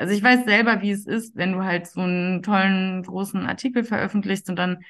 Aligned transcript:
Also 0.00 0.14
ich 0.14 0.22
weiß 0.22 0.46
selber, 0.46 0.80
wie 0.80 0.92
es 0.92 1.06
ist, 1.06 1.36
wenn 1.36 1.52
du 1.52 1.62
halt 1.62 1.86
so 1.86 2.00
einen 2.00 2.42
tollen, 2.42 3.02
großen 3.02 3.44
Artikel 3.44 3.84
veröffentlichst 3.84 4.48
und 4.48 4.56
dann 4.56 4.82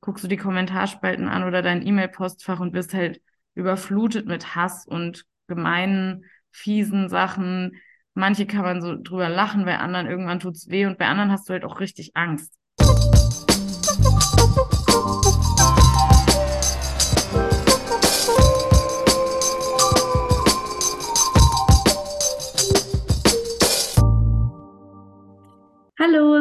guckst 0.00 0.24
du 0.24 0.28
die 0.28 0.38
Kommentarspalten 0.38 1.28
an 1.28 1.44
oder 1.44 1.60
dein 1.60 1.86
E-Mail-Postfach 1.86 2.60
und 2.60 2.72
wirst 2.72 2.94
halt 2.94 3.20
überflutet 3.54 4.26
mit 4.26 4.54
Hass 4.56 4.86
und 4.86 5.26
gemeinen, 5.48 6.24
fiesen 6.50 7.10
Sachen. 7.10 7.76
Manche 8.14 8.46
kann 8.46 8.62
man 8.62 8.80
so 8.80 8.96
drüber 8.96 9.28
lachen, 9.28 9.66
bei 9.66 9.78
anderen 9.78 10.06
irgendwann 10.06 10.40
tut's 10.40 10.70
weh 10.70 10.86
und 10.86 10.96
bei 10.96 11.08
anderen 11.08 11.30
hast 11.30 11.46
du 11.46 11.52
halt 11.52 11.66
auch 11.66 11.78
richtig 11.80 12.16
Angst. 12.16 12.54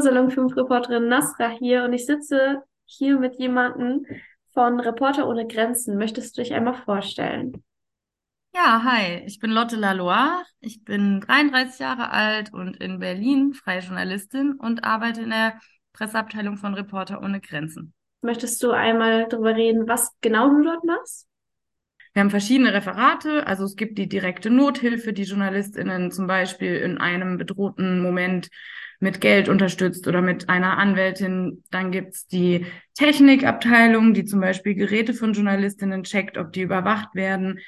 Salon 0.03 0.29
5 0.29 0.57
Reporterin 0.57 1.07
Nasra 1.07 1.47
hier 1.47 1.85
und 1.85 1.93
ich 1.93 2.05
sitze 2.05 2.61
hier 2.83 3.17
mit 3.17 3.35
jemandem 3.35 4.05
von 4.51 4.81
Reporter 4.81 5.29
ohne 5.29 5.47
Grenzen. 5.47 5.97
Möchtest 5.97 6.37
du 6.37 6.41
dich 6.41 6.53
einmal 6.53 6.73
vorstellen? 6.73 7.63
Ja, 8.53 8.83
hi, 8.83 9.23
ich 9.25 9.39
bin 9.39 9.51
Lotte 9.51 9.77
Lalois. 9.77 10.43
Ich 10.59 10.83
bin 10.83 11.21
33 11.21 11.79
Jahre 11.79 12.11
alt 12.11 12.53
und 12.53 12.75
in 12.83 12.99
Berlin 12.99 13.53
freie 13.53 13.79
Journalistin 13.79 14.53
und 14.59 14.83
arbeite 14.83 15.21
in 15.21 15.29
der 15.29 15.57
Presseabteilung 15.93 16.57
von 16.57 16.73
Reporter 16.73 17.21
ohne 17.21 17.39
Grenzen. 17.39 17.93
Möchtest 18.21 18.61
du 18.61 18.71
einmal 18.71 19.27
darüber 19.29 19.55
reden, 19.55 19.87
was 19.87 20.11
genau 20.19 20.49
du 20.49 20.63
dort 20.63 20.83
machst? 20.83 21.27
Wir 22.13 22.19
haben 22.19 22.29
verschiedene 22.29 22.73
Referate, 22.73 23.47
also 23.47 23.63
es 23.63 23.77
gibt 23.77 23.97
die 23.97 24.07
direkte 24.07 24.49
Nothilfe, 24.49 25.13
die 25.13 25.23
JournalistInnen 25.23 26.11
zum 26.11 26.27
Beispiel 26.27 26.75
in 26.75 26.99
einem 26.99 27.37
bedrohten 27.37 28.01
Moment 28.01 28.49
mit 29.03 29.19
Geld 29.19 29.49
unterstützt 29.49 30.07
oder 30.07 30.21
mit 30.21 30.47
einer 30.47 30.77
Anwältin. 30.77 31.61
Dann 31.71 31.91
gibt's 31.91 32.25
die 32.25 32.65
Technikabteilung, 32.95 34.13
die 34.13 34.23
zum 34.23 34.39
Beispiel 34.39 34.75
Geräte 34.75 35.13
von 35.13 35.33
Journalistinnen 35.33 36.03
checkt, 36.03 36.37
ob 36.37 36.53
die 36.53 36.61
überwacht 36.61 37.13
werden. 37.13 37.59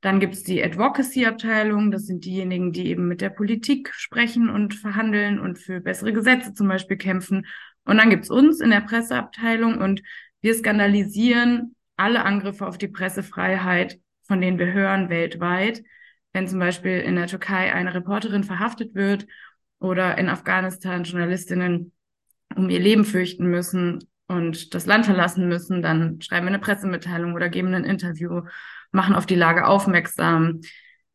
Dann 0.00 0.20
gibt's 0.20 0.44
die 0.44 0.62
Advocacy-Abteilung, 0.62 1.90
das 1.90 2.06
sind 2.06 2.24
diejenigen, 2.24 2.72
die 2.72 2.86
eben 2.86 3.08
mit 3.08 3.20
der 3.20 3.30
Politik 3.30 3.92
sprechen 3.92 4.48
und 4.48 4.72
verhandeln 4.72 5.40
und 5.40 5.58
für 5.58 5.80
bessere 5.80 6.12
Gesetze 6.12 6.54
zum 6.54 6.68
Beispiel 6.68 6.96
kämpfen. 6.96 7.46
Und 7.84 7.96
dann 7.96 8.08
gibt's 8.08 8.30
uns 8.30 8.60
in 8.60 8.70
der 8.70 8.80
Presseabteilung 8.80 9.78
und 9.78 10.02
wir 10.40 10.54
skandalisieren 10.54 11.74
alle 11.96 12.24
Angriffe 12.24 12.64
auf 12.64 12.78
die 12.78 12.86
Pressefreiheit, 12.86 13.98
von 14.28 14.40
denen 14.40 14.60
wir 14.60 14.72
hören 14.72 15.08
weltweit. 15.08 15.82
Wenn 16.32 16.46
zum 16.46 16.60
Beispiel 16.60 17.00
in 17.00 17.16
der 17.16 17.26
Türkei 17.26 17.74
eine 17.74 17.94
Reporterin 17.94 18.44
verhaftet 18.44 18.94
wird 18.94 19.26
oder 19.80 20.18
in 20.18 20.28
Afghanistan 20.28 21.04
Journalistinnen 21.04 21.92
um 22.56 22.70
ihr 22.70 22.80
Leben 22.80 23.04
fürchten 23.04 23.46
müssen 23.46 24.08
und 24.26 24.74
das 24.74 24.86
Land 24.86 25.06
verlassen 25.06 25.48
müssen, 25.48 25.82
dann 25.82 26.20
schreiben 26.20 26.46
wir 26.46 26.50
eine 26.50 26.58
Pressemitteilung 26.58 27.34
oder 27.34 27.48
geben 27.48 27.74
ein 27.74 27.84
Interview, 27.84 28.42
machen 28.90 29.14
auf 29.14 29.26
die 29.26 29.34
Lage 29.34 29.66
aufmerksam. 29.66 30.60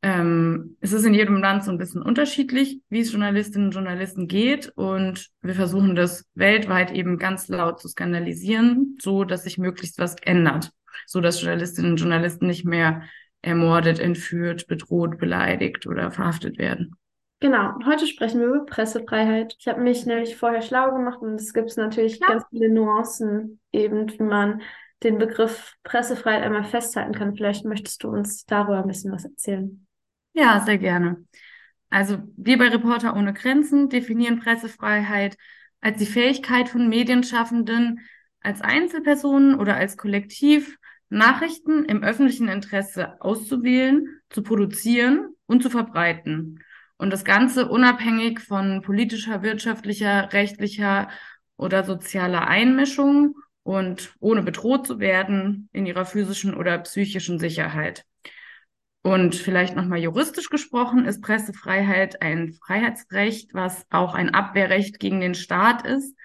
Ähm, 0.01 0.77
es 0.81 0.91
ist 0.91 1.05
in 1.05 1.13
jedem 1.13 1.37
Land 1.37 1.63
so 1.63 1.71
ein 1.71 1.77
bisschen 1.77 2.01
unterschiedlich, 2.01 2.81
wie 2.89 2.99
es 2.99 3.11
Journalistinnen 3.11 3.67
und 3.67 3.73
Journalisten 3.73 4.27
geht. 4.27 4.69
Und 4.75 5.29
wir 5.41 5.55
versuchen 5.55 5.95
das 5.95 6.25
weltweit 6.35 6.91
eben 6.91 7.17
ganz 7.17 7.47
laut 7.47 7.79
zu 7.79 7.87
skandalisieren, 7.87 8.97
so 9.01 9.23
dass 9.23 9.43
sich 9.43 9.57
möglichst 9.57 9.99
was 9.99 10.15
ändert, 10.21 10.71
so 11.07 11.21
dass 11.21 11.41
Journalistinnen 11.41 11.91
und 11.91 11.97
Journalisten 11.97 12.47
nicht 12.47 12.65
mehr 12.65 13.03
ermordet, 13.41 13.99
entführt, 13.99 14.67
bedroht, 14.67 15.17
beleidigt 15.19 15.87
oder 15.87 16.11
verhaftet 16.11 16.57
werden. 16.57 16.95
Genau, 17.43 17.73
heute 17.85 18.07
sprechen 18.07 18.39
wir 18.39 18.47
über 18.47 18.65
Pressefreiheit. 18.65 19.57
Ich 19.59 19.67
habe 19.67 19.81
mich 19.81 20.05
nämlich 20.05 20.37
vorher 20.37 20.61
schlau 20.61 20.93
gemacht 20.93 21.19
und 21.19 21.35
es 21.35 21.51
gibt 21.51 21.75
natürlich 21.75 22.17
ja. 22.21 22.27
ganz 22.27 22.45
viele 22.49 22.69
Nuancen, 22.69 23.59
eben 23.73 24.09
wie 24.09 24.23
man 24.23 24.61
den 25.03 25.17
Begriff 25.17 25.75
Pressefreiheit 25.83 26.41
einmal 26.41 26.63
festhalten 26.63 27.11
kann. 27.11 27.35
Vielleicht 27.35 27.65
möchtest 27.65 28.01
du 28.01 28.07
uns 28.07 28.45
darüber 28.45 28.77
ein 28.77 28.87
bisschen 28.87 29.11
was 29.11 29.25
erzählen. 29.25 29.85
Ja, 30.31 30.61
sehr 30.61 30.77
gerne. 30.77 31.25
Also 31.89 32.19
wir 32.37 32.57
bei 32.57 32.69
Reporter 32.69 33.13
ohne 33.13 33.33
Grenzen 33.33 33.89
definieren 33.89 34.39
Pressefreiheit 34.39 35.35
als 35.81 35.97
die 35.97 36.05
Fähigkeit 36.05 36.69
von 36.69 36.87
Medienschaffenden, 36.87 37.99
als 38.39 38.61
Einzelpersonen 38.61 39.59
oder 39.59 39.75
als 39.75 39.97
Kollektiv 39.97 40.77
Nachrichten 41.09 41.83
im 41.83 42.03
öffentlichen 42.03 42.47
Interesse 42.47 43.19
auszuwählen, 43.19 44.21
zu 44.29 44.43
produzieren 44.43 45.35
und 45.45 45.61
zu 45.61 45.69
verbreiten 45.69 46.63
und 47.03 47.09
das 47.09 47.25
Ganze 47.25 47.67
unabhängig 47.67 48.39
von 48.39 48.81
politischer, 48.81 49.43
wirtschaftlicher, 49.43 50.31
rechtlicher 50.31 51.09
oder 51.57 51.83
sozialer 51.83 52.47
Einmischung 52.47 53.35
und 53.63 54.15
ohne 54.21 54.41
bedroht 54.41 54.87
zu 54.87 54.99
werden 54.99 55.67
in 55.73 55.85
ihrer 55.85 56.05
physischen 56.05 56.53
oder 56.53 56.77
psychischen 56.77 57.39
Sicherheit. 57.39 58.05
Und 59.01 59.35
vielleicht 59.35 59.75
nochmal 59.75 59.99
juristisch 59.99 60.49
gesprochen 60.49 61.03
ist 61.03 61.21
Pressefreiheit 61.21 62.21
ein 62.21 62.53
Freiheitsrecht, 62.53 63.53
was 63.53 63.85
auch 63.89 64.13
ein 64.13 64.33
Abwehrrecht 64.33 64.97
gegen 64.97 65.19
den 65.19 65.35
Staat 65.35 65.85
ist. 65.85 66.15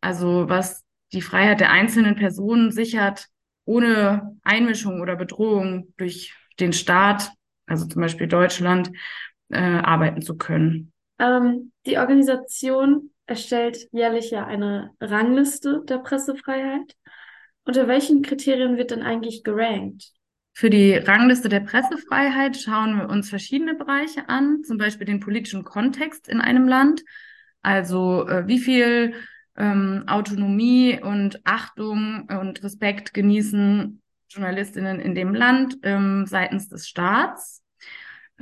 Also 0.00 0.48
was 0.48 0.82
die 1.12 1.22
Freiheit 1.22 1.60
der 1.60 1.70
einzelnen 1.70 2.16
Personen 2.16 2.72
sichert, 2.72 3.28
ohne 3.66 4.36
Einmischung 4.42 5.00
oder 5.00 5.14
Bedrohung 5.14 5.94
durch 5.96 6.34
den 6.58 6.72
Staat, 6.72 7.30
also 7.66 7.86
zum 7.86 8.02
Beispiel 8.02 8.26
Deutschland, 8.26 8.90
äh, 9.52 9.58
arbeiten 9.58 10.22
zu 10.22 10.36
können. 10.36 10.92
Ähm, 11.18 11.72
die 11.86 11.98
Organisation 11.98 13.10
erstellt 13.26 13.88
jährlich 13.92 14.30
ja 14.30 14.46
eine 14.46 14.90
Rangliste 15.00 15.82
der 15.84 15.98
Pressefreiheit. 15.98 16.96
Unter 17.64 17.86
welchen 17.86 18.22
Kriterien 18.22 18.76
wird 18.76 18.90
denn 18.90 19.02
eigentlich 19.02 19.44
gerankt? 19.44 20.12
Für 20.54 20.68
die 20.68 20.94
Rangliste 20.94 21.48
der 21.48 21.60
Pressefreiheit 21.60 22.56
schauen 22.56 22.98
wir 22.98 23.08
uns 23.08 23.30
verschiedene 23.30 23.74
Bereiche 23.74 24.28
an, 24.28 24.64
zum 24.64 24.76
Beispiel 24.76 25.06
den 25.06 25.20
politischen 25.20 25.64
Kontext 25.64 26.28
in 26.28 26.40
einem 26.40 26.68
Land. 26.68 27.02
Also 27.62 28.26
äh, 28.28 28.46
wie 28.46 28.58
viel 28.58 29.14
ähm, 29.56 30.04
Autonomie 30.06 31.00
und 31.00 31.40
Achtung 31.44 32.28
und 32.28 32.62
Respekt 32.62 33.14
genießen 33.14 34.02
Journalistinnen 34.28 34.98
in 34.98 35.14
dem 35.14 35.34
Land 35.34 35.78
ähm, 35.82 36.26
seitens 36.26 36.68
des 36.68 36.88
Staats 36.88 37.61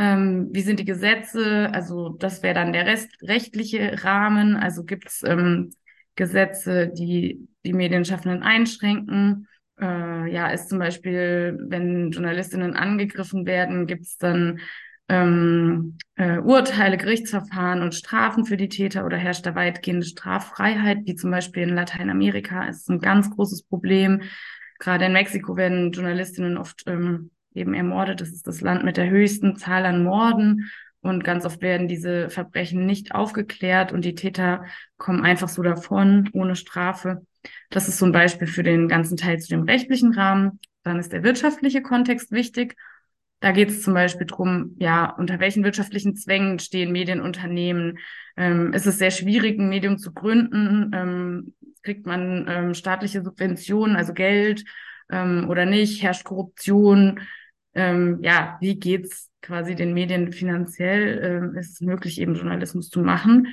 ähm, 0.00 0.48
wie 0.50 0.62
sind 0.62 0.80
die 0.80 0.86
Gesetze? 0.86 1.68
Also 1.74 2.08
das 2.08 2.42
wäre 2.42 2.54
dann 2.54 2.72
der 2.72 2.86
Rest, 2.86 3.10
rechtliche 3.20 4.02
Rahmen. 4.02 4.56
Also 4.56 4.84
gibt 4.84 5.08
es 5.08 5.22
ähm, 5.22 5.74
Gesetze, 6.16 6.88
die 6.88 7.46
die 7.66 7.74
Medienschaffenden 7.74 8.42
einschränken? 8.42 9.46
Äh, 9.78 10.32
ja, 10.32 10.48
ist 10.48 10.70
zum 10.70 10.78
Beispiel, 10.78 11.58
wenn 11.68 12.12
Journalistinnen 12.12 12.76
angegriffen 12.76 13.44
werden, 13.44 13.86
gibt 13.86 14.06
es 14.06 14.16
dann 14.16 14.60
ähm, 15.08 15.98
äh, 16.16 16.38
Urteile, 16.38 16.96
Gerichtsverfahren 16.96 17.82
und 17.82 17.94
Strafen 17.94 18.46
für 18.46 18.56
die 18.56 18.70
Täter 18.70 19.04
oder 19.04 19.18
herrscht 19.18 19.44
da 19.44 19.54
weitgehende 19.54 20.06
Straffreiheit, 20.06 21.00
wie 21.04 21.14
zum 21.14 21.30
Beispiel 21.30 21.64
in 21.64 21.74
Lateinamerika 21.74 22.68
ist 22.68 22.88
ein 22.88 23.00
ganz 23.00 23.30
großes 23.30 23.64
Problem. 23.64 24.22
Gerade 24.78 25.04
in 25.04 25.12
Mexiko 25.12 25.58
werden 25.58 25.92
Journalistinnen 25.92 26.56
oft 26.56 26.84
ähm, 26.86 27.32
eben 27.54 27.74
ermordet. 27.74 28.20
Das 28.20 28.30
ist 28.30 28.46
das 28.46 28.60
Land 28.60 28.84
mit 28.84 28.96
der 28.96 29.10
höchsten 29.10 29.56
Zahl 29.56 29.84
an 29.84 30.04
Morden. 30.04 30.70
Und 31.02 31.24
ganz 31.24 31.46
oft 31.46 31.62
werden 31.62 31.88
diese 31.88 32.28
Verbrechen 32.28 32.84
nicht 32.84 33.14
aufgeklärt 33.14 33.92
und 33.92 34.04
die 34.04 34.14
Täter 34.14 34.64
kommen 34.98 35.22
einfach 35.22 35.48
so 35.48 35.62
davon, 35.62 36.28
ohne 36.32 36.56
Strafe. 36.56 37.24
Das 37.70 37.88
ist 37.88 37.98
so 37.98 38.04
ein 38.04 38.12
Beispiel 38.12 38.46
für 38.46 38.62
den 38.62 38.86
ganzen 38.86 39.16
Teil 39.16 39.38
zu 39.38 39.48
dem 39.48 39.62
rechtlichen 39.62 40.12
Rahmen. 40.12 40.60
Dann 40.82 40.98
ist 40.98 41.12
der 41.12 41.22
wirtschaftliche 41.22 41.80
Kontext 41.80 42.32
wichtig. 42.32 42.76
Da 43.40 43.52
geht 43.52 43.70
es 43.70 43.82
zum 43.82 43.94
Beispiel 43.94 44.26
drum, 44.26 44.76
ja, 44.78 45.14
unter 45.16 45.40
welchen 45.40 45.64
wirtschaftlichen 45.64 46.14
Zwängen 46.14 46.58
stehen 46.58 46.92
Medienunternehmen? 46.92 47.98
Ähm, 48.36 48.74
ist 48.74 48.86
es 48.86 48.98
sehr 48.98 49.10
schwierig, 49.10 49.58
ein 49.58 49.70
Medium 49.70 49.96
zu 49.96 50.12
gründen? 50.12 50.90
Ähm, 50.92 51.54
kriegt 51.82 52.04
man 52.04 52.46
ähm, 52.46 52.74
staatliche 52.74 53.22
Subventionen, 53.22 53.96
also 53.96 54.12
Geld 54.12 54.64
ähm, 55.10 55.46
oder 55.48 55.64
nicht? 55.64 56.02
Herrscht 56.02 56.24
Korruption? 56.24 57.20
Ähm, 57.74 58.18
ja, 58.22 58.56
wie 58.60 58.78
geht's 58.78 59.30
quasi 59.42 59.74
den 59.74 59.94
Medien 59.94 60.32
finanziell? 60.32 61.20
Ähm, 61.22 61.56
ist 61.56 61.74
es 61.74 61.80
möglich, 61.80 62.20
eben 62.20 62.34
Journalismus 62.34 62.88
zu 62.88 63.00
machen? 63.00 63.48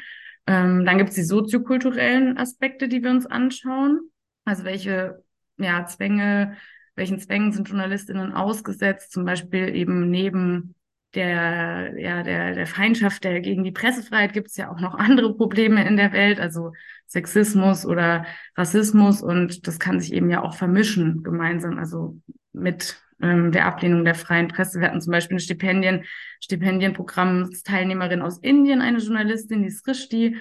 Ähm, 0.48 0.86
dann 0.86 0.98
gibt's 0.98 1.16
die 1.16 1.24
soziokulturellen 1.24 2.38
Aspekte, 2.38 2.88
die 2.88 3.04
wir 3.04 3.12
uns 3.12 3.26
anschauen. 3.26 4.00
Also 4.46 4.64
welche 4.64 5.24
ja, 5.58 5.86
Zwänge, 5.86 6.56
welchen 6.96 7.20
Zwängen 7.20 7.52
sind 7.52 7.68
JournalistInnen 7.68 8.34
ausgesetzt? 8.34 9.12
Zum 9.12 9.26
Beispiel 9.26 9.76
eben 9.76 10.10
neben 10.10 10.76
der, 11.14 12.00
ja, 12.00 12.24
der, 12.24 12.54
der 12.54 12.68
Feindschaft 12.68 13.24
der 13.24 13.42
gegen 13.42 13.64
die 13.64 13.72
Pressefreiheit 13.72 14.34
gibt 14.34 14.50
es 14.50 14.58
ja 14.58 14.72
auch 14.72 14.80
noch 14.80 14.94
andere 14.96 15.36
Probleme 15.36 15.86
in 15.88 15.98
der 15.98 16.12
Welt, 16.12 16.40
also 16.40 16.74
Sexismus 17.08 17.86
oder 17.86 18.26
Rassismus 18.56 19.22
und 19.22 19.68
das 19.68 19.80
kann 19.80 20.00
sich 20.00 20.14
eben 20.14 20.30
ja 20.30 20.44
auch 20.44 20.56
vermischen 20.56 21.24
gemeinsam, 21.24 21.80
also 21.80 22.20
mit 22.52 23.02
ähm, 23.22 23.52
der 23.52 23.66
Ablehnung 23.66 24.06
der 24.06 24.16
freien 24.16 24.48
Presse. 24.48 24.80
Wir 24.80 24.88
hatten 24.88 25.02
zum 25.02 25.12
Beispiel 25.12 25.38
ein 25.38 25.42
Stipendien, 25.42 26.06
Stipendienprogrammsteilnehmerin 26.42 28.22
aus 28.22 28.40
Indien, 28.40 28.82
eine 28.82 29.00
Journalistin, 29.00 29.64
die 29.64 29.72
Srishti, 29.72 30.38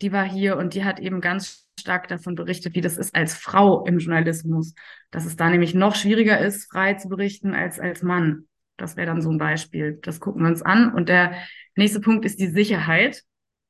die 0.00 0.12
war 0.12 0.24
hier 0.24 0.56
und 0.56 0.74
die 0.74 0.84
hat 0.84 1.00
eben 1.00 1.20
ganz 1.20 1.66
stark 1.78 2.08
davon 2.08 2.34
berichtet, 2.34 2.74
wie 2.74 2.80
das 2.80 2.96
ist 2.96 3.14
als 3.14 3.34
Frau 3.34 3.84
im 3.84 3.98
Journalismus, 3.98 4.74
dass 5.10 5.26
es 5.26 5.36
da 5.36 5.50
nämlich 5.50 5.74
noch 5.74 5.94
schwieriger 5.94 6.38
ist, 6.38 6.70
frei 6.70 6.94
zu 6.94 7.08
berichten 7.08 7.54
als 7.54 7.80
als 7.80 8.02
Mann. 8.02 8.46
Das 8.76 8.96
wäre 8.96 9.06
dann 9.06 9.22
so 9.22 9.30
ein 9.30 9.38
Beispiel. 9.38 9.98
Das 10.02 10.20
gucken 10.20 10.42
wir 10.42 10.48
uns 10.48 10.62
an. 10.62 10.92
Und 10.92 11.08
der 11.08 11.34
nächste 11.76 12.00
Punkt 12.00 12.24
ist 12.24 12.40
die 12.40 12.48
Sicherheit. 12.48 13.22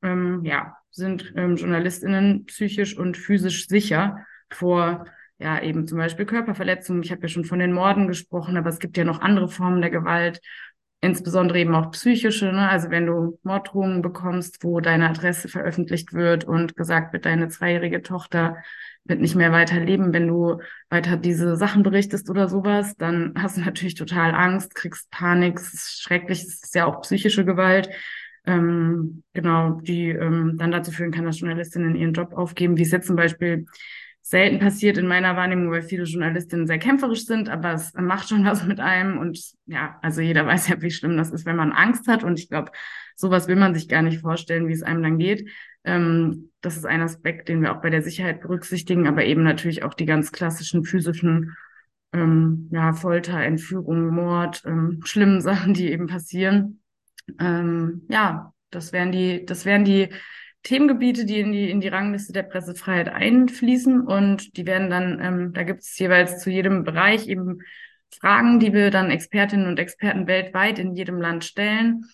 Ähm, 0.03 0.45
ja, 0.45 0.77
sind 0.91 1.33
ähm, 1.37 1.57
JournalistInnen 1.57 2.47
psychisch 2.47 2.97
und 2.97 3.17
physisch 3.17 3.69
sicher 3.69 4.25
vor 4.51 5.07
ja 5.45 5.63
eben 5.63 5.87
zum 5.87 5.99
Beispiel 5.99 6.27
Körperverletzungen. 6.27 7.03
Ich 7.03 7.13
habe 7.13 7.23
ja 7.23 7.29
schon 7.29 7.45
von 7.45 7.59
den 7.59 7.73
Morden 7.73 8.09
gesprochen, 8.09 8.57
aber 8.57 8.71
es 8.71 8.79
gibt 8.79 8.97
ja 8.97 9.05
noch 9.05 9.21
andere 9.21 9.49
Formen 9.49 9.83
der 9.83 9.91
Gewalt, 9.91 10.41
insbesondere 11.01 11.59
eben 11.59 11.75
auch 11.75 11.91
psychische. 11.93 12.47
Ne? 12.47 12.69
Also 12.69 12.91
wenn 12.91 13.07
du 13.07 13.39
Morddrohungen 13.43 14.03
bekommst, 14.03 14.65
wo 14.65 14.81
deine 14.81 15.11
Adresse 15.11 15.49
veröffentlicht 15.49 16.15
wird 16.15 16.45
und 16.45 16.77
gesagt 16.77 17.13
wird, 17.13 17.27
deine 17.27 17.49
zweijährige 17.49 18.03
Tochter 18.03 18.57
wird 19.05 19.21
nicht 19.21 19.35
mehr 19.35 19.53
weiter 19.53 19.79
leben, 19.81 20.15
wenn 20.15 20.27
du 20.27 20.61
weiter 20.89 21.19
diese 21.19 21.57
Sachen 21.57 21.83
berichtest 21.83 22.31
oder 22.31 22.49
sowas, 22.49 22.97
dann 22.97 23.35
hast 23.37 23.59
du 23.59 23.61
natürlich 23.61 23.97
total 23.97 24.35
Angst, 24.35 24.75
kriegst 24.75 25.11
Panik, 25.11 25.59
es 25.59 25.75
ist 25.75 26.03
schrecklich, 26.03 26.43
es 26.43 26.63
ist 26.65 26.75
ja 26.75 26.87
auch 26.87 27.03
psychische 27.03 27.45
Gewalt 27.45 27.91
ähm, 28.47 29.23
genau, 29.33 29.81
die 29.81 30.09
ähm, 30.09 30.57
dann 30.59 30.71
dazu 30.71 30.93
führen 30.93 31.13
kann, 31.13 31.25
dass 31.25 31.41
Journalistinnen 31.41 31.97
ihren 31.97 32.13
Job 32.13 32.33
aufgeben, 32.35 32.77
wie 32.77 32.83
es 32.83 32.91
jetzt 32.91 33.07
zum 33.07 33.17
Beispiel 33.17 33.67
selten 34.27 34.59
passiert 34.59 34.97
in 34.97 35.07
meiner 35.07 35.37
Wahrnehmung, 35.37 35.71
weil 35.71 35.83
viele 35.83 36.05
Journalistinnen 36.05 36.67
sehr 36.67 36.79
kämpferisch 36.79 37.27
sind, 37.27 37.51
aber 37.51 37.75
es 37.75 37.93
macht 37.93 38.31
schon 38.31 38.45
was 38.47 38.65
mit 38.65 38.81
einem. 38.81 39.19
Und 39.19 39.39
ja, 39.67 39.99
also 40.03 40.23
jeder 40.23 40.47
weiß 40.47 40.69
ja, 40.69 40.81
wie 40.81 40.91
schlimm 40.91 41.17
das 41.17 41.31
ist, 41.31 41.45
wenn 41.45 41.57
man 41.57 41.73
Angst 41.73 42.09
hat. 42.09 42.25
Und 42.25 42.39
ich 42.39 42.49
glaube, 42.49 42.73
sowas 43.15 43.49
will 43.49 43.57
man 43.57 43.75
sich 43.75 43.87
gar 43.87 44.03
nicht 44.03 44.21
vorstellen, 44.21 44.67
wie 44.67 44.73
es 44.73 44.83
einem 44.83 45.03
dann 45.03 45.19
geht. 45.19 45.51
Ähm, 45.85 46.51
das 46.63 46.79
ist 46.79 46.87
ein 46.87 47.03
Aspekt, 47.03 47.51
den 47.51 47.61
wir 47.61 47.73
auch 47.73 47.83
bei 47.83 47.91
der 47.91 48.01
Sicherheit 48.01 48.41
berücksichtigen, 48.41 49.07
aber 49.07 49.25
eben 49.27 49.43
natürlich 49.43 49.83
auch 49.83 49.93
die 49.93 50.07
ganz 50.07 50.33
klassischen 50.33 50.85
physischen 50.85 51.55
ähm, 52.15 52.71
ja, 52.73 52.95
Folter, 52.95 53.43
Entführung, 53.43 54.07
Mord, 54.07 54.63
ähm, 54.65 55.01
schlimmen 55.05 55.41
Sachen, 55.43 55.75
die 55.75 55.93
eben 55.93 56.07
passieren. 56.07 56.81
Ähm, 57.39 58.07
ja, 58.09 58.55
das 58.71 58.95
wären 58.95 59.13
die, 59.13 59.45
das 59.45 59.67
wären 59.67 59.85
die 59.85 60.09
Themengebiete, 60.65 61.27
die 61.27 61.39
in 61.39 61.53
die, 61.53 61.71
in 61.71 61.81
die 61.81 61.89
Rangliste 61.89 62.33
der 62.33 62.43
Pressefreiheit 62.43 63.09
einfließen 63.09 64.01
und 64.01 64.57
die 64.57 64.67
werden 64.67 64.91
dann, 64.91 65.21
ähm, 65.23 65.53
da 65.53 65.63
gibt 65.63 65.83
es 65.83 65.99
jeweils 65.99 66.43
zu 66.43 66.51
jedem 66.51 66.85
Bereich 66.85 67.29
eben 67.29 67.61
Fragen, 68.21 68.61
die 68.61 68.73
wir 68.73 68.91
dann 68.91 69.11
Expertinnen 69.11 69.67
und 69.67 69.79
Experten 69.79 70.27
weltweit 70.27 70.79
in 70.79 70.95
jedem 70.95 71.21
Land 71.21 71.45
stellen. 71.45 72.07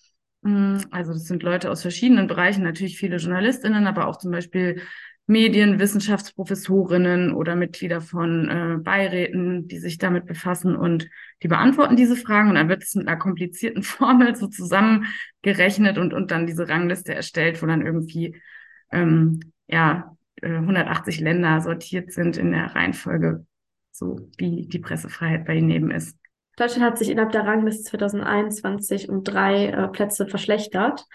Mm, 0.42 0.78
also 0.90 1.12
das 1.12 1.26
sind 1.26 1.42
Leute 1.42 1.70
aus 1.70 1.82
verschiedenen 1.82 2.26
Bereichen, 2.26 2.64
natürlich 2.64 2.98
viele 2.98 3.16
Journalistinnen, 3.16 3.86
aber 3.86 4.08
auch 4.08 4.16
zum 4.16 4.32
Beispiel 4.32 4.82
Medien, 5.30 5.78
Wissenschaftsprofessorinnen 5.78 7.32
oder 7.32 7.54
Mitglieder 7.54 8.00
von 8.00 8.48
äh, 8.48 8.78
Beiräten, 8.82 9.68
die 9.68 9.78
sich 9.78 9.96
damit 9.96 10.26
befassen 10.26 10.74
und 10.74 11.08
die 11.44 11.46
beantworten 11.46 11.94
diese 11.94 12.16
Fragen. 12.16 12.48
Und 12.48 12.56
dann 12.56 12.68
wird 12.68 12.82
es 12.82 12.96
mit 12.96 13.06
einer 13.06 13.16
komplizierten 13.16 13.82
Formel 13.84 14.34
so 14.34 14.48
zusammengerechnet 14.48 15.98
und, 15.98 16.12
und 16.12 16.32
dann 16.32 16.48
diese 16.48 16.68
Rangliste 16.68 17.14
erstellt, 17.14 17.62
wo 17.62 17.66
dann 17.66 17.86
irgendwie 17.86 18.42
ähm, 18.90 19.38
ja 19.68 20.16
180 20.42 21.20
äh, 21.20 21.24
Länder 21.24 21.60
sortiert 21.60 22.12
sind 22.12 22.36
in 22.36 22.50
der 22.50 22.74
Reihenfolge, 22.74 23.46
so 23.92 24.28
wie 24.36 24.66
die 24.66 24.80
Pressefreiheit 24.80 25.46
bei 25.46 25.54
ihnen 25.54 25.70
eben 25.70 25.90
ist. 25.92 26.18
Deutschland 26.56 26.84
hat 26.84 26.98
sich 26.98 27.08
innerhalb 27.08 27.30
der 27.30 27.46
Rangliste 27.46 27.84
2021 27.84 29.08
um 29.08 29.22
drei 29.22 29.66
äh, 29.66 29.86
Plätze 29.86 30.26
verschlechtert. 30.26 31.06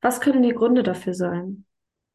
Was 0.00 0.20
können 0.20 0.42
die 0.42 0.54
Gründe 0.54 0.82
dafür 0.82 1.14
sein? 1.14 1.66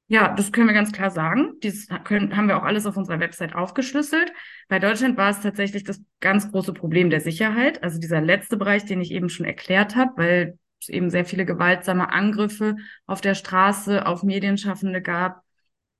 Ja, 0.08 0.36
das 0.36 0.52
können 0.52 0.68
wir 0.68 0.74
ganz 0.76 0.92
klar 0.92 1.10
sagen. 1.10 1.54
Dies 1.64 1.88
können, 2.04 2.38
haben 2.38 2.48
wir 2.48 2.58
auch 2.58 2.64
alles 2.64 2.86
auf 2.86 2.96
unserer 2.96 3.20
Website 3.20 3.56
aufgeschlüsselt. 3.56 4.32
Bei 4.68 4.78
Deutschland 4.78 5.18
war 5.18 5.32
es 5.32 5.42
tatsächlich 5.42 5.84
das 5.84 6.00
ganz 6.20 6.52
große 6.52 6.74
Problem 6.74 7.10
der 7.10 7.22
Sicherheit, 7.22 7.82
also 7.82 8.00
dieser 8.00 8.22
letzte 8.22 8.56
Bereich, 8.58 8.86
den 8.86 9.02
ich 9.02 9.12
eben 9.12 9.30
schon 9.30 9.48
erklärt 9.48 9.96
habe, 9.96 10.12
weil 10.18 10.60
es 10.80 10.90
eben 10.90 11.10
sehr 11.10 11.26
viele 11.26 11.46
gewaltsame 11.46 12.12
Angriffe 12.12 12.76
auf 13.08 13.20
der 13.22 13.34
Straße 13.34 14.06
auf 14.06 14.22
Medienschaffende 14.22 15.02
gab. 15.02 15.42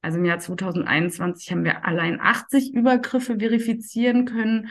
Also 0.04 0.20
im 0.20 0.26
Jahr 0.26 0.38
2021 0.38 1.52
haben 1.52 1.64
wir 1.64 1.84
allein 1.84 2.22
80 2.22 2.76
Übergriffe 2.76 3.40
verifizieren 3.40 4.26
können. 4.26 4.70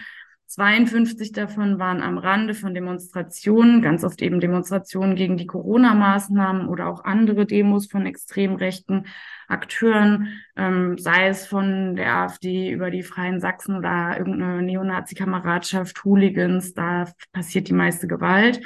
52 0.55 1.33
davon 1.33 1.81
waren 1.81 2.01
am 2.01 2.17
Rande 2.17 2.55
von 2.55 2.75
Demonstrationen, 2.75 3.83
ganz 3.83 4.05
oft 4.05 4.23
eben 4.23 4.39
Demonstrationen 4.39 5.17
gegen 5.17 5.37
die 5.37 5.49
Corona-Maßnahmen 5.49 6.69
oder 6.69 6.87
auch 6.87 7.03
andere 7.03 7.45
Demos 7.45 7.89
von 7.89 8.06
extrem 8.06 8.55
rechten 8.55 9.06
Akteuren, 9.49 10.29
ähm, 10.55 10.97
sei 10.97 11.27
es 11.27 11.45
von 11.45 11.97
der 11.97 12.15
AfD 12.15 12.71
über 12.71 12.93
die 12.93 13.03
Freien 13.03 13.41
Sachsen 13.41 13.75
oder 13.75 14.17
irgendeine 14.17 14.62
Neonazi-Kameradschaft, 14.62 16.05
Hooligans, 16.05 16.73
da 16.73 17.11
passiert 17.33 17.67
die 17.67 17.75
meiste 17.75 18.06
Gewalt. 18.06 18.61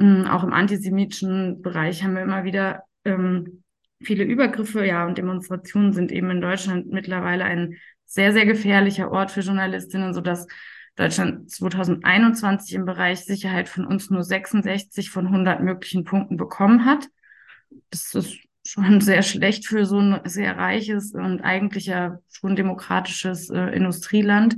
Ähm, 0.00 0.26
auch 0.26 0.42
im 0.42 0.52
antisemitischen 0.52 1.62
Bereich 1.62 2.02
haben 2.02 2.14
wir 2.14 2.22
immer 2.22 2.42
wieder 2.42 2.82
ähm, 3.04 3.62
viele 4.02 4.24
Übergriffe, 4.24 4.84
ja, 4.84 5.06
und 5.06 5.18
Demonstrationen 5.18 5.92
sind 5.92 6.10
eben 6.10 6.30
in 6.32 6.40
Deutschland 6.40 6.90
mittlerweile 6.90 7.44
ein 7.44 7.76
sehr, 8.06 8.32
sehr 8.32 8.44
gefährlicher 8.44 9.12
Ort 9.12 9.30
für 9.30 9.42
Journalistinnen, 9.42 10.14
sodass 10.14 10.48
Deutschland 10.96 11.50
2021 11.50 12.74
im 12.74 12.84
Bereich 12.84 13.24
Sicherheit 13.24 13.68
von 13.68 13.86
uns 13.86 14.10
nur 14.10 14.22
66 14.22 15.10
von 15.10 15.26
100 15.26 15.62
möglichen 15.62 16.04
Punkten 16.04 16.36
bekommen 16.36 16.84
hat. 16.84 17.08
Das 17.90 18.14
ist 18.14 18.38
schon 18.64 19.00
sehr 19.00 19.22
schlecht 19.22 19.66
für 19.66 19.86
so 19.86 19.98
ein 19.98 20.20
sehr 20.24 20.56
reiches 20.56 21.14
und 21.14 21.40
eigentlich 21.40 21.86
ja 21.86 22.18
schon 22.30 22.56
demokratisches 22.56 23.50
äh, 23.50 23.74
Industrieland. 23.74 24.56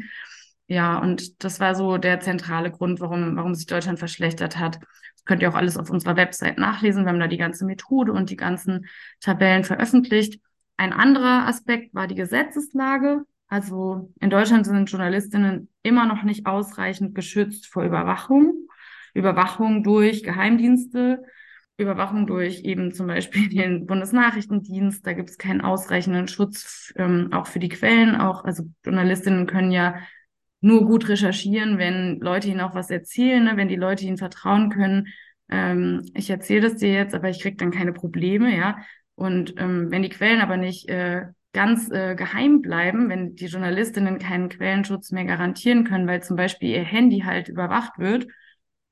Ja, 0.67 0.99
und 0.99 1.45
das 1.45 1.61
war 1.61 1.75
so 1.75 1.99
der 1.99 2.21
zentrale 2.21 2.71
Grund, 2.71 3.01
warum, 3.01 3.37
warum 3.37 3.55
sich 3.55 3.67
Deutschland 3.67 3.99
verschlechtert 3.99 4.59
hat. 4.59 4.77
Das 4.77 5.25
könnt 5.25 5.43
ihr 5.43 5.51
auch 5.51 5.55
alles 5.55 5.77
auf 5.77 5.91
unserer 5.91 6.17
Website 6.17 6.59
nachlesen. 6.59 7.05
Wir 7.05 7.11
haben 7.11 7.21
da 7.21 7.29
die 7.29 7.37
ganze 7.37 7.65
Methode 7.65 8.13
und 8.13 8.31
die 8.31 8.37
ganzen 8.37 8.87
Tabellen 9.21 9.65
veröffentlicht. 9.65 10.41
Ein 10.77 10.93
anderer 10.93 11.47
Aspekt 11.47 11.95
war 11.95 12.09
die 12.09 12.15
Gesetzeslage. 12.15 13.25
Also 13.55 14.13
in 14.19 14.31
Deutschland 14.31 14.67
sind 14.67 14.91
Journalistinnen 14.91 15.69
immer 15.85 16.07
noch 16.07 16.25
nicht 16.25 16.45
ausreichend 16.45 17.15
geschützt 17.15 17.69
vor 17.69 17.85
Überwachung. 17.85 18.67
Überwachung 19.15 19.85
durch 19.85 20.25
Geheimdienste, 20.25 21.23
Überwachung 21.77 22.27
durch 22.27 22.63
eben 22.65 22.91
zum 22.93 23.07
Beispiel 23.07 23.49
den 23.51 23.87
Bundesnachrichtendienst. 23.87 25.07
Da 25.07 25.13
gibt 25.13 25.31
es 25.31 25.39
keinen 25.39 25.61
ausreichenden 25.61 26.27
Schutz 26.27 26.93
ähm, 26.97 27.33
auch 27.33 27.47
für 27.47 27.61
die 27.61 27.69
Quellen. 27.69 28.17
Auch 28.17 28.43
also 28.43 28.65
Journalistinnen 28.85 29.47
können 29.47 29.71
ja 29.71 30.01
nur 30.61 30.85
gut 30.85 31.09
recherchieren, 31.09 31.79
wenn 31.79 32.19
Leute 32.19 32.49
ihnen 32.49 32.61
auch 32.61 32.75
was 32.75 32.91
erzählen, 32.91 33.45
ne? 33.45 33.57
wenn 33.57 33.69
die 33.69 33.77
Leute 33.77 34.05
ihnen 34.05 34.19
vertrauen 34.19 34.69
können. 34.69 35.07
Ähm, 35.49 36.03
ich 36.15 36.29
erzähle 36.29 36.71
das 36.71 36.81
dir 36.81 36.93
jetzt, 36.93 37.15
aber 37.15 37.29
ich 37.29 37.41
krieg 37.41 37.57
dann 37.59 37.71
keine 37.71 37.93
Probleme, 37.93 38.57
ja. 38.57 38.79
Und 39.15 39.55
ähm, 39.59 39.93
wenn 39.93 40.03
die 40.03 40.09
Quellen 40.09 40.41
aber 40.41 40.57
nicht 40.57 40.89
äh, 40.89 41.27
ganz 41.55 41.91
äh, 41.91 42.15
geheim 42.17 42.61
bleiben, 42.61 43.09
wenn 43.09 43.37
die 43.37 43.47
Journalistinnen 43.47 44.19
keinen 44.19 44.51
Quellenschutz 44.51 45.13
mehr 45.13 45.25
garantieren 45.25 45.85
können, 45.85 46.07
weil 46.07 46.23
zum 46.23 46.37
Beispiel 46.37 46.71
ihr 46.71 46.83
Handy 46.83 47.21
halt 47.21 47.49
überwacht 47.49 47.99
wird 47.99 48.27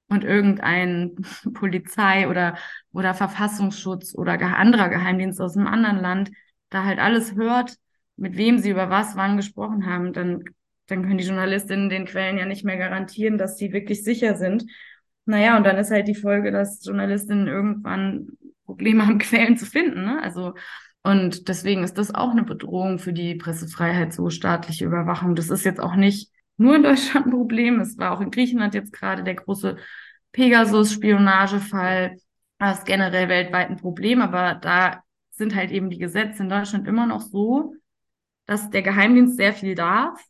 und 0.09 0.25
irgendein 0.25 1.17
Polizei 1.55 2.29
oder, 2.29 2.57
oder 2.93 3.15
Verfassungsschutz 3.15 4.15
oder 4.15 4.41
anderer 4.41 4.89
Geheimdienst 4.89 5.41
aus 5.41 5.57
einem 5.57 5.67
anderen 5.67 5.99
Land 5.99 6.31
da 6.71 6.85
halt 6.85 7.01
alles 7.01 7.35
hört, 7.35 7.77
mit 8.17 8.37
wem 8.37 8.59
sie 8.59 8.71
über 8.71 8.89
was 8.89 9.17
wann 9.17 9.37
gesprochen 9.37 9.85
haben, 9.87 10.13
dann, 10.13 10.45
dann 10.87 11.03
können 11.03 11.19
die 11.19 11.25
Journalistinnen 11.27 11.91
den 11.91 12.07
Quellen 12.07 12.39
ja 12.39 12.47
nicht 12.47 12.65
mehr 12.65 12.77
garantieren, 12.79 13.39
dass 13.39 13.59
sie 13.59 13.73
wirklich 13.73 14.05
sicher 14.05 14.37
sind. 14.37 14.65
Naja, 15.25 15.57
und 15.57 15.65
dann 15.65 15.77
ist 15.77 15.91
halt 15.91 16.09
die 16.09 16.15
Folge, 16.15 16.51
dass 16.53 16.85
Journalistinnen 16.85 17.49
irgendwann 17.49 18.29
Probleme 18.65 19.07
haben, 19.07 19.19
Quellen 19.19 19.57
zu 19.57 19.67
finden. 19.67 20.05
Ne? 20.05 20.23
Also 20.23 20.55
und 21.03 21.49
deswegen 21.49 21.83
ist 21.83 21.99
das 21.99 22.15
auch 22.15 22.31
eine 22.31 22.45
Bedrohung 22.45 22.99
für 22.99 23.13
die 23.13 23.35
Pressefreiheit, 23.35 24.13
so 24.13 24.31
staatliche 24.31 24.85
Überwachung. 24.85 25.35
Das 25.35 25.51
ist 25.51 25.65
jetzt 25.65 25.81
auch 25.81 25.97
nicht 25.97 26.31
nur 26.57 26.77
in 26.77 26.83
Deutschland 26.85 27.27
ein 27.27 27.33
Problem. 27.33 27.81
Es 27.81 27.99
war 27.99 28.13
auch 28.13 28.21
in 28.21 28.31
Griechenland 28.31 28.75
jetzt 28.75 28.93
gerade 28.93 29.25
der 29.25 29.35
große 29.35 29.77
Pegasus-Spionagefall. 30.31 32.17
Das 32.59 32.79
ist 32.79 32.87
generell 32.87 33.29
weltweit 33.29 33.71
ein 33.71 33.79
Problem, 33.79 34.21
aber 34.21 34.55
da 34.55 35.03
sind 35.31 35.57
halt 35.57 35.73
eben 35.73 35.91
die 35.91 35.99
Gesetze 35.99 36.45
in 36.45 36.49
Deutschland 36.49 36.87
immer 36.87 37.07
noch 37.07 37.21
so, 37.21 37.75
dass 38.47 38.71
der 38.71 38.83
Geheimdienst 38.83 39.37
sehr 39.37 39.53
viel 39.53 39.75
darf. 39.75 40.23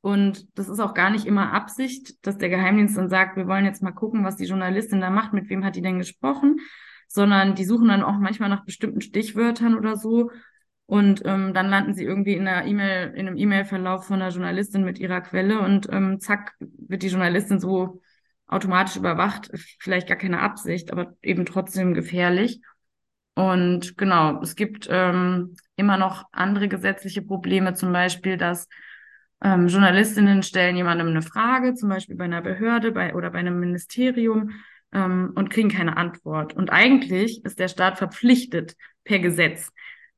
Und 0.00 0.46
das 0.58 0.68
ist 0.68 0.80
auch 0.80 0.94
gar 0.94 1.10
nicht 1.10 1.26
immer 1.26 1.52
Absicht, 1.52 2.26
dass 2.26 2.38
der 2.38 2.48
Geheimdienst 2.48 2.96
dann 2.96 3.08
sagt, 3.08 3.36
wir 3.36 3.46
wollen 3.46 3.64
jetzt 3.64 3.82
mal 3.82 3.92
gucken, 3.92 4.24
was 4.24 4.36
die 4.36 4.46
Journalistin 4.46 5.00
da 5.00 5.10
macht, 5.10 5.32
mit 5.32 5.48
wem 5.48 5.64
hat 5.64 5.76
die 5.76 5.82
denn 5.82 5.98
gesprochen, 5.98 6.60
sondern 7.08 7.54
die 7.54 7.64
suchen 7.64 7.88
dann 7.88 8.02
auch 8.02 8.18
manchmal 8.18 8.48
nach 8.48 8.64
bestimmten 8.64 9.00
Stichwörtern 9.00 9.76
oder 9.76 9.96
so. 9.96 10.30
Und 10.86 11.22
ähm, 11.24 11.52
dann 11.52 11.68
landen 11.68 11.94
sie 11.94 12.04
irgendwie 12.04 12.34
in 12.34 12.46
einer 12.46 12.66
E-Mail, 12.66 13.12
in 13.14 13.26
einem 13.26 13.36
E-Mail-Verlauf 13.36 14.06
von 14.06 14.22
einer 14.22 14.30
Journalistin 14.30 14.84
mit 14.84 14.98
ihrer 14.98 15.20
Quelle 15.20 15.60
und 15.60 15.88
ähm, 15.90 16.20
zack, 16.20 16.54
wird 16.60 17.02
die 17.02 17.08
Journalistin 17.08 17.58
so 17.58 18.00
automatisch 18.46 18.96
überwacht, 18.96 19.50
vielleicht 19.80 20.06
gar 20.06 20.16
keine 20.16 20.40
Absicht, 20.40 20.92
aber 20.92 21.14
eben 21.22 21.44
trotzdem 21.44 21.94
gefährlich. 21.94 22.60
Und 23.34 23.98
genau, 23.98 24.40
es 24.40 24.54
gibt 24.54 24.86
ähm, 24.90 25.56
immer 25.74 25.98
noch 25.98 26.24
andere 26.32 26.68
gesetzliche 26.68 27.22
Probleme, 27.22 27.74
zum 27.74 27.92
Beispiel, 27.92 28.36
dass 28.36 28.68
ähm, 29.42 29.68
Journalistinnen 29.68 30.42
stellen 30.42 30.76
jemandem 30.76 31.08
eine 31.08 31.22
Frage, 31.22 31.74
zum 31.74 31.88
Beispiel 31.88 32.16
bei 32.16 32.24
einer 32.24 32.40
Behörde 32.40 32.92
bei, 32.92 33.14
oder 33.14 33.30
bei 33.30 33.40
einem 33.40 33.60
Ministerium 33.60 34.52
ähm, 34.96 35.32
und 35.34 35.50
kriegen 35.50 35.68
keine 35.68 35.96
Antwort. 35.96 36.54
Und 36.54 36.70
eigentlich 36.70 37.44
ist 37.44 37.58
der 37.58 37.68
Staat 37.68 37.98
verpflichtet, 37.98 38.76
per 39.04 39.18
Gesetz 39.18 39.70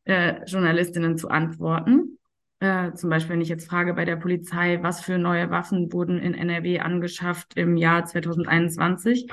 äh, 0.04 0.44
Journalistinnen 0.44 1.18
zu 1.18 1.28
antworten. 1.28 2.18
Äh, 2.60 2.92
zum 2.94 3.10
Beispiel, 3.10 3.34
wenn 3.34 3.40
ich 3.40 3.48
jetzt 3.48 3.68
frage 3.68 3.94
bei 3.94 4.04
der 4.04 4.16
Polizei, 4.16 4.78
was 4.82 5.00
für 5.00 5.18
neue 5.18 5.50
Waffen 5.50 5.92
wurden 5.92 6.18
in 6.18 6.34
NRW 6.34 6.78
angeschafft 6.78 7.56
im 7.56 7.76
Jahr 7.76 8.04
2021, 8.04 9.28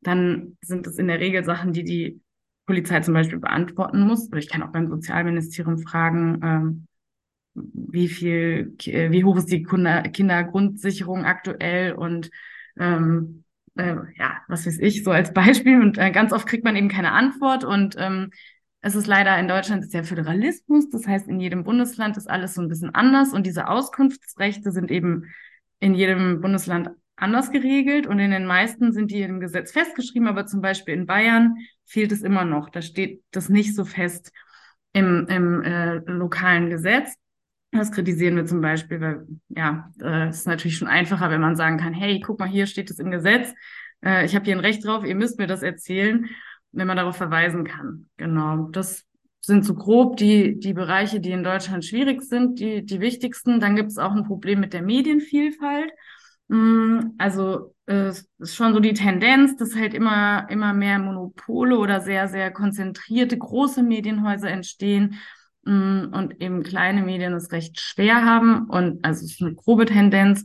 dann 0.00 0.56
sind 0.60 0.86
es 0.86 0.98
in 0.98 1.08
der 1.08 1.18
Regel 1.18 1.44
Sachen, 1.44 1.72
die 1.72 1.84
die 1.84 2.20
Polizei 2.66 3.00
zum 3.00 3.14
Beispiel 3.14 3.38
beantworten 3.38 4.02
muss. 4.02 4.28
Oder 4.28 4.38
ich 4.38 4.48
kann 4.48 4.62
auch 4.62 4.72
beim 4.72 4.88
Sozialministerium 4.88 5.78
fragen, 5.78 6.40
ähm, 6.42 6.86
wie 7.54 8.08
viel, 8.08 8.74
äh, 8.84 9.10
wie 9.10 9.24
hoch 9.24 9.38
ist 9.38 9.50
die 9.50 9.62
Kindergrundsicherung 9.62 11.24
aktuell 11.24 11.94
und 11.94 12.30
ähm, 12.78 13.44
äh, 13.78 13.96
ja, 14.16 14.38
was 14.48 14.66
weiß 14.66 14.78
ich, 14.80 15.04
so 15.04 15.10
als 15.10 15.32
Beispiel. 15.32 15.80
Und 15.80 15.98
äh, 15.98 16.10
ganz 16.10 16.32
oft 16.32 16.46
kriegt 16.46 16.64
man 16.64 16.76
eben 16.76 16.88
keine 16.88 17.12
Antwort. 17.12 17.64
Und 17.64 17.96
ähm, 17.98 18.30
es 18.80 18.94
ist 18.94 19.06
leider 19.06 19.38
in 19.38 19.48
Deutschland 19.48 19.84
ist 19.84 20.08
Föderalismus, 20.08 20.88
das 20.88 21.06
heißt, 21.06 21.28
in 21.28 21.40
jedem 21.40 21.64
Bundesland 21.64 22.16
ist 22.16 22.30
alles 22.30 22.54
so 22.54 22.62
ein 22.62 22.68
bisschen 22.68 22.94
anders 22.94 23.32
und 23.32 23.44
diese 23.44 23.68
Auskunftsrechte 23.68 24.70
sind 24.70 24.90
eben 24.90 25.24
in 25.80 25.94
jedem 25.94 26.40
Bundesland 26.40 26.90
anders 27.16 27.50
geregelt 27.50 28.06
und 28.06 28.20
in 28.20 28.30
den 28.30 28.46
meisten 28.46 28.92
sind 28.92 29.10
die 29.10 29.22
im 29.22 29.40
Gesetz 29.40 29.72
festgeschrieben, 29.72 30.28
aber 30.28 30.46
zum 30.46 30.60
Beispiel 30.60 30.94
in 30.94 31.06
Bayern 31.06 31.56
fehlt 31.84 32.12
es 32.12 32.22
immer 32.22 32.44
noch. 32.44 32.70
Da 32.70 32.80
steht 32.80 33.24
das 33.32 33.48
nicht 33.48 33.74
so 33.74 33.84
fest 33.84 34.32
im, 34.92 35.26
im 35.28 35.62
äh, 35.62 35.96
lokalen 36.06 36.70
Gesetz. 36.70 37.14
Das 37.70 37.92
kritisieren 37.92 38.36
wir 38.36 38.46
zum 38.46 38.60
Beispiel, 38.60 39.00
weil 39.00 39.26
ja, 39.48 39.92
äh, 40.00 40.28
es 40.28 40.38
ist 40.38 40.46
natürlich 40.46 40.78
schon 40.78 40.88
einfacher, 40.88 41.30
wenn 41.30 41.40
man 41.40 41.56
sagen 41.56 41.76
kann, 41.76 41.92
hey, 41.92 42.20
guck 42.20 42.38
mal, 42.38 42.48
hier 42.48 42.66
steht 42.66 42.90
es 42.90 42.98
im 42.98 43.10
Gesetz, 43.10 43.52
äh, 44.04 44.24
ich 44.24 44.34
habe 44.34 44.44
hier 44.44 44.56
ein 44.56 44.60
Recht 44.60 44.84
drauf, 44.84 45.04
ihr 45.04 45.14
müsst 45.14 45.38
mir 45.38 45.46
das 45.46 45.62
erzählen, 45.62 46.26
wenn 46.72 46.86
man 46.86 46.96
darauf 46.96 47.16
verweisen 47.16 47.64
kann. 47.64 48.08
Genau, 48.16 48.68
das 48.70 49.04
sind 49.40 49.64
so 49.64 49.74
grob 49.74 50.16
die, 50.16 50.58
die 50.58 50.74
Bereiche, 50.74 51.20
die 51.20 51.30
in 51.30 51.44
Deutschland 51.44 51.84
schwierig 51.84 52.22
sind, 52.22 52.58
die, 52.58 52.84
die 52.84 53.00
wichtigsten. 53.00 53.60
Dann 53.60 53.76
gibt 53.76 53.90
es 53.90 53.98
auch 53.98 54.12
ein 54.12 54.24
Problem 54.24 54.60
mit 54.60 54.72
der 54.72 54.82
Medienvielfalt. 54.82 55.90
Mm, 56.48 57.14
also 57.18 57.74
äh, 57.86 58.08
es 58.08 58.28
ist 58.38 58.54
schon 58.54 58.74
so 58.74 58.80
die 58.80 58.94
Tendenz, 58.94 59.56
dass 59.56 59.74
halt 59.74 59.94
immer, 59.94 60.46
immer 60.50 60.74
mehr 60.74 60.98
Monopole 60.98 61.78
oder 61.78 62.00
sehr, 62.00 62.28
sehr 62.28 62.50
konzentrierte 62.50 63.38
große 63.38 63.82
Medienhäuser 63.82 64.50
entstehen 64.50 65.16
und 65.64 66.40
eben 66.40 66.62
kleine 66.62 67.02
Medien 67.02 67.34
es 67.34 67.52
recht 67.52 67.80
schwer 67.80 68.24
haben. 68.24 68.68
Und 68.68 69.04
also 69.04 69.24
es 69.24 69.32
ist 69.32 69.42
eine 69.42 69.54
grobe 69.54 69.86
Tendenz. 69.86 70.44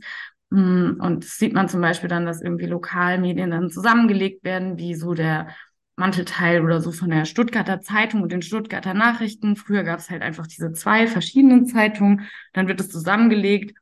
Mm, 0.50 1.00
und 1.00 1.24
das 1.24 1.38
sieht 1.38 1.54
man 1.54 1.68
zum 1.68 1.80
Beispiel 1.80 2.08
dann, 2.08 2.26
dass 2.26 2.42
irgendwie 2.42 2.66
Lokalmedien 2.66 3.50
dann 3.50 3.70
zusammengelegt 3.70 4.44
werden, 4.44 4.78
wie 4.78 4.94
so 4.94 5.14
der 5.14 5.48
Mantelteil 5.96 6.62
oder 6.64 6.80
so 6.80 6.92
von 6.92 7.10
der 7.10 7.24
Stuttgarter 7.24 7.80
Zeitung 7.80 8.22
und 8.22 8.32
den 8.32 8.42
Stuttgarter 8.42 8.94
Nachrichten. 8.94 9.56
Früher 9.56 9.84
gab 9.84 10.00
es 10.00 10.10
halt 10.10 10.22
einfach 10.22 10.46
diese 10.46 10.72
zwei 10.72 11.06
verschiedenen 11.06 11.66
Zeitungen. 11.66 12.28
Dann 12.52 12.68
wird 12.68 12.80
es 12.80 12.90
zusammengelegt 12.90 13.78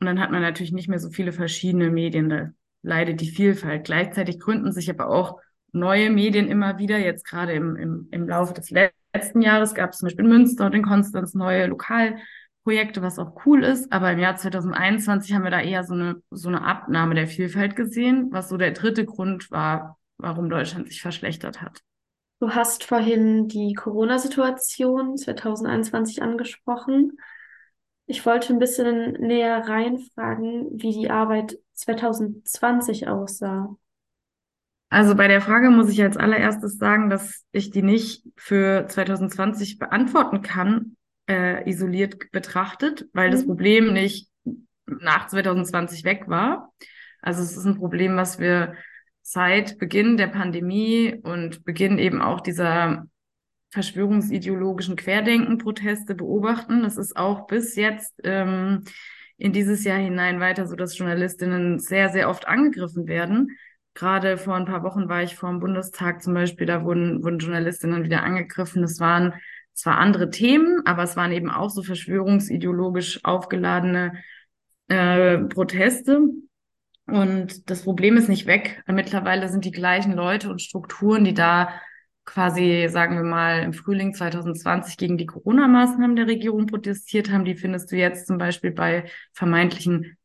und 0.00 0.06
dann 0.06 0.20
hat 0.20 0.30
man 0.30 0.42
natürlich 0.42 0.72
nicht 0.72 0.88
mehr 0.88 1.00
so 1.00 1.10
viele 1.10 1.32
verschiedene 1.32 1.90
Medien, 1.90 2.28
da 2.28 2.50
leidet 2.82 3.20
die 3.20 3.30
Vielfalt. 3.30 3.84
Gleichzeitig 3.84 4.38
gründen 4.38 4.72
sich 4.72 4.88
aber 4.90 5.08
auch 5.08 5.40
neue 5.72 6.10
Medien 6.10 6.48
immer 6.48 6.78
wieder. 6.78 6.98
Jetzt 6.98 7.24
gerade 7.24 7.52
im, 7.52 7.76
im, 7.76 8.08
im 8.10 8.28
Laufe 8.28 8.54
des 8.54 8.70
letzten 8.70 8.97
Jahres 9.42 9.74
gab 9.74 9.92
es 9.92 9.98
zum 9.98 10.06
Beispiel 10.06 10.24
in 10.24 10.30
Münster 10.30 10.66
und 10.66 10.74
in 10.74 10.82
Konstanz 10.82 11.34
neue 11.34 11.66
Lokalprojekte, 11.66 13.02
was 13.02 13.18
auch 13.18 13.44
cool 13.46 13.64
ist. 13.64 13.92
Aber 13.92 14.12
im 14.12 14.18
Jahr 14.18 14.36
2021 14.36 15.34
haben 15.34 15.44
wir 15.44 15.50
da 15.50 15.60
eher 15.60 15.84
so 15.84 15.94
eine, 15.94 16.22
so 16.30 16.48
eine 16.48 16.62
Abnahme 16.62 17.14
der 17.14 17.26
Vielfalt 17.26 17.76
gesehen, 17.76 18.28
was 18.30 18.48
so 18.48 18.56
der 18.56 18.72
dritte 18.72 19.04
Grund 19.04 19.50
war, 19.50 19.98
warum 20.18 20.50
Deutschland 20.50 20.88
sich 20.88 21.00
verschlechtert 21.00 21.62
hat. 21.62 21.82
Du 22.40 22.50
hast 22.50 22.84
vorhin 22.84 23.48
die 23.48 23.74
Corona-Situation 23.74 25.16
2021 25.16 26.22
angesprochen. 26.22 27.18
Ich 28.06 28.24
wollte 28.24 28.52
ein 28.52 28.60
bisschen 28.60 29.12
näher 29.14 29.66
reinfragen, 29.66 30.68
wie 30.72 30.92
die 30.92 31.10
Arbeit 31.10 31.58
2020 31.74 33.08
aussah. 33.08 33.76
Also 34.90 35.14
bei 35.14 35.28
der 35.28 35.40
Frage 35.40 35.70
muss 35.70 35.90
ich 35.90 36.02
als 36.02 36.16
allererstes 36.16 36.78
sagen, 36.78 37.10
dass 37.10 37.44
ich 37.52 37.70
die 37.70 37.82
nicht 37.82 38.24
für 38.36 38.86
2020 38.88 39.78
beantworten 39.78 40.40
kann, 40.42 40.96
äh, 41.28 41.68
isoliert 41.68 42.30
betrachtet, 42.32 43.06
weil 43.12 43.28
mhm. 43.28 43.32
das 43.32 43.44
Problem 43.44 43.92
nicht 43.92 44.28
nach 44.86 45.26
2020 45.26 46.04
weg 46.04 46.24
war. 46.26 46.72
Also 47.20 47.42
es 47.42 47.56
ist 47.56 47.66
ein 47.66 47.76
Problem, 47.76 48.16
was 48.16 48.38
wir 48.38 48.74
seit 49.22 49.78
Beginn 49.78 50.16
der 50.16 50.28
Pandemie 50.28 51.14
und 51.22 51.64
Beginn 51.64 51.98
eben 51.98 52.22
auch 52.22 52.40
dieser 52.40 53.06
verschwörungsideologischen 53.70 54.96
Querdenken-Proteste 54.96 56.14
beobachten. 56.14 56.82
Das 56.82 56.96
ist 56.96 57.16
auch 57.16 57.46
bis 57.46 57.76
jetzt 57.76 58.14
ähm, 58.24 58.84
in 59.36 59.52
dieses 59.52 59.84
Jahr 59.84 59.98
hinein 59.98 60.40
weiter 60.40 60.66
so, 60.66 60.74
dass 60.74 60.96
Journalistinnen 60.96 61.78
sehr, 61.78 62.08
sehr 62.08 62.30
oft 62.30 62.48
angegriffen 62.48 63.06
werden. 63.06 63.58
Gerade 63.94 64.38
vor 64.38 64.54
ein 64.54 64.64
paar 64.64 64.82
Wochen 64.82 65.08
war 65.08 65.22
ich 65.22 65.34
vor 65.34 65.50
dem 65.50 65.60
Bundestag 65.60 66.22
zum 66.22 66.34
Beispiel, 66.34 66.66
da 66.66 66.84
wurden, 66.84 67.22
wurden 67.24 67.38
Journalistinnen 67.38 68.04
wieder 68.04 68.22
angegriffen. 68.22 68.82
Das 68.82 69.00
waren 69.00 69.34
zwar 69.72 69.98
andere 69.98 70.30
Themen, 70.30 70.82
aber 70.86 71.02
es 71.02 71.16
waren 71.16 71.32
eben 71.32 71.50
auch 71.50 71.70
so 71.70 71.82
verschwörungsideologisch 71.82 73.24
aufgeladene 73.24 74.14
äh, 74.88 75.38
Proteste. 75.38 76.20
Und 77.06 77.70
das 77.70 77.82
Problem 77.82 78.16
ist 78.16 78.28
nicht 78.28 78.46
weg. 78.46 78.82
Mittlerweile 78.86 79.48
sind 79.48 79.64
die 79.64 79.70
gleichen 79.70 80.12
Leute 80.12 80.50
und 80.50 80.60
Strukturen, 80.60 81.24
die 81.24 81.34
da 81.34 81.70
quasi, 82.26 82.88
sagen 82.90 83.16
wir 83.16 83.24
mal, 83.24 83.62
im 83.62 83.72
Frühling 83.72 84.12
2020 84.12 84.98
gegen 84.98 85.16
die 85.16 85.24
Corona-Maßnahmen 85.24 86.14
der 86.14 86.26
Regierung 86.26 86.66
protestiert 86.66 87.30
haben. 87.30 87.46
Die 87.46 87.54
findest 87.54 87.90
du 87.90 87.96
jetzt 87.96 88.26
zum 88.26 88.36
Beispiel 88.36 88.70
bei 88.70 89.10
vermeintlichen 89.32 90.18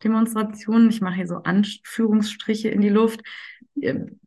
Friedensdemonstrationen. 0.00 0.90
Ich 0.90 1.00
mache 1.00 1.16
hier 1.16 1.26
so 1.26 1.36
Anführungsstriche 1.36 2.68
in 2.68 2.80
die 2.80 2.88
Luft. 2.88 3.20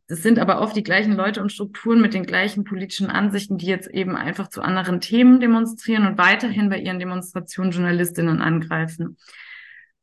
Es 0.08 0.24
sind 0.24 0.40
aber 0.40 0.62
oft 0.62 0.76
die 0.76 0.84
gleichen 0.84 1.14
Leute 1.14 1.42
und 1.42 1.52
Strukturen 1.52 2.02
mit 2.02 2.14
den 2.14 2.26
gleichen 2.26 2.64
politischen 2.64 3.10
Ansichten, 3.10 3.58
die 3.58 3.68
jetzt 3.68 3.90
eben 3.90 4.16
einfach 4.16 4.48
zu 4.48 4.62
anderen 4.62 5.02
Themen 5.02 5.40
demonstrieren 5.40 6.08
und 6.08 6.18
weiterhin 6.18 6.70
bei 6.70 6.80
ihren 6.80 7.00
Demonstrationen 7.00 7.72
Journalistinnen 7.72 8.42
angreifen. 8.42 9.18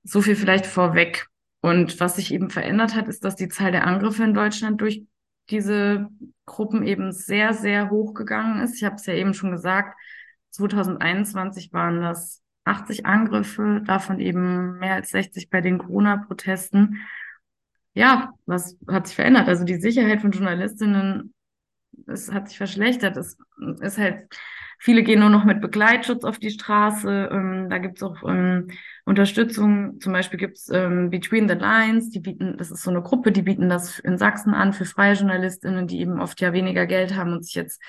So 0.02 0.21
viel 0.21 0.37
vielleicht 0.37 0.66
vorweg. 0.66 1.28
Und 1.61 1.99
was 1.99 2.16
sich 2.16 2.33
eben 2.33 2.50
verändert 2.50 2.94
hat, 2.94 3.09
ist, 3.09 3.25
dass 3.25 3.37
die 3.37 3.49
Zahl 3.49 3.73
der 3.73 3.87
Angriffe 3.87 4.23
in 4.23 4.35
Deutschland 4.35 4.80
durch 4.83 5.04
diese 5.49 6.09
Gruppen 6.44 6.87
eben 6.87 7.12
sehr, 7.12 7.54
sehr 7.54 7.90
hoch 7.90 8.12
gegangen 8.12 8.62
ist. 8.62 8.76
Ich 8.76 8.85
habe 8.85 8.97
es 8.97 9.06
ja 9.06 9.14
eben 9.14 9.33
schon 9.33 9.50
gesagt, 9.50 9.99
2021 10.50 11.73
waren 11.73 12.00
das 12.00 12.43
80 12.64 13.06
Angriffe, 13.06 13.83
davon 13.87 14.21
eben 14.21 14.78
mehr 14.78 14.94
als 14.94 15.11
60 15.11 15.50
bei 15.50 15.61
den 15.61 15.78
Corona-Protesten. 15.78 17.00
Ja, 17.94 18.33
was 18.47 18.76
hat 18.88 19.06
sich 19.06 19.16
verändert? 19.16 19.49
Also 19.49 19.64
die 19.64 19.80
Sicherheit 19.80 20.21
von 20.21 20.33
Journalistinnen, 20.33 21.35
es 22.06 22.33
hat 22.33 22.49
sich 22.49 22.59
verschlechtert. 22.59 23.16
Es 23.16 23.37
ist 23.80 23.99
halt 23.99 24.28
Viele 24.85 25.02
gehen 25.02 25.21
nur 25.21 25.30
noch 25.30 25.44
mit 25.44 25.62
Begleitschutz 25.62 26.25
auf 26.25 26.38
die 26.38 26.50
Straße. 26.50 27.30
Ähm, 27.33 27.71
da 27.71 27.78
gibt's 27.78 28.02
auch 28.02 28.23
ähm, 28.28 28.68
Unterstützung. 29.06 29.99
Zum 29.99 30.12
Beispiel 30.12 30.38
gibt's 30.38 30.68
ähm, 30.68 31.09
Between 31.09 31.49
the 31.49 31.54
Lines, 31.54 32.11
die 32.11 32.21
bieten, 32.21 32.59
das 32.59 32.71
ist 32.71 32.83
so 32.83 32.90
eine 32.90 33.00
Gruppe, 33.00 33.33
die 33.33 33.40
bieten 33.40 33.71
das 33.71 33.99
in 33.99 34.18
Sachsen 34.18 34.52
an 34.52 34.75
für 34.75 34.85
freie 34.85 35.14
JournalistInnen, 35.14 35.87
die 35.87 36.00
eben 36.00 36.21
oft 36.21 36.38
ja 36.42 36.52
weniger 36.52 36.85
Geld 36.85 37.16
haben 37.16 37.33
und 37.33 37.47
sich 37.47 37.54
jetzt 37.54 37.83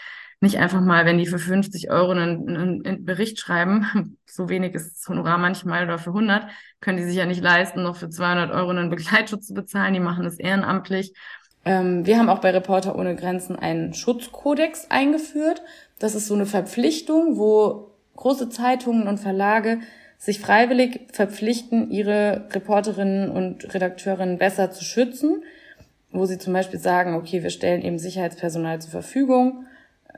nicht 0.45 0.59
einfach 0.59 0.81
mal, 0.81 1.05
wenn 1.05 1.17
die 1.17 1.25
für 1.25 1.39
50 1.39 1.91
Euro 1.91 2.11
einen, 2.11 2.47
einen, 2.47 2.85
einen 2.85 3.05
Bericht 3.05 3.39
schreiben, 3.39 4.17
so 4.25 4.47
wenig 4.47 4.73
ist 4.73 4.95
das 4.95 5.09
Honorar 5.09 5.37
manchmal 5.37 5.83
oder 5.83 5.97
für 5.97 6.11
100, 6.11 6.47
können 6.79 6.97
die 6.97 7.03
sich 7.03 7.15
ja 7.15 7.25
nicht 7.25 7.41
leisten, 7.41 7.83
noch 7.83 7.97
für 7.97 8.09
200 8.09 8.51
Euro 8.51 8.69
einen 8.69 8.89
Begleitschutz 8.89 9.47
zu 9.47 9.53
bezahlen. 9.53 9.93
Die 9.93 9.99
machen 9.99 10.23
das 10.23 10.39
ehrenamtlich. 10.39 11.13
Ähm, 11.65 12.05
wir 12.05 12.17
haben 12.17 12.29
auch 12.29 12.39
bei 12.39 12.51
Reporter 12.51 12.97
ohne 12.97 13.15
Grenzen 13.15 13.57
einen 13.57 13.93
Schutzkodex 13.93 14.89
eingeführt. 14.89 15.61
Das 15.99 16.15
ist 16.15 16.27
so 16.27 16.35
eine 16.35 16.45
Verpflichtung, 16.45 17.37
wo 17.37 17.91
große 18.15 18.49
Zeitungen 18.49 19.07
und 19.07 19.19
Verlage 19.19 19.79
sich 20.17 20.39
freiwillig 20.39 21.07
verpflichten, 21.11 21.91
ihre 21.91 22.47
Reporterinnen 22.51 23.29
und 23.29 23.73
Redakteurinnen 23.73 24.37
besser 24.37 24.71
zu 24.71 24.83
schützen, 24.83 25.43
wo 26.11 26.25
sie 26.25 26.37
zum 26.37 26.53
Beispiel 26.53 26.79
sagen, 26.79 27.15
okay, 27.15 27.43
wir 27.43 27.49
stellen 27.49 27.81
eben 27.81 27.99
Sicherheitspersonal 27.99 28.79
zur 28.79 28.91
Verfügung. 28.91 29.65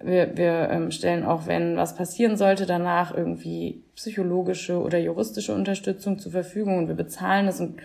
Wir, 0.04 0.38
wir 0.38 0.70
ähm, 0.70 0.92
stellen 0.92 1.24
auch, 1.25 1.48
wenn 1.48 1.77
was 1.77 1.96
passieren 1.96 2.38
sollte, 2.38 2.66
danach 2.66 3.16
irgendwie 3.16 3.84
psychologische 3.96 4.80
oder 4.80 5.00
juristische 5.00 5.54
Unterstützung 5.54 6.20
zur 6.20 6.32
Verfügung 6.32 6.77
und 6.77 6.88
wir 6.88 6.96
bezahlen 6.96 7.48
es 7.48 7.60
und 7.60 7.80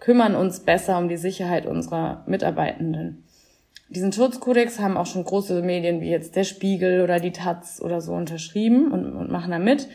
kümmern 0.00 0.34
uns 0.34 0.60
besser 0.60 0.98
um 0.98 1.08
die 1.08 1.16
Sicherheit 1.16 1.66
unserer 1.66 2.24
Mitarbeitenden. 2.26 3.24
Diesen 3.88 4.12
Schutzkodex 4.12 4.80
haben 4.80 4.96
auch 4.96 5.06
schon 5.06 5.24
große 5.24 5.62
Medien 5.62 6.00
wie 6.00 6.10
jetzt 6.10 6.36
der 6.36 6.44
Spiegel 6.44 7.02
oder 7.02 7.20
die 7.20 7.32
Taz 7.32 7.80
oder 7.82 8.00
so 8.00 8.12
unterschrieben 8.12 8.92
und, 8.92 9.14
und 9.14 9.30
machen 9.30 9.50
da 9.50 9.58
mit. 9.58 9.88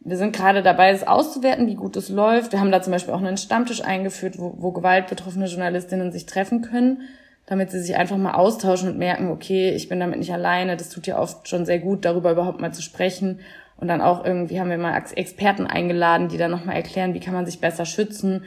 Wir 0.00 0.16
sind 0.16 0.34
gerade 0.34 0.62
dabei, 0.62 0.90
es 0.90 1.06
auszuwerten, 1.06 1.66
wie 1.66 1.74
gut 1.74 1.96
es 1.96 2.08
läuft. 2.08 2.52
Wir 2.52 2.60
haben 2.60 2.72
da 2.72 2.82
zum 2.82 2.92
Beispiel 2.92 3.14
auch 3.14 3.20
einen 3.20 3.36
Stammtisch 3.36 3.82
eingeführt, 3.82 4.38
wo, 4.38 4.54
wo 4.58 4.72
gewaltbetroffene 4.72 5.46
Journalistinnen 5.46 6.12
sich 6.12 6.26
treffen 6.26 6.62
können, 6.62 7.02
damit 7.48 7.70
sie 7.70 7.80
sich 7.80 7.96
einfach 7.96 8.18
mal 8.18 8.34
austauschen 8.34 8.90
und 8.90 8.98
merken, 8.98 9.30
okay, 9.30 9.70
ich 9.70 9.88
bin 9.88 10.00
damit 10.00 10.18
nicht 10.18 10.32
alleine. 10.32 10.76
Das 10.76 10.90
tut 10.90 11.06
ja 11.06 11.18
oft 11.18 11.48
schon 11.48 11.64
sehr 11.64 11.78
gut, 11.78 12.04
darüber 12.04 12.30
überhaupt 12.30 12.60
mal 12.60 12.74
zu 12.74 12.82
sprechen. 12.82 13.40
Und 13.78 13.88
dann 13.88 14.02
auch 14.02 14.22
irgendwie 14.24 14.60
haben 14.60 14.68
wir 14.68 14.76
mal 14.76 15.02
Experten 15.14 15.66
eingeladen, 15.66 16.28
die 16.28 16.36
dann 16.36 16.50
nochmal 16.50 16.76
erklären, 16.76 17.14
wie 17.14 17.20
kann 17.20 17.32
man 17.32 17.46
sich 17.46 17.58
besser 17.58 17.86
schützen. 17.86 18.44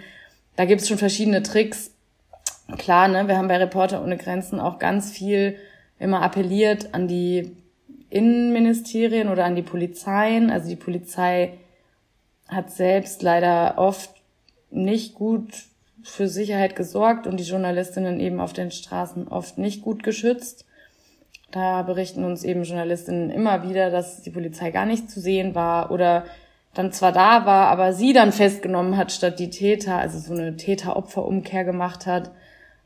Da 0.55 0.65
gibt 0.65 0.81
es 0.81 0.87
schon 0.87 0.99
verschiedene 0.99 1.41
Tricks, 1.41 1.91
klar, 2.77 3.07
ne, 3.07 3.27
wir 3.27 3.37
haben 3.37 3.47
bei 3.47 3.57
Reporter 3.57 4.03
ohne 4.03 4.17
Grenzen 4.17 4.59
auch 4.59 4.77
ganz 4.77 5.11
viel 5.11 5.55
immer 5.97 6.21
appelliert 6.21 6.93
an 6.93 7.07
die 7.07 7.55
Innenministerien 8.11 9.29
oder 9.29 9.45
an 9.45 9.55
die 9.55 9.61
Polizeien. 9.63 10.51
Also 10.51 10.69
die 10.69 10.75
Polizei 10.75 11.57
hat 12.47 12.69
selbst 12.69 13.23
leider 13.23 13.77
oft 13.77 14.11
nicht 14.69 15.15
gut 15.15 15.70
für 16.03 16.27
Sicherheit 16.27 16.75
gesorgt 16.75 17.27
und 17.27 17.39
die 17.39 17.45
Journalistinnen 17.45 18.19
eben 18.19 18.39
auf 18.39 18.53
den 18.53 18.71
Straßen 18.71 19.27
oft 19.27 19.57
nicht 19.57 19.81
gut 19.81 20.03
geschützt. 20.03 20.65
Da 21.51 21.81
berichten 21.81 22.23
uns 22.23 22.43
eben 22.43 22.63
Journalistinnen 22.63 23.29
immer 23.29 23.67
wieder, 23.67 23.89
dass 23.89 24.21
die 24.21 24.29
Polizei 24.29 24.71
gar 24.71 24.85
nicht 24.85 25.09
zu 25.11 25.19
sehen 25.19 25.53
war 25.53 25.91
oder 25.91 26.25
dann 26.73 26.93
zwar 26.93 27.11
da 27.11 27.45
war, 27.45 27.67
aber 27.67 27.91
sie 27.91 28.13
dann 28.13 28.31
festgenommen 28.31 28.95
hat 28.95 29.11
statt 29.11 29.39
die 29.39 29.49
Täter, 29.49 29.97
also 29.97 30.19
so 30.19 30.33
eine 30.33 30.55
Täter-Opfer-Umkehr 30.55 31.65
gemacht 31.65 32.05
hat. 32.05 32.31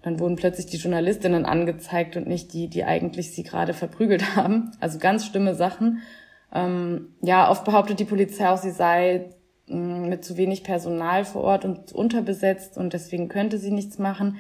Dann 0.02 0.20
wurden 0.20 0.36
plötzlich 0.36 0.66
die 0.68 0.78
Journalistinnen 0.78 1.46
angezeigt 1.46 2.18
und 2.18 2.28
nicht 2.28 2.54
die, 2.54 2.68
die 2.68 2.84
eigentlich 2.84 3.34
sie 3.34 3.44
gerade 3.44 3.74
verprügelt 3.74 4.36
haben. 4.36 4.72
Also 4.80 4.98
ganz 4.98 5.26
schlimme 5.26 5.54
Sachen. 5.54 6.02
Ähm, 6.54 7.14
ja, 7.22 7.50
oft 7.50 7.66
behauptet 7.66 8.00
die 8.00 8.06
Polizei 8.06 8.50
auch, 8.50 8.58
sie 8.58 8.72
sei 8.72 9.30
mit 9.68 10.24
zu 10.24 10.38
wenig 10.38 10.64
Personal 10.64 11.26
vor 11.26 11.44
Ort 11.44 11.66
und 11.66 11.92
unterbesetzt 11.92 12.78
und 12.78 12.94
deswegen 12.94 13.30
könnte 13.30 13.58
sie 13.58 13.72
nichts 13.72 13.98
machen. 13.98 14.38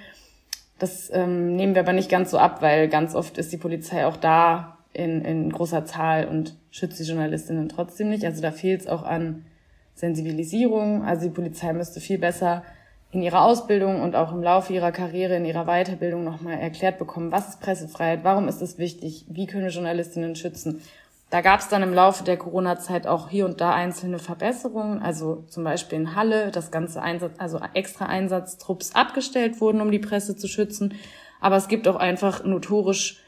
Das 0.77 1.10
ähm, 1.13 1.55
nehmen 1.55 1.74
wir 1.74 1.82
aber 1.82 1.94
nicht 1.94 2.10
ganz 2.10 2.32
so 2.32 2.38
ab, 2.38 2.62
weil 2.62 2.89
ganz 2.89 3.15
oft 3.15 3.38
ist 3.38 3.51
die 3.51 3.58
Polizei 3.58 4.05
auch 4.05 4.17
da 4.17 4.77
in, 4.94 5.24
in 5.24 5.51
großer 5.51 5.86
Zahl 5.86 6.27
und 6.27 6.55
schützt 6.70 7.00
die 7.00 7.03
Journalistinnen 7.03 7.70
trotzdem 7.70 8.10
nicht. 8.10 8.25
Also 8.25 8.41
da 8.41 8.51
fehlt 8.51 8.82
es 8.82 8.88
auch 8.88 9.03
an 9.03 9.46
Sensibilisierung. 9.96 11.03
Also 11.03 11.27
die 11.27 11.34
Polizei 11.34 11.74
müsste 11.74 12.00
viel 12.00 12.17
besser 12.17 12.63
in 13.12 13.22
ihrer 13.22 13.44
Ausbildung 13.44 14.01
und 14.01 14.15
auch 14.15 14.34
im 14.34 14.44
Laufe 14.44 14.74
ihrer 14.74 14.91
Karriere, 14.91 15.38
in 15.38 15.46
ihrer 15.46 15.65
Weiterbildung 15.65 16.24
nochmal 16.24 16.60
erklärt 16.60 17.00
bekommen, 17.00 17.32
was 17.32 17.50
ist 17.50 17.62
Pressefreiheit, 17.62 18.24
warum 18.24 18.50
ist 18.50 18.62
es 18.62 18.77
wichtig, 18.77 19.25
wie 19.29 19.48
können 19.48 19.63
wir 19.63 19.72
Journalistinnen 19.72 20.36
schützen. 20.36 20.82
Da 21.29 21.41
gab 21.41 21.60
es 21.60 21.67
dann 21.67 21.82
im 21.82 21.94
Laufe 21.94 22.24
der 22.24 22.38
Corona-Zeit 22.38 23.08
auch 23.08 23.29
hier 23.29 23.46
und 23.46 23.60
da 23.60 23.74
einzelne 23.74 24.20
Verbesserungen, 24.20 25.01
also 25.01 25.44
zum 25.48 25.63
Beispiel 25.63 26.00
in 26.00 26.15
Halle, 26.15 26.51
das 26.51 26.72
ganze 26.72 27.01
Einsatz, 27.01 27.34
also 27.39 27.60
extra 27.74 28.05
Einsatztrupps 28.05 28.94
abgestellt 28.94 29.60
wurden, 29.60 29.82
um 29.82 29.91
die 29.91 30.00
Presse 30.00 30.36
zu 30.36 30.48
schützen. 30.48 30.94
Aber 31.41 31.55
es 31.55 31.67
gibt 31.67 31.88
auch 31.88 31.96
einfach 31.96 32.44
notorisch 32.44 33.22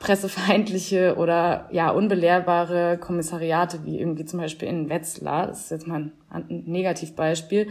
pressefeindliche 0.00 1.16
oder 1.16 1.68
ja 1.70 1.90
unbelehrbare 1.90 2.98
Kommissariate, 2.98 3.84
wie 3.84 4.00
irgendwie 4.00 4.24
zum 4.24 4.40
Beispiel 4.40 4.68
in 4.68 4.88
Wetzlar, 4.88 5.46
das 5.46 5.64
ist 5.64 5.70
jetzt 5.70 5.86
mal 5.86 6.10
ein 6.30 6.44
Negativbeispiel, 6.66 7.68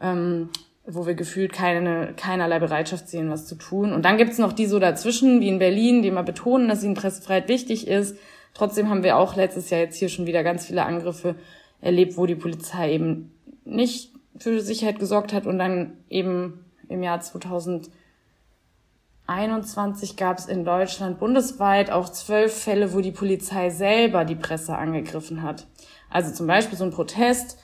ähm, 0.00 0.50
wo 0.86 1.06
wir 1.06 1.14
gefühlt 1.14 1.52
keine, 1.52 2.12
keinerlei 2.16 2.58
Bereitschaft 2.58 3.08
sehen, 3.08 3.30
was 3.30 3.46
zu 3.46 3.54
tun. 3.54 3.92
Und 3.92 4.04
dann 4.04 4.16
gibt's 4.16 4.38
noch 4.38 4.52
die 4.52 4.66
so 4.66 4.78
dazwischen, 4.78 5.40
wie 5.40 5.48
in 5.48 5.58
Berlin, 5.58 6.02
die 6.02 6.08
immer 6.08 6.24
betonen, 6.24 6.68
dass 6.68 6.84
ihnen 6.84 6.94
Pressefreiheit 6.94 7.48
wichtig 7.48 7.86
ist. 7.86 8.16
Trotzdem 8.54 8.90
haben 8.90 9.02
wir 9.02 9.16
auch 9.16 9.36
letztes 9.36 9.70
Jahr 9.70 9.80
jetzt 9.80 9.96
hier 9.96 10.08
schon 10.08 10.26
wieder 10.26 10.42
ganz 10.42 10.66
viele 10.66 10.84
Angriffe 10.84 11.36
erlebt, 11.80 12.16
wo 12.16 12.26
die 12.26 12.34
Polizei 12.34 12.92
eben 12.92 13.32
nicht 13.64 14.12
für 14.36 14.60
Sicherheit 14.60 14.98
gesorgt 14.98 15.32
hat. 15.32 15.46
Und 15.46 15.58
dann 15.58 15.98
eben 16.08 16.64
im 16.88 17.02
Jahr 17.02 17.20
2021 17.20 20.16
gab 20.16 20.38
es 20.38 20.46
in 20.46 20.64
Deutschland 20.64 21.18
bundesweit 21.18 21.90
auch 21.90 22.08
zwölf 22.08 22.52
Fälle, 22.52 22.94
wo 22.94 23.00
die 23.00 23.12
Polizei 23.12 23.70
selber 23.70 24.24
die 24.24 24.36
Presse 24.36 24.76
angegriffen 24.76 25.42
hat. 25.42 25.66
Also 26.10 26.32
zum 26.32 26.46
Beispiel 26.46 26.76
so 26.76 26.84
ein 26.84 26.90
Protest, 26.90 27.58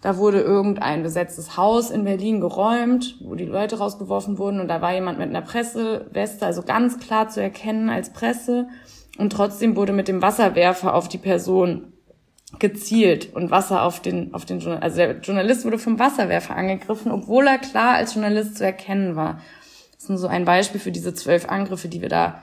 da 0.00 0.16
wurde 0.16 0.40
irgendein 0.40 1.02
besetztes 1.02 1.58
Haus 1.58 1.90
in 1.90 2.04
Berlin 2.04 2.40
geräumt, 2.40 3.18
wo 3.20 3.34
die 3.34 3.44
Leute 3.44 3.78
rausgeworfen 3.78 4.38
wurden 4.38 4.60
und 4.60 4.68
da 4.68 4.80
war 4.80 4.94
jemand 4.94 5.18
mit 5.18 5.28
einer 5.28 5.42
Presseweste, 5.42 6.46
also 6.46 6.62
ganz 6.62 6.98
klar 6.98 7.28
zu 7.28 7.42
erkennen 7.42 7.90
als 7.90 8.10
Presse. 8.10 8.68
Und 9.20 9.30
trotzdem 9.34 9.76
wurde 9.76 9.92
mit 9.92 10.08
dem 10.08 10.22
Wasserwerfer 10.22 10.94
auf 10.94 11.06
die 11.08 11.18
Person 11.18 11.92
gezielt 12.58 13.34
und 13.34 13.50
Wasser 13.50 13.82
auf 13.82 14.00
den, 14.00 14.34
auf 14.34 14.44
den 14.44 14.60
Journalist, 14.60 14.82
also 14.82 14.96
der 14.96 15.20
Journalist 15.20 15.64
wurde 15.64 15.78
vom 15.78 15.98
Wasserwerfer 15.98 16.56
angegriffen, 16.56 17.12
obwohl 17.12 17.46
er 17.46 17.58
klar 17.58 17.94
als 17.94 18.14
Journalist 18.14 18.56
zu 18.56 18.64
erkennen 18.64 19.16
war. 19.16 19.40
Das 19.92 20.04
ist 20.04 20.08
nur 20.08 20.18
so 20.18 20.26
ein 20.26 20.46
Beispiel 20.46 20.80
für 20.80 20.90
diese 20.90 21.12
zwölf 21.12 21.48
Angriffe, 21.48 21.88
die 21.88 22.00
wir 22.00 22.08
da 22.08 22.42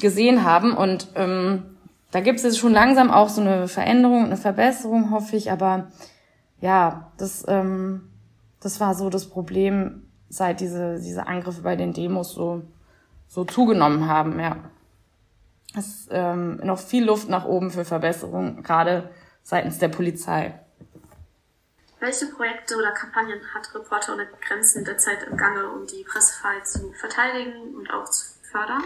gesehen 0.00 0.44
haben. 0.44 0.74
Und 0.74 1.08
ähm, 1.14 1.62
da 2.10 2.20
gibt 2.20 2.38
es 2.38 2.44
jetzt 2.44 2.58
schon 2.58 2.72
langsam 2.72 3.10
auch 3.10 3.28
so 3.28 3.42
eine 3.42 3.68
Veränderung, 3.68 4.24
eine 4.24 4.38
Verbesserung, 4.38 5.10
hoffe 5.10 5.36
ich, 5.36 5.52
aber 5.52 5.88
ja, 6.60 7.12
das, 7.18 7.44
ähm, 7.46 8.08
das 8.60 8.80
war 8.80 8.94
so 8.94 9.10
das 9.10 9.26
Problem, 9.26 10.04
seit 10.30 10.60
diese, 10.60 10.98
diese 10.98 11.26
Angriffe 11.26 11.60
bei 11.60 11.76
den 11.76 11.92
Demos 11.92 12.32
so, 12.32 12.62
so 13.28 13.44
zugenommen 13.44 14.08
haben, 14.08 14.40
ja. 14.40 14.56
Es 15.76 15.86
ist 15.86 16.08
ähm, 16.12 16.56
noch 16.62 16.78
viel 16.78 17.04
Luft 17.04 17.28
nach 17.28 17.44
oben 17.44 17.70
für 17.70 17.84
Verbesserungen, 17.84 18.62
gerade 18.62 19.10
seitens 19.42 19.78
der 19.78 19.88
Polizei. 19.88 20.58
Welche 21.98 22.26
Projekte 22.26 22.76
oder 22.76 22.92
Kampagnen 22.92 23.40
hat 23.54 23.74
Reporter 23.74 24.14
ohne 24.14 24.28
Grenzen 24.46 24.84
derzeit 24.84 25.26
im 25.28 25.36
Gange, 25.36 25.70
um 25.70 25.86
die 25.86 26.04
Pressefreiheit 26.04 26.66
zu 26.66 26.92
verteidigen 26.92 27.74
und 27.74 27.90
auch 27.90 28.04
zu 28.08 28.26
fördern? 28.50 28.82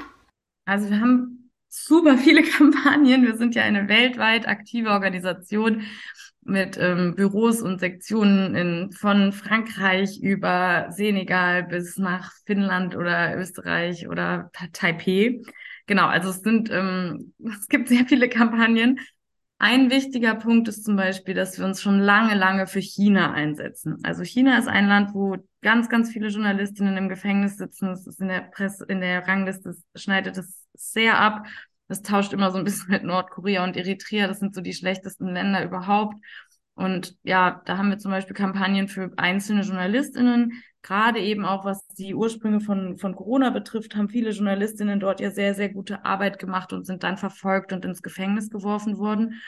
Also 0.64 0.88
wir 0.88 1.00
haben 1.00 1.50
super 1.68 2.16
viele 2.16 2.42
Kampagnen. 2.50 3.24
Wir 3.24 3.36
sind 3.36 3.54
ja 3.54 3.64
eine 3.64 3.88
weltweit 3.88 4.46
aktive 4.46 4.90
Organisation 4.90 5.82
mit 6.42 6.78
ähm, 6.78 7.14
Büros 7.14 7.60
und 7.60 7.80
Sektionen 7.80 8.54
in, 8.54 8.92
von 8.92 9.32
Frankreich 9.32 10.20
über 10.22 10.86
Senegal 10.90 11.64
bis 11.64 11.98
nach 11.98 12.32
Finnland 12.46 12.96
oder 12.96 13.36
Österreich 13.36 14.08
oder 14.08 14.50
Taipei. 14.72 15.42
Genau, 15.88 16.06
also 16.06 16.28
es 16.28 16.42
sind, 16.42 16.70
ähm, 16.70 17.34
es 17.50 17.66
gibt 17.66 17.88
sehr 17.88 18.06
viele 18.06 18.28
Kampagnen. 18.28 19.00
Ein 19.58 19.90
wichtiger 19.90 20.36
Punkt 20.36 20.68
ist 20.68 20.84
zum 20.84 20.94
Beispiel, 20.94 21.34
dass 21.34 21.58
wir 21.58 21.64
uns 21.64 21.82
schon 21.82 21.98
lange, 21.98 22.36
lange 22.36 22.68
für 22.68 22.78
China 22.78 23.32
einsetzen. 23.32 23.96
Also 24.04 24.22
China 24.22 24.56
ist 24.56 24.68
ein 24.68 24.86
Land, 24.86 25.14
wo 25.14 25.36
ganz, 25.62 25.88
ganz 25.88 26.12
viele 26.12 26.28
Journalistinnen 26.28 26.96
im 26.96 27.08
Gefängnis 27.08 27.56
sitzen. 27.56 27.88
Es 27.88 28.06
ist 28.06 28.20
in 28.20 28.28
der 28.28 28.42
Presse, 28.42 28.84
in 28.88 29.00
der 29.00 29.26
Rangliste 29.26 29.74
schneidet 29.96 30.38
es 30.38 30.64
sehr 30.74 31.18
ab. 31.18 31.44
Das 31.88 32.02
tauscht 32.02 32.32
immer 32.32 32.52
so 32.52 32.58
ein 32.58 32.64
bisschen 32.64 32.90
mit 32.90 33.02
Nordkorea 33.02 33.64
und 33.64 33.76
Eritrea. 33.76 34.28
Das 34.28 34.38
sind 34.38 34.54
so 34.54 34.60
die 34.60 34.74
schlechtesten 34.74 35.26
Länder 35.34 35.64
überhaupt. 35.64 36.14
Und 36.74 37.16
ja, 37.24 37.60
da 37.64 37.78
haben 37.78 37.90
wir 37.90 37.98
zum 37.98 38.12
Beispiel 38.12 38.36
Kampagnen 38.36 38.86
für 38.86 39.10
einzelne 39.16 39.62
JournalistInnen. 39.62 40.52
Gerade 40.82 41.20
eben 41.20 41.44
auch, 41.44 41.64
was 41.64 41.86
die 41.88 42.14
Ursprünge 42.14 42.60
von, 42.60 42.96
von 42.98 43.14
Corona 43.16 43.50
betrifft, 43.50 43.96
haben 43.96 44.08
viele 44.08 44.30
JournalistInnen 44.30 45.00
dort 45.00 45.20
ja 45.20 45.30
sehr, 45.30 45.54
sehr 45.54 45.68
gute 45.68 46.04
Arbeit 46.04 46.38
gemacht 46.38 46.72
und 46.72 46.86
sind 46.86 47.02
dann 47.02 47.16
verfolgt 47.16 47.72
und 47.72 47.84
ins 47.84 48.02
Gefängnis 48.02 48.48
geworfen 48.48 48.98
worden. 48.98 49.40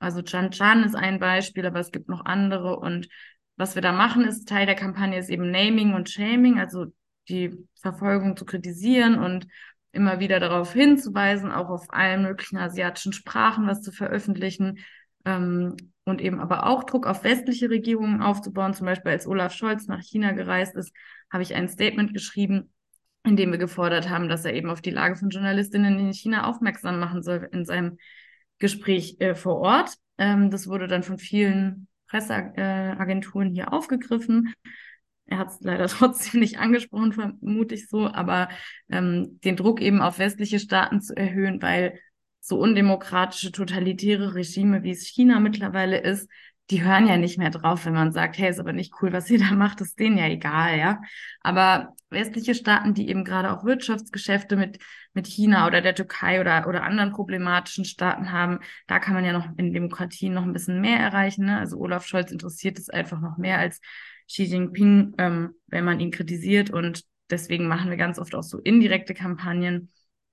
Also 0.00 0.22
Chan 0.22 0.50
Chan 0.50 0.82
ist 0.82 0.96
ein 0.96 1.20
Beispiel, 1.20 1.64
aber 1.64 1.78
es 1.78 1.92
gibt 1.92 2.08
noch 2.08 2.24
andere. 2.24 2.78
Und 2.78 3.08
was 3.56 3.76
wir 3.76 3.82
da 3.82 3.92
machen, 3.92 4.24
ist 4.24 4.48
Teil 4.48 4.66
der 4.66 4.74
Kampagne 4.74 5.18
ist 5.18 5.30
eben 5.30 5.50
Naming 5.50 5.94
und 5.94 6.10
Shaming, 6.10 6.58
also 6.58 6.86
die 7.28 7.56
Verfolgung 7.80 8.36
zu 8.36 8.44
kritisieren 8.44 9.18
und 9.18 9.46
immer 9.92 10.18
wieder 10.18 10.40
darauf 10.40 10.72
hinzuweisen, 10.72 11.52
auch 11.52 11.68
auf 11.68 11.86
allen 11.90 12.22
möglichen 12.22 12.56
asiatischen 12.58 13.12
Sprachen 13.12 13.66
was 13.66 13.82
zu 13.82 13.92
veröffentlichen 13.92 14.78
ähm, 15.24 15.76
und 16.04 16.20
eben 16.20 16.40
aber 16.40 16.66
auch 16.66 16.84
Druck 16.84 17.06
auf 17.06 17.24
westliche 17.24 17.70
Regierungen 17.70 18.22
aufzubauen. 18.22 18.74
Zum 18.74 18.86
Beispiel 18.86 19.12
als 19.12 19.26
Olaf 19.26 19.52
Scholz 19.52 19.86
nach 19.86 20.00
China 20.00 20.32
gereist 20.32 20.74
ist, 20.74 20.92
habe 21.30 21.42
ich 21.42 21.54
ein 21.54 21.68
Statement 21.68 22.12
geschrieben, 22.12 22.72
in 23.24 23.36
dem 23.36 23.52
wir 23.52 23.58
gefordert 23.58 24.10
haben, 24.10 24.28
dass 24.28 24.44
er 24.44 24.54
eben 24.54 24.70
auf 24.70 24.82
die 24.82 24.90
Lage 24.90 25.16
von 25.16 25.30
Journalistinnen 25.30 25.98
in 25.98 26.12
China 26.12 26.46
aufmerksam 26.46 26.98
machen 26.98 27.22
soll 27.22 27.48
in 27.52 27.64
seinem 27.64 27.98
Gespräch 28.58 29.16
äh, 29.20 29.34
vor 29.34 29.58
Ort. 29.58 29.94
Ähm, 30.18 30.50
das 30.50 30.66
wurde 30.66 30.88
dann 30.88 31.02
von 31.02 31.18
vielen 31.18 31.88
Presseagenturen 32.08 33.48
äh, 33.48 33.54
hier 33.54 33.72
aufgegriffen. 33.72 34.52
Er 35.26 35.38
hat 35.38 35.48
es 35.48 35.60
leider 35.60 35.86
trotzdem 35.88 36.40
nicht 36.40 36.58
angesprochen, 36.58 37.12
vermute 37.12 37.74
ich 37.74 37.88
so, 37.88 38.06
aber 38.06 38.48
ähm, 38.90 39.40
den 39.44 39.56
Druck 39.56 39.80
eben 39.80 40.02
auf 40.02 40.18
westliche 40.18 40.58
Staaten 40.58 41.00
zu 41.00 41.16
erhöhen, 41.16 41.62
weil 41.62 41.98
so 42.42 42.58
undemokratische, 42.58 43.52
totalitäre 43.52 44.34
Regime, 44.34 44.82
wie 44.82 44.90
es 44.90 45.06
China 45.06 45.38
mittlerweile 45.38 45.98
ist, 45.98 46.28
die 46.70 46.82
hören 46.82 47.06
ja 47.06 47.16
nicht 47.16 47.38
mehr 47.38 47.50
drauf, 47.50 47.86
wenn 47.86 47.92
man 47.92 48.12
sagt, 48.12 48.38
hey, 48.38 48.50
ist 48.50 48.58
aber 48.58 48.72
nicht 48.72 48.94
cool, 49.00 49.12
was 49.12 49.30
ihr 49.30 49.38
da 49.38 49.52
macht, 49.54 49.80
ist 49.80 49.98
denen 49.98 50.18
ja 50.18 50.26
egal, 50.26 50.78
ja. 50.78 51.00
Aber 51.40 51.94
westliche 52.10 52.54
Staaten, 52.54 52.94
die 52.94 53.08
eben 53.08 53.24
gerade 53.24 53.52
auch 53.52 53.64
Wirtschaftsgeschäfte 53.64 54.56
mit, 54.56 54.78
mit 55.12 55.26
China 55.26 55.66
oder 55.66 55.80
der 55.80 55.94
Türkei 55.94 56.40
oder, 56.40 56.66
oder 56.66 56.82
anderen 56.82 57.12
problematischen 57.12 57.84
Staaten 57.84 58.32
haben, 58.32 58.58
da 58.86 58.98
kann 58.98 59.14
man 59.14 59.24
ja 59.24 59.32
noch 59.32 59.46
in 59.56 59.72
Demokratien 59.72 60.34
noch 60.34 60.42
ein 60.42 60.52
bisschen 60.52 60.80
mehr 60.80 60.98
erreichen. 60.98 61.46
Ne? 61.46 61.58
Also 61.58 61.78
Olaf 61.78 62.06
Scholz 62.06 62.32
interessiert 62.32 62.78
es 62.78 62.90
einfach 62.90 63.20
noch 63.20 63.38
mehr 63.38 63.58
als 63.58 63.80
Xi 64.28 64.44
Jinping, 64.44 65.14
ähm, 65.18 65.54
wenn 65.66 65.84
man 65.84 66.00
ihn 66.00 66.10
kritisiert. 66.10 66.70
Und 66.70 67.04
deswegen 67.30 67.68
machen 67.68 67.90
wir 67.90 67.96
ganz 67.96 68.18
oft 68.18 68.34
auch 68.34 68.42
so 68.42 68.58
indirekte 68.58 69.14
Kampagnen. 69.14 69.92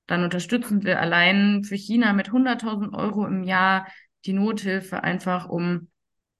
Dann 0.09 0.23
unterstützen 0.23 0.83
wir 0.83 0.99
allein 0.99 1.63
für 1.63 1.75
China 1.75 2.13
mit 2.13 2.29
100.000 2.29 2.97
Euro 2.97 3.27
im 3.27 3.43
Jahr 3.43 3.87
die 4.25 4.33
Nothilfe 4.33 5.03
einfach, 5.03 5.47
um 5.47 5.89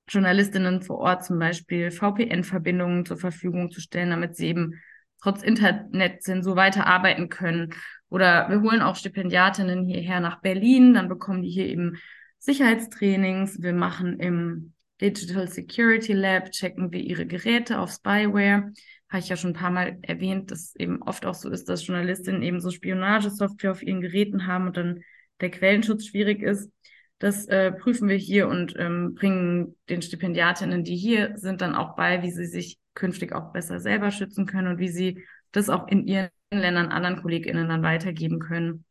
Journalistinnen 0.08 0.82
vor 0.82 0.98
Ort 0.98 1.24
zum 1.24 1.38
Beispiel 1.38 1.92
VPN-Verbindungen 1.92 3.06
zur 3.06 3.18
Verfügung 3.18 3.70
zu 3.70 3.80
stellen, 3.80 4.10
damit 4.10 4.36
sie 4.36 4.48
eben 4.48 4.82
trotz 5.22 5.44
Internetzensur 5.44 6.56
weiterarbeiten 6.56 7.30
können. 7.30 7.76
Oder 8.10 8.50
wir 8.50 8.62
holen 8.62 8.82
auch 8.82 8.96
Stipendiatinnen 8.96 9.86
hierher 9.86 10.20
nach 10.20 10.42
Berlin, 10.42 10.96
dann 10.96 11.08
bekommen 11.08 11.44
die 11.44 11.52
hier 11.52 11.68
eben 11.68 11.98
Sicherheitstrainings. 12.40 13.62
Wir 13.62 13.74
machen 13.74 14.20
im 14.20 14.74
Digital 15.00 15.48
Security 15.48 16.14
Lab, 16.14 16.50
checken 16.50 16.92
wir 16.92 17.02
ihre 17.02 17.28
Geräte 17.28 17.78
auf 17.78 17.92
Spyware. 17.92 18.74
Habe 19.10 19.20
ich 19.20 19.30
ja 19.30 19.38
schon 19.38 19.52
ein 19.52 19.56
paar 19.56 19.72
Mal 19.72 19.98
erwähnt, 20.02 20.52
dass 20.52 20.76
eben 20.76 21.02
oft 21.02 21.26
auch 21.26 21.34
so 21.34 21.50
ist, 21.50 21.68
dass 21.68 21.86
Journalistinnen 21.86 22.44
eben 22.44 22.60
so 22.60 22.70
Spionagesoftware 22.70 23.72
auf 23.72 23.82
ihren 23.82 24.02
Geräten 24.02 24.46
haben 24.46 24.68
und 24.68 24.78
dann 24.78 25.02
der 25.42 25.52
Quellenschutz 25.52 26.06
schwierig 26.06 26.42
ist. 26.42 26.72
Das 27.18 27.46
äh, 27.48 27.72
prüfen 27.72 28.08
wir 28.08 28.16
hier 28.16 28.48
und 28.48 28.76
ähm, 28.78 29.16
bringen 29.16 29.76
den 29.90 30.02
Stipendiatinnen, 30.02 30.84
die 30.84 30.96
hier 30.96 31.34
sind, 31.36 31.62
dann 31.62 31.76
auch 31.76 31.96
bei, 31.96 32.24
wie 32.24 32.32
sie 32.32 32.46
sich 32.46 32.78
künftig 32.94 33.34
auch 33.34 33.52
besser 33.52 33.80
selber 33.80 34.12
schützen 34.12 34.46
können 34.46 34.68
und 34.68 34.80
wie 34.80 34.90
sie 34.90 35.24
das 35.52 35.70
auch 35.70 35.88
in 35.88 36.06
ihren 36.06 36.30
Ländern 36.52 36.90
anderen 36.90 37.22
KollegInnen 37.22 37.68
dann 37.68 37.84
weitergeben 37.84 38.40
können. 38.40 38.86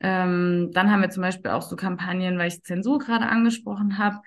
Ähm, 0.00 0.70
dann 0.72 0.90
haben 0.90 1.00
wir 1.00 1.10
zum 1.10 1.22
Beispiel 1.22 1.50
auch 1.50 1.62
so 1.62 1.76
Kampagnen, 1.76 2.38
weil 2.38 2.48
ich 2.48 2.62
Zensur 2.62 2.98
gerade 2.98 3.26
angesprochen 3.26 3.96
habe, 3.98 4.18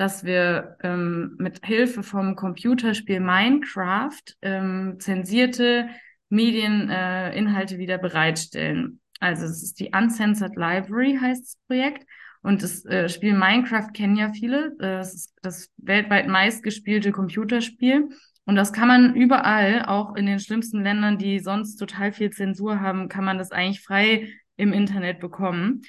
dass 0.00 0.24
wir 0.24 0.78
ähm, 0.82 1.34
mit 1.36 1.60
Hilfe 1.62 2.02
vom 2.02 2.34
Computerspiel 2.34 3.20
Minecraft 3.20 4.22
ähm, 4.40 4.96
zensierte 4.98 5.90
Medieninhalte 6.30 7.74
äh, 7.74 7.78
wieder 7.78 7.98
bereitstellen. 7.98 9.00
Also 9.18 9.44
es 9.44 9.62
ist 9.62 9.78
die 9.78 9.90
Uncensored 9.94 10.56
Library 10.56 11.18
heißt 11.20 11.44
das 11.44 11.58
Projekt. 11.66 12.06
Und 12.42 12.62
das 12.62 12.86
äh, 12.86 13.10
Spiel 13.10 13.34
Minecraft 13.34 13.92
kennen 13.92 14.16
ja 14.16 14.32
viele. 14.32 14.74
Das 14.78 15.12
ist 15.12 15.34
das 15.42 15.68
weltweit 15.76 16.28
meistgespielte 16.28 17.12
Computerspiel. 17.12 18.08
Und 18.46 18.56
das 18.56 18.72
kann 18.72 18.88
man 18.88 19.14
überall, 19.14 19.84
auch 19.84 20.16
in 20.16 20.24
den 20.24 20.40
schlimmsten 20.40 20.82
Ländern, 20.82 21.18
die 21.18 21.40
sonst 21.40 21.76
total 21.76 22.12
viel 22.12 22.30
Zensur 22.30 22.80
haben, 22.80 23.10
kann 23.10 23.24
man 23.24 23.36
das 23.36 23.52
eigentlich 23.52 23.82
frei 23.82 24.32
im 24.56 24.72
Internet 24.72 25.20
bekommen. 25.20 25.82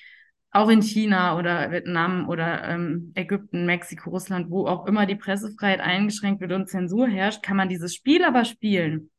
Auch 0.51 0.69
in 0.69 0.81
China 0.81 1.37
oder 1.37 1.71
Vietnam 1.71 2.27
oder 2.27 2.67
ähm, 2.67 3.13
Ägypten, 3.15 3.65
Mexiko, 3.65 4.09
Russland, 4.09 4.49
wo 4.49 4.67
auch 4.67 4.85
immer 4.85 5.05
die 5.05 5.15
Pressefreiheit 5.15 5.79
eingeschränkt 5.79 6.41
wird 6.41 6.51
und 6.51 6.67
Zensur 6.67 7.07
herrscht, 7.07 7.41
kann 7.41 7.55
man 7.55 7.69
dieses 7.69 7.95
Spiel 7.95 8.23
aber 8.25 8.43
spielen. 8.43 9.11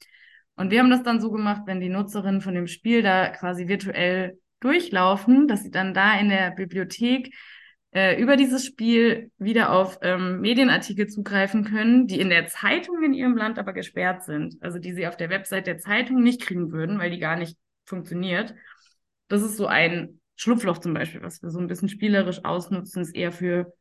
Und 0.56 0.70
wir 0.70 0.80
haben 0.80 0.90
das 0.90 1.02
dann 1.02 1.20
so 1.20 1.30
gemacht, 1.30 1.62
wenn 1.66 1.80
die 1.80 1.88
Nutzerinnen 1.88 2.42
von 2.42 2.54
dem 2.54 2.66
Spiel 2.66 3.02
da 3.02 3.30
quasi 3.30 3.66
virtuell 3.66 4.38
durchlaufen, 4.60 5.48
dass 5.48 5.62
sie 5.62 5.70
dann 5.70 5.94
da 5.94 6.18
in 6.18 6.28
der 6.28 6.50
Bibliothek 6.50 7.34
äh, 7.92 8.20
über 8.20 8.36
dieses 8.36 8.64
Spiel 8.64 9.30
wieder 9.38 9.72
auf 9.72 9.98
ähm, 10.02 10.40
Medienartikel 10.40 11.08
zugreifen 11.08 11.64
können, 11.64 12.06
die 12.06 12.20
in 12.20 12.30
der 12.30 12.46
Zeitung 12.46 13.02
in 13.02 13.14
ihrem 13.14 13.36
Land 13.36 13.58
aber 13.58 13.72
gesperrt 13.72 14.24
sind. 14.24 14.56
Also 14.60 14.78
die 14.78 14.92
sie 14.92 15.06
auf 15.06 15.16
der 15.16 15.30
Website 15.30 15.66
der 15.66 15.78
Zeitung 15.78 16.22
nicht 16.22 16.40
kriegen 16.40 16.72
würden, 16.72 16.98
weil 16.98 17.10
die 17.10 17.18
gar 17.18 17.36
nicht 17.36 17.56
funktioniert. 17.84 18.54
Das 19.28 19.42
ist 19.42 19.56
so 19.56 19.66
ein 19.66 20.20
Schlupfloch 20.36 20.78
zum 20.78 20.94
Beispiel, 20.94 21.22
was 21.22 21.42
wir 21.42 21.50
so 21.50 21.58
ein 21.58 21.66
bisschen 21.66 21.88
spielerisch 21.88 22.44
ausnutzen, 22.44 23.02
ist 23.02 23.14
eher 23.14 23.32
für 23.32 23.72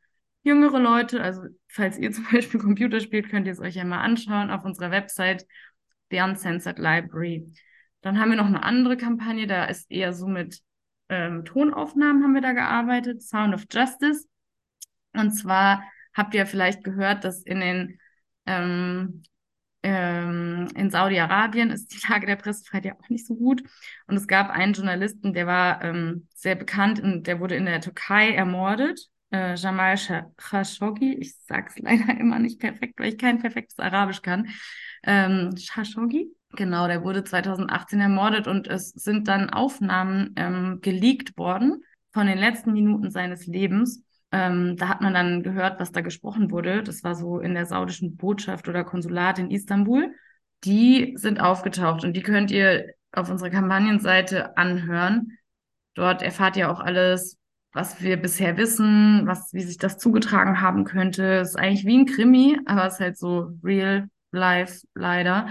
jüngere 0.44 0.80
Leute. 0.80 1.22
Also 1.22 1.44
falls 1.68 1.98
ihr 1.98 2.12
zum 2.12 2.26
Beispiel 2.32 2.60
Computer 2.60 3.00
spielt, 3.00 3.30
könnt 3.30 3.48
ihr 3.48 3.54
es 3.54 3.60
euch 3.60 3.76
ja 3.76 3.84
mal 3.84 4.02
anschauen 4.02 4.52
auf 4.52 4.64
unserer 4.64 4.92
Website 4.92 5.46
The 6.10 6.22
Uncensored 6.22 6.80
Library. 6.80 7.48
Dann 8.02 8.20
haben 8.20 8.32
wir 8.32 8.38
noch 8.38 8.48
eine 8.48 8.64
andere 8.64 8.98
Kampagne, 8.98 9.48
da 9.48 9.66
ist 9.66 9.90
eher 9.92 10.14
so 10.14 10.28
mit 10.28 10.60
ähm, 11.10 11.46
Tonaufnahmen 11.46 12.24
haben 12.24 12.34
wir 12.34 12.42
da 12.42 12.54
gearbeitet, 12.54 13.22
Sound 13.22 13.54
of 13.54 13.66
Justice. 13.70 14.28
Und 15.14 15.32
zwar 15.32 15.84
habt 16.14 16.34
ihr 16.34 16.46
vielleicht 16.46 16.84
gehört, 16.84 17.24
dass 17.24 17.44
in 17.44 17.60
den 17.60 18.00
ähm, 18.46 19.24
ähm, 19.84 20.67
in 20.76 20.89
Saudi-Arabien 20.91 21.72
ist 21.72 21.94
die 21.94 22.12
Lage 22.12 22.28
der 22.28 22.36
Pressefreiheit 22.36 22.86
ja 22.86 22.94
auch 22.94 23.10
nicht 23.10 23.26
so 23.26 23.36
gut. 23.36 23.63
Und 24.08 24.15
es 24.15 24.28
gab 24.28 24.50
einen 24.50 24.74
Journalisten, 24.74 25.34
der 25.34 25.48
war 25.48 25.84
ähm, 25.84 26.28
sehr 26.36 26.56
bekannt 26.56 27.00
und 27.00 27.28
der 27.28 27.39
wurde 27.39 27.56
in 27.56 27.65
der 27.65 27.82
Türkei 27.82 28.32
ermordet. 28.34 29.08
Äh, 29.32 29.56
Jamal 29.56 29.96
Khashoggi, 30.38 31.15
ich 31.15 31.36
sag's 31.48 31.80
leider 31.80 32.10
immer 32.20 32.39
nicht 32.39 32.60
perfekt, 32.60 33.00
weil 33.00 33.10
ich 33.10 33.17
kein 33.17 33.39
perfektes 33.39 33.80
Arabisch 33.80 34.22
kann. 34.22 34.50
Ähm, 35.04 35.56
Khashoggi, 35.56 36.32
Genau, 36.54 36.88
der 36.88 37.04
wurde 37.04 37.24
2018 37.24 38.02
ermordet 38.02 38.48
und 38.48 38.67
es 38.67 38.89
sind 38.89 39.28
dann 39.28 39.50
Aufnahmen 39.50 40.34
ähm, 40.36 40.80
geleakt 40.82 41.38
worden 41.38 41.84
von 42.12 42.28
den 42.28 42.38
letzten 42.38 42.74
Minuten 42.74 43.10
seines 43.10 43.48
Lebens. 43.48 44.04
Ähm, 44.32 44.78
da 44.78 44.88
hat 44.88 45.02
man 45.02 45.13
dann 45.13 45.44
gehört, 45.44 45.80
was 45.80 45.91
da 45.91 46.02
gesprochen 46.02 46.52
wurde. 46.52 46.84
Das 46.84 47.04
war 47.04 47.15
so 47.15 47.39
in 47.39 47.54
der 47.54 47.65
saudischen 47.65 48.15
Botschaft 48.15 48.67
oder 48.67 48.84
Konsulat 48.84 49.39
in 49.39 49.52
Istanbul. 49.52 50.13
Die 50.63 51.13
sind 51.17 51.39
aufgetaucht 51.39 52.04
und 52.04 52.13
die 52.13 52.22
könnt 52.22 52.52
ihr 52.52 52.94
auf 53.12 53.30
unserer 53.30 53.50
Kampagnenseite 53.50 54.58
anhören. 54.58 55.38
Dort 55.96 56.22
erfahrt 56.22 56.56
ihr 56.56 56.72
auch 56.72 56.80
alles, 56.80 57.38
was 57.74 58.02
wir 58.02 58.17
bisher 58.17 58.58
wissen, 58.58 59.24
was, 59.26 59.54
wie 59.54 59.62
sich 59.62 59.78
das 59.78 59.98
zugetragen 59.98 60.62
haben 60.62 60.86
könnte. 60.86 61.39
Es 61.39 61.50
ist 61.50 61.56
eigentlich 61.56 61.86
wie 61.86 61.98
ein 62.00 62.06
Krimi, 62.06 62.60
aber 62.65 62.86
es 62.86 62.94
ist 62.96 63.00
halt 63.00 63.17
so 63.17 63.52
real 63.63 64.08
life 64.32 64.86
leider. 64.94 65.48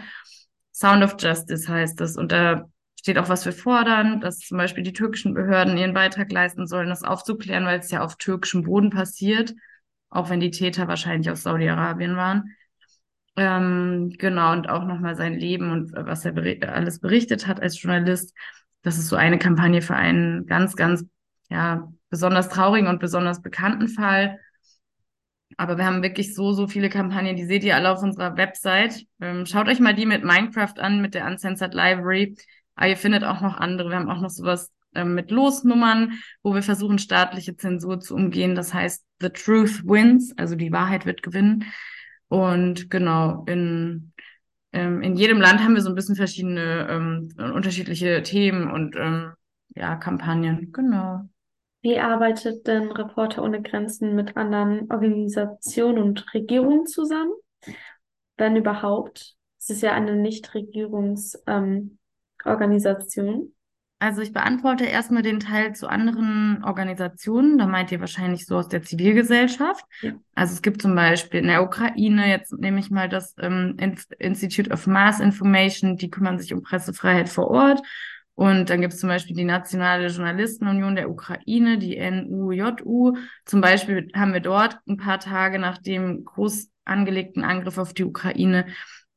Sound 0.72 1.02
of 1.04 1.16
Justice 1.18 1.68
heißt 1.68 2.00
es. 2.00 2.16
Und 2.16 2.32
da 2.32 2.64
steht 3.00 3.18
auch, 3.18 3.30
was 3.30 3.46
wir 3.46 3.52
fordern, 3.52 4.20
dass 4.20 4.40
zum 4.40 4.58
Beispiel 4.58 4.84
die 4.84 4.92
türkischen 4.92 5.32
Behörden 5.32 5.78
ihren 5.78 5.94
Beitrag 5.94 6.30
leisten 6.30 6.66
sollen, 6.66 6.90
das 6.90 7.02
aufzuklären, 7.02 7.64
weil 7.64 7.78
es 7.78 7.90
ja 7.90 8.02
auf 8.02 8.16
türkischem 8.16 8.62
Boden 8.62 8.90
passiert, 8.90 9.54
auch 10.10 10.28
wenn 10.28 10.40
die 10.40 10.50
Täter 10.50 10.86
wahrscheinlich 10.86 11.30
aus 11.30 11.42
Saudi-Arabien 11.42 12.16
waren. 12.16 12.54
Ähm, 13.36 14.14
genau, 14.18 14.52
und 14.52 14.68
auch 14.68 14.84
nochmal 14.84 15.16
sein 15.16 15.32
Leben 15.32 15.72
und 15.72 15.92
was 15.94 16.26
er 16.26 16.32
beri 16.32 16.60
alles 16.62 17.00
berichtet 17.00 17.46
hat 17.46 17.62
als 17.62 17.80
Journalist. 17.80 18.34
Das 18.82 18.98
ist 18.98 19.08
so 19.08 19.16
eine 19.16 19.38
Kampagne 19.38 19.80
für 19.80 19.96
einen 19.96 20.46
ganz, 20.46 20.76
ganz, 20.76 21.06
ja, 21.48 21.90
besonders 22.10 22.50
traurigen 22.50 22.88
und 22.88 23.00
besonders 23.00 23.40
bekannten 23.40 23.88
Fall. 23.88 24.38
Aber 25.56 25.78
wir 25.78 25.86
haben 25.86 26.02
wirklich 26.02 26.34
so, 26.34 26.52
so 26.52 26.66
viele 26.68 26.90
Kampagnen, 26.90 27.36
die 27.36 27.44
seht 27.46 27.64
ihr 27.64 27.76
alle 27.76 27.90
auf 27.90 28.02
unserer 28.02 28.36
Website. 28.36 29.06
Ähm, 29.20 29.46
schaut 29.46 29.68
euch 29.68 29.80
mal 29.80 29.94
die 29.94 30.06
mit 30.06 30.22
Minecraft 30.22 30.78
an, 30.78 31.00
mit 31.00 31.14
der 31.14 31.26
Uncensored 31.26 31.72
Library. 31.72 32.36
Aber 32.80 32.88
ihr 32.88 32.96
findet 32.96 33.24
auch 33.24 33.42
noch 33.42 33.58
andere. 33.58 33.90
Wir 33.90 33.96
haben 33.96 34.08
auch 34.08 34.22
noch 34.22 34.30
sowas 34.30 34.72
ähm, 34.94 35.14
mit 35.14 35.30
Losnummern, 35.30 36.14
wo 36.42 36.54
wir 36.54 36.62
versuchen, 36.62 36.98
staatliche 36.98 37.54
Zensur 37.54 38.00
zu 38.00 38.14
umgehen. 38.14 38.54
Das 38.54 38.72
heißt, 38.72 39.04
the 39.20 39.28
truth 39.28 39.86
wins, 39.86 40.32
also 40.38 40.54
die 40.54 40.72
Wahrheit 40.72 41.04
wird 41.04 41.22
gewinnen. 41.22 41.66
Und 42.28 42.88
genau, 42.88 43.44
in, 43.46 44.14
ähm, 44.72 45.02
in 45.02 45.14
jedem 45.16 45.42
Land 45.42 45.60
haben 45.60 45.74
wir 45.74 45.82
so 45.82 45.90
ein 45.90 45.94
bisschen 45.94 46.16
verschiedene, 46.16 46.88
ähm, 46.88 47.52
unterschiedliche 47.54 48.22
Themen 48.22 48.70
und 48.70 48.96
ähm, 48.96 49.32
ja, 49.76 49.96
Kampagnen. 49.96 50.72
Genau. 50.72 51.28
Wie 51.82 51.98
arbeitet 51.98 52.66
denn 52.66 52.90
Reporter 52.92 53.42
ohne 53.42 53.60
Grenzen 53.60 54.14
mit 54.14 54.38
anderen 54.38 54.90
Organisationen 54.90 56.02
und 56.02 56.32
Regierungen 56.32 56.86
zusammen? 56.86 57.32
Wenn 58.38 58.56
überhaupt. 58.56 59.34
Es 59.58 59.68
ist 59.68 59.82
ja 59.82 59.92
eine 59.92 60.16
Nichtregierungsorganisation. 60.16 61.42
Ähm, 61.46 61.98
also 64.02 64.22
ich 64.22 64.32
beantworte 64.32 64.86
erstmal 64.86 65.22
den 65.22 65.40
Teil 65.40 65.74
zu 65.74 65.86
anderen 65.86 66.64
Organisationen. 66.64 67.58
Da 67.58 67.66
meint 67.66 67.92
ihr 67.92 68.00
wahrscheinlich 68.00 68.46
so 68.46 68.56
aus 68.56 68.68
der 68.68 68.82
Zivilgesellschaft. 68.82 69.84
Ja. 70.00 70.12
Also 70.34 70.54
es 70.54 70.62
gibt 70.62 70.80
zum 70.80 70.94
Beispiel 70.94 71.40
in 71.40 71.48
der 71.48 71.62
Ukraine, 71.62 72.26
jetzt 72.26 72.50
nehme 72.54 72.80
ich 72.80 72.90
mal 72.90 73.10
das 73.10 73.34
ähm, 73.38 73.76
Institute 74.18 74.70
of 74.70 74.86
Mass 74.86 75.20
Information, 75.20 75.98
die 75.98 76.08
kümmern 76.08 76.38
sich 76.38 76.54
um 76.54 76.62
Pressefreiheit 76.62 77.28
vor 77.28 77.48
Ort. 77.48 77.82
Und 78.34 78.70
dann 78.70 78.80
gibt 78.80 78.94
es 78.94 79.00
zum 79.00 79.10
Beispiel 79.10 79.36
die 79.36 79.44
Nationale 79.44 80.06
Journalistenunion 80.06 80.96
der 80.96 81.10
Ukraine, 81.10 81.76
die 81.76 82.00
NUJU. 82.00 83.18
Zum 83.44 83.60
Beispiel 83.60 84.08
haben 84.14 84.32
wir 84.32 84.40
dort 84.40 84.78
ein 84.88 84.96
paar 84.96 85.20
Tage 85.20 85.58
nach 85.58 85.76
dem 85.76 86.24
groß 86.24 86.70
angelegten 86.86 87.44
Angriff 87.44 87.76
auf 87.76 87.92
die 87.92 88.04
Ukraine 88.04 88.64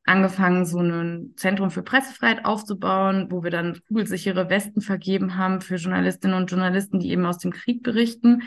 angefangen, 0.04 0.66
so 0.66 0.80
ein 0.80 1.32
Zentrum 1.36 1.70
für 1.70 1.82
Pressefreiheit 1.82 2.44
aufzubauen, 2.44 3.28
wo 3.30 3.42
wir 3.42 3.50
dann 3.50 3.80
kugelsichere 3.88 4.50
Westen 4.50 4.80
vergeben 4.80 5.36
haben 5.36 5.60
für 5.60 5.76
Journalistinnen 5.76 6.36
und 6.36 6.50
Journalisten, 6.50 7.00
die 7.00 7.10
eben 7.10 7.24
aus 7.24 7.38
dem 7.38 7.52
Krieg 7.52 7.82
berichten. 7.82 8.42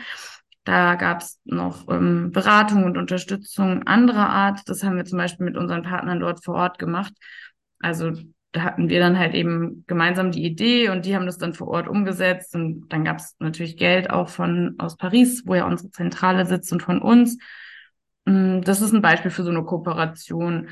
Da 0.64 0.96
gab 0.96 1.22
es 1.22 1.40
noch 1.46 1.88
ähm, 1.90 2.32
Beratung 2.32 2.84
und 2.84 2.98
Unterstützung 2.98 3.84
anderer 3.84 4.30
Art. 4.30 4.68
Das 4.68 4.84
haben 4.84 4.98
wir 4.98 5.06
zum 5.06 5.18
Beispiel 5.18 5.46
mit 5.46 5.58
unseren 5.58 5.84
Partnern 5.84 6.20
dort 6.20 6.44
vor 6.44 6.56
Ort 6.56 6.78
gemacht. 6.78 7.14
Also 7.80 8.12
da 8.52 8.64
hatten 8.64 8.90
wir 8.90 9.00
dann 9.00 9.18
halt 9.18 9.34
eben 9.34 9.84
gemeinsam 9.88 10.32
die 10.32 10.44
Idee 10.44 10.90
und 10.90 11.06
die 11.06 11.16
haben 11.16 11.26
das 11.26 11.38
dann 11.38 11.54
vor 11.54 11.70
Ort 11.70 11.88
umgesetzt. 11.88 12.54
Und 12.54 12.90
dann 12.90 13.06
gab 13.06 13.18
es 13.18 13.36
natürlich 13.40 13.78
Geld 13.78 14.10
auch 14.10 14.30
von 14.30 14.76
aus 14.78 14.98
Paris, 14.98 15.44
wo 15.46 15.56
ja 15.56 15.66
unsere 15.66 15.90
Zentrale 15.92 16.46
sitzt 16.46 16.72
und 16.74 16.84
von 16.84 17.02
uns. 17.02 17.38
Mm, 18.26 18.62
das 18.62 18.82
ist 18.82 18.94
ein 18.94 19.02
Beispiel 19.02 19.32
für 19.32 19.44
so 19.44 19.50
eine 19.50 19.64
Kooperation. 19.64 20.70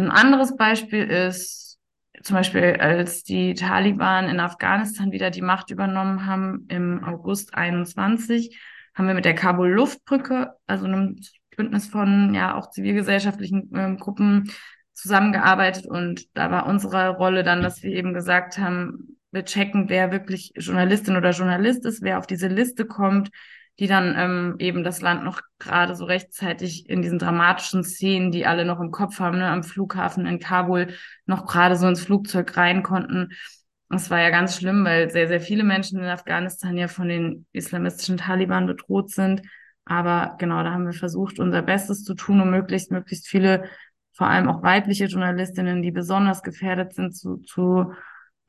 Ein 0.00 0.10
anderes 0.10 0.56
Beispiel 0.56 1.04
ist 1.04 1.78
zum 2.22 2.36
Beispiel, 2.36 2.76
als 2.80 3.22
die 3.22 3.54
Taliban 3.54 4.28
in 4.28 4.40
Afghanistan 4.40 5.12
wieder 5.12 5.30
die 5.30 5.42
Macht 5.42 5.70
übernommen 5.70 6.26
haben 6.26 6.66
im 6.68 7.04
August 7.04 7.54
21, 7.54 8.58
haben 8.94 9.06
wir 9.06 9.14
mit 9.14 9.24
der 9.24 9.34
Kabul-Luftbrücke, 9.34 10.52
also 10.66 10.84
einem 10.86 11.16
Bündnis 11.56 11.86
von 11.86 12.34
ja 12.34 12.54
auch 12.54 12.70
zivilgesellschaftlichen 12.70 13.74
äh, 13.74 13.96
Gruppen 13.96 14.50
zusammengearbeitet. 14.92 15.86
Und 15.86 16.34
da 16.34 16.50
war 16.50 16.66
unsere 16.66 17.10
Rolle 17.10 17.42
dann, 17.42 17.62
dass 17.62 17.82
wir 17.82 17.92
eben 17.92 18.14
gesagt 18.14 18.58
haben, 18.58 19.16
wir 19.32 19.44
checken, 19.44 19.88
wer 19.88 20.10
wirklich 20.10 20.52
Journalistin 20.56 21.16
oder 21.16 21.30
Journalist 21.30 21.84
ist, 21.86 22.02
wer 22.02 22.18
auf 22.18 22.26
diese 22.26 22.48
Liste 22.48 22.84
kommt, 22.84 23.30
die 23.80 23.86
dann 23.86 24.14
ähm, 24.16 24.56
eben 24.58 24.84
das 24.84 25.00
Land 25.00 25.24
noch 25.24 25.40
gerade 25.58 25.96
so 25.96 26.04
rechtzeitig 26.04 26.88
in 26.88 27.00
diesen 27.00 27.18
dramatischen 27.18 27.82
Szenen, 27.82 28.30
die 28.30 28.44
alle 28.46 28.66
noch 28.66 28.78
im 28.78 28.90
Kopf 28.90 29.18
haben, 29.20 29.38
ne, 29.38 29.48
am 29.48 29.62
Flughafen 29.62 30.26
in 30.26 30.38
Kabul 30.38 30.88
noch 31.24 31.46
gerade 31.46 31.76
so 31.76 31.88
ins 31.88 32.02
Flugzeug 32.04 32.54
rein 32.58 32.82
konnten. 32.82 33.30
Das 33.88 34.10
war 34.10 34.20
ja 34.20 34.28
ganz 34.28 34.56
schlimm, 34.56 34.84
weil 34.84 35.10
sehr, 35.10 35.28
sehr 35.28 35.40
viele 35.40 35.64
Menschen 35.64 35.98
in 35.98 36.04
Afghanistan 36.04 36.76
ja 36.76 36.88
von 36.88 37.08
den 37.08 37.46
islamistischen 37.52 38.18
Taliban 38.18 38.66
bedroht 38.66 39.10
sind. 39.10 39.42
Aber 39.86 40.36
genau, 40.38 40.62
da 40.62 40.72
haben 40.72 40.84
wir 40.84 40.92
versucht, 40.92 41.40
unser 41.40 41.62
Bestes 41.62 42.04
zu 42.04 42.14
tun, 42.14 42.40
um 42.42 42.50
möglichst, 42.50 42.92
möglichst 42.92 43.28
viele 43.28 43.64
vor 44.12 44.26
allem 44.26 44.48
auch 44.50 44.62
weibliche 44.62 45.06
Journalistinnen, 45.06 45.80
die 45.80 45.90
besonders 45.90 46.42
gefährdet 46.42 46.92
sind, 46.92 47.16
zu, 47.16 47.38
zu 47.38 47.94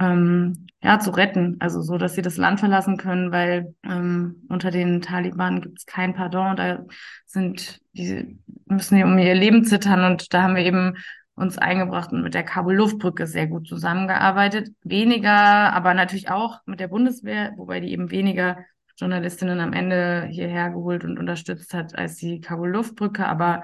ähm, 0.02 0.68
ja, 0.84 1.00
zu 1.00 1.12
retten, 1.12 1.58
also 1.60 1.82
so, 1.82 1.98
dass 1.98 2.16
sie 2.16 2.24
das 2.24 2.38
Land 2.38 2.60
verlassen 2.60 2.98
können, 2.98 3.32
weil 3.32 3.76
ähm, 3.84 4.44
unter 4.50 4.72
den 4.72 5.02
Taliban 5.02 5.62
gibt 5.62 5.78
es 5.80 5.86
kein 5.86 6.16
Pardon, 6.16 6.56
da 6.56 6.84
sind 7.26 7.80
die 7.94 8.40
müssen 8.66 8.96
die 8.96 9.04
um 9.04 9.18
ihr 9.18 9.36
Leben 9.36 9.64
zittern. 9.64 10.04
Und 10.04 10.34
da 10.34 10.44
haben 10.44 10.56
wir 10.56 10.66
eben 10.66 10.98
uns 11.36 11.58
eingebracht 11.58 12.12
und 12.12 12.24
mit 12.24 12.34
der 12.34 12.44
Kabul-Luftbrücke 12.44 13.28
sehr 13.28 13.48
gut 13.48 13.68
zusammengearbeitet. 13.68 14.70
Weniger, 14.84 15.74
aber 15.74 15.94
natürlich 15.94 16.30
auch 16.30 16.60
mit 16.66 16.80
der 16.80 16.88
Bundeswehr, 16.88 17.54
wobei 17.58 17.80
die 17.80 17.92
eben 17.92 18.10
weniger 18.12 18.58
Journalistinnen 18.98 19.60
am 19.60 19.74
Ende 19.74 20.28
hierher 20.30 20.70
geholt 20.72 21.04
und 21.04 21.18
unterstützt 21.20 21.74
hat 21.74 21.98
als 21.98 22.16
die 22.18 22.40
Kabul-Luftbrücke, 22.42 23.26
aber 23.26 23.64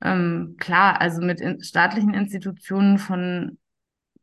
ähm, 0.00 0.56
klar, 0.58 1.00
also 1.00 1.22
mit 1.22 1.40
in, 1.40 1.62
staatlichen 1.62 2.14
Institutionen 2.14 2.98
von 2.98 3.58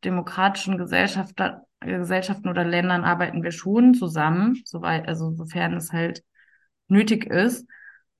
demokratischen 0.03 0.77
Gesellschaft, 0.77 1.35
Gesellschaften 1.79 2.49
oder 2.49 2.63
Ländern 2.63 3.03
arbeiten 3.03 3.43
wir 3.43 3.51
schon 3.51 3.93
zusammen, 3.93 4.61
soweit, 4.65 5.07
also 5.07 5.31
sofern 5.31 5.75
es 5.75 5.91
halt 5.93 6.23
nötig 6.87 7.25
ist, 7.25 7.67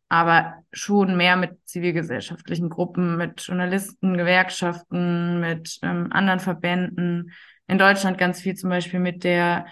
aber 0.08 0.63
schon 0.72 1.18
mehr 1.18 1.36
mit 1.36 1.58
zivilgesellschaftlichen 1.65 2.70
Gruppen, 2.70 3.18
mit 3.18 3.42
Journalisten, 3.42 4.18
Gewerkschaften, 4.18 5.39
mit 5.39 5.80
ähm, 5.84 6.12
anderen 6.12 6.39
Verbänden. 6.39 7.32
In 7.68 7.78
Deutschland 7.78 8.18
ganz 8.18 8.42
viel 8.42 8.56
zum 8.56 8.70
Beispiel 8.70 9.00
mit 9.00 9.24
der 9.24 9.68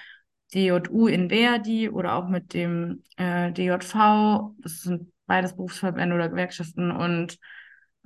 DJU 0.54 1.08
in 1.08 1.30
Verdi 1.30 1.89
oder 1.89 2.15
auch 2.15 2.28
mit 2.28 2.54
dem 2.54 3.04
äh, 3.17 3.52
DJV. 3.52 4.54
Das 4.60 4.82
sind 4.82 5.12
beides 5.26 5.56
Berufsverbände 5.56 6.15
oder 6.15 6.30
Gewerkschaften 6.30 6.91
und 6.91 7.38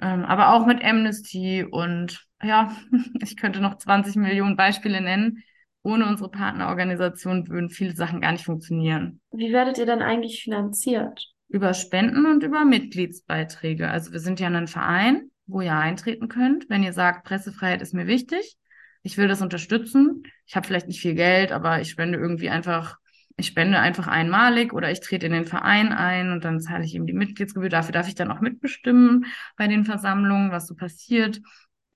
ähm, 0.01 0.25
aber 0.25 0.53
auch 0.53 0.65
mit 0.65 0.83
Amnesty 0.83 1.63
und 1.63 2.25
ja, 2.43 2.75
ich 3.21 3.37
könnte 3.37 3.59
noch 3.59 3.77
20 3.77 4.15
Millionen 4.15 4.55
Beispiele 4.55 5.01
nennen. 5.01 5.43
Ohne 5.83 6.05
unsere 6.05 6.29
Partnerorganisation 6.29 7.47
würden 7.49 7.69
viele 7.69 7.95
Sachen 7.95 8.21
gar 8.21 8.31
nicht 8.33 8.45
funktionieren. 8.45 9.19
Wie 9.31 9.51
werdet 9.51 9.79
ihr 9.79 9.87
dann 9.87 10.01
eigentlich 10.01 10.43
finanziert? 10.43 11.33
Über 11.49 11.73
Spenden 11.73 12.27
und 12.27 12.43
über 12.43 12.65
Mitgliedsbeiträge. 12.65 13.89
Also 13.89 14.11
wir 14.11 14.19
sind 14.19 14.39
ja 14.39 14.47
ein 14.47 14.67
Verein, 14.67 15.31
wo 15.47 15.61
ihr 15.61 15.75
eintreten 15.75 16.27
könnt, 16.27 16.69
wenn 16.69 16.83
ihr 16.83 16.93
sagt, 16.93 17.25
Pressefreiheit 17.25 17.81
ist 17.81 17.93
mir 17.93 18.05
wichtig. 18.05 18.57
Ich 19.01 19.17
will 19.17 19.27
das 19.27 19.41
unterstützen. 19.41 20.23
Ich 20.45 20.55
habe 20.55 20.67
vielleicht 20.67 20.87
nicht 20.87 21.01
viel 21.01 21.15
Geld, 21.15 21.51
aber 21.51 21.81
ich 21.81 21.89
spende 21.89 22.19
irgendwie 22.19 22.49
einfach 22.49 22.97
ich 23.37 23.47
spende 23.47 23.79
einfach 23.79 24.07
einmalig 24.07 24.73
oder 24.73 24.91
ich 24.91 24.99
trete 24.99 25.25
in 25.25 25.31
den 25.31 25.45
Verein 25.45 25.91
ein 25.91 26.31
und 26.31 26.45
dann 26.45 26.59
zahle 26.59 26.85
ich 26.85 26.95
eben 26.95 27.07
die 27.07 27.13
Mitgliedsgebühr. 27.13 27.69
Dafür 27.69 27.91
darf 27.91 28.07
ich 28.07 28.15
dann 28.15 28.31
auch 28.31 28.41
mitbestimmen 28.41 29.25
bei 29.57 29.67
den 29.67 29.85
Versammlungen, 29.85 30.51
was 30.51 30.67
so 30.67 30.75
passiert. 30.75 31.41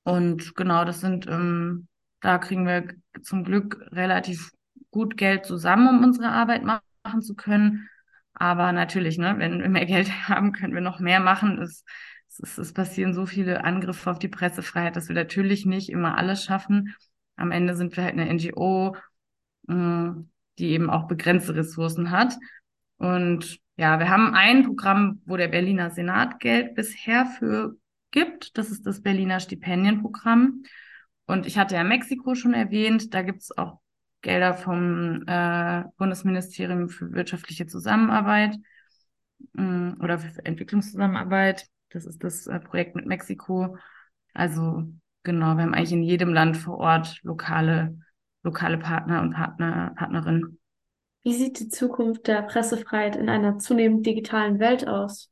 Und 0.05 0.55
genau, 0.55 0.85
das 0.85 1.01
sind, 1.01 1.27
ähm, 1.27 1.87
da 2.21 2.37
kriegen 2.37 2.65
wir 2.65 2.87
zum 3.21 3.43
Glück 3.43 3.85
relativ 3.91 4.51
gut 4.91 5.17
Geld 5.17 5.45
zusammen, 5.45 5.89
um 5.89 6.03
unsere 6.03 6.29
Arbeit 6.29 6.63
machen 6.63 7.21
zu 7.21 7.35
können. 7.35 7.89
Aber 8.33 8.71
natürlich, 8.71 9.17
ne, 9.17 9.35
wenn 9.37 9.59
wir 9.61 9.69
mehr 9.69 9.85
Geld 9.85 10.29
haben, 10.29 10.53
können 10.53 10.73
wir 10.73 10.81
noch 10.81 10.99
mehr 10.99 11.19
machen. 11.19 11.61
Es, 11.61 11.83
es, 12.41 12.57
es 12.57 12.71
passieren 12.71 13.13
so 13.13 13.25
viele 13.25 13.65
Angriffe 13.65 14.09
auf 14.09 14.19
die 14.19 14.29
Pressefreiheit, 14.29 14.95
dass 14.95 15.09
wir 15.09 15.15
natürlich 15.15 15.65
nicht 15.65 15.89
immer 15.89 16.17
alles 16.17 16.45
schaffen. 16.45 16.95
Am 17.35 17.51
Ende 17.51 17.75
sind 17.75 17.97
wir 17.97 18.05
halt 18.05 18.13
eine 18.13 18.33
NGO. 18.33 18.95
Äh, 19.67 20.11
die 20.59 20.69
eben 20.69 20.89
auch 20.89 21.07
begrenzte 21.07 21.55
Ressourcen 21.55 22.11
hat. 22.11 22.37
Und 22.97 23.59
ja, 23.77 23.99
wir 23.99 24.09
haben 24.09 24.33
ein 24.33 24.63
Programm, 24.63 25.21
wo 25.25 25.37
der 25.37 25.49
Berliner 25.49 25.89
Senat 25.89 26.39
Geld 26.39 26.75
bisher 26.75 27.25
für 27.25 27.75
gibt. 28.15 28.57
Das 28.57 28.71
ist 28.71 28.87
das 28.87 29.01
Berliner 29.01 29.39
Stipendienprogramm. 29.39 30.63
Und 31.27 31.45
ich 31.45 31.57
hatte 31.57 31.75
ja 31.75 31.83
Mexiko 31.83 32.33
schon 32.33 32.53
erwähnt, 32.53 33.13
da 33.13 33.21
gibt 33.21 33.41
es 33.41 33.55
auch 33.55 33.79
Gelder 34.21 34.55
vom 34.55 35.23
äh, 35.27 35.83
Bundesministerium 35.97 36.89
für 36.89 37.11
wirtschaftliche 37.13 37.67
Zusammenarbeit 37.67 38.55
äh, 39.55 39.91
oder 40.01 40.17
für 40.17 40.43
Entwicklungszusammenarbeit. 40.43 41.67
Das 41.89 42.05
ist 42.05 42.23
das 42.23 42.47
äh, 42.47 42.59
Projekt 42.59 42.95
mit 42.95 43.05
Mexiko. 43.05 43.77
Also 44.33 44.83
genau, 45.23 45.55
wir 45.55 45.63
haben 45.63 45.75
eigentlich 45.75 45.91
in 45.91 46.03
jedem 46.03 46.33
Land 46.33 46.57
vor 46.57 46.79
Ort 46.79 47.19
lokale 47.21 47.99
lokale 48.45 48.77
Partner 48.77 49.21
und 49.21 49.33
Partner, 49.33 49.93
Partnerinnen. 49.97 50.59
Wie 51.23 51.33
sieht 51.33 51.59
die 51.59 51.67
Zukunft 51.67 52.27
der 52.27 52.43
Pressefreiheit 52.43 53.15
in 53.15 53.27
einer 53.27 53.57
zunehmend 53.57 54.05
digitalen 54.05 54.59
Welt 54.59 54.87
aus? 54.87 55.31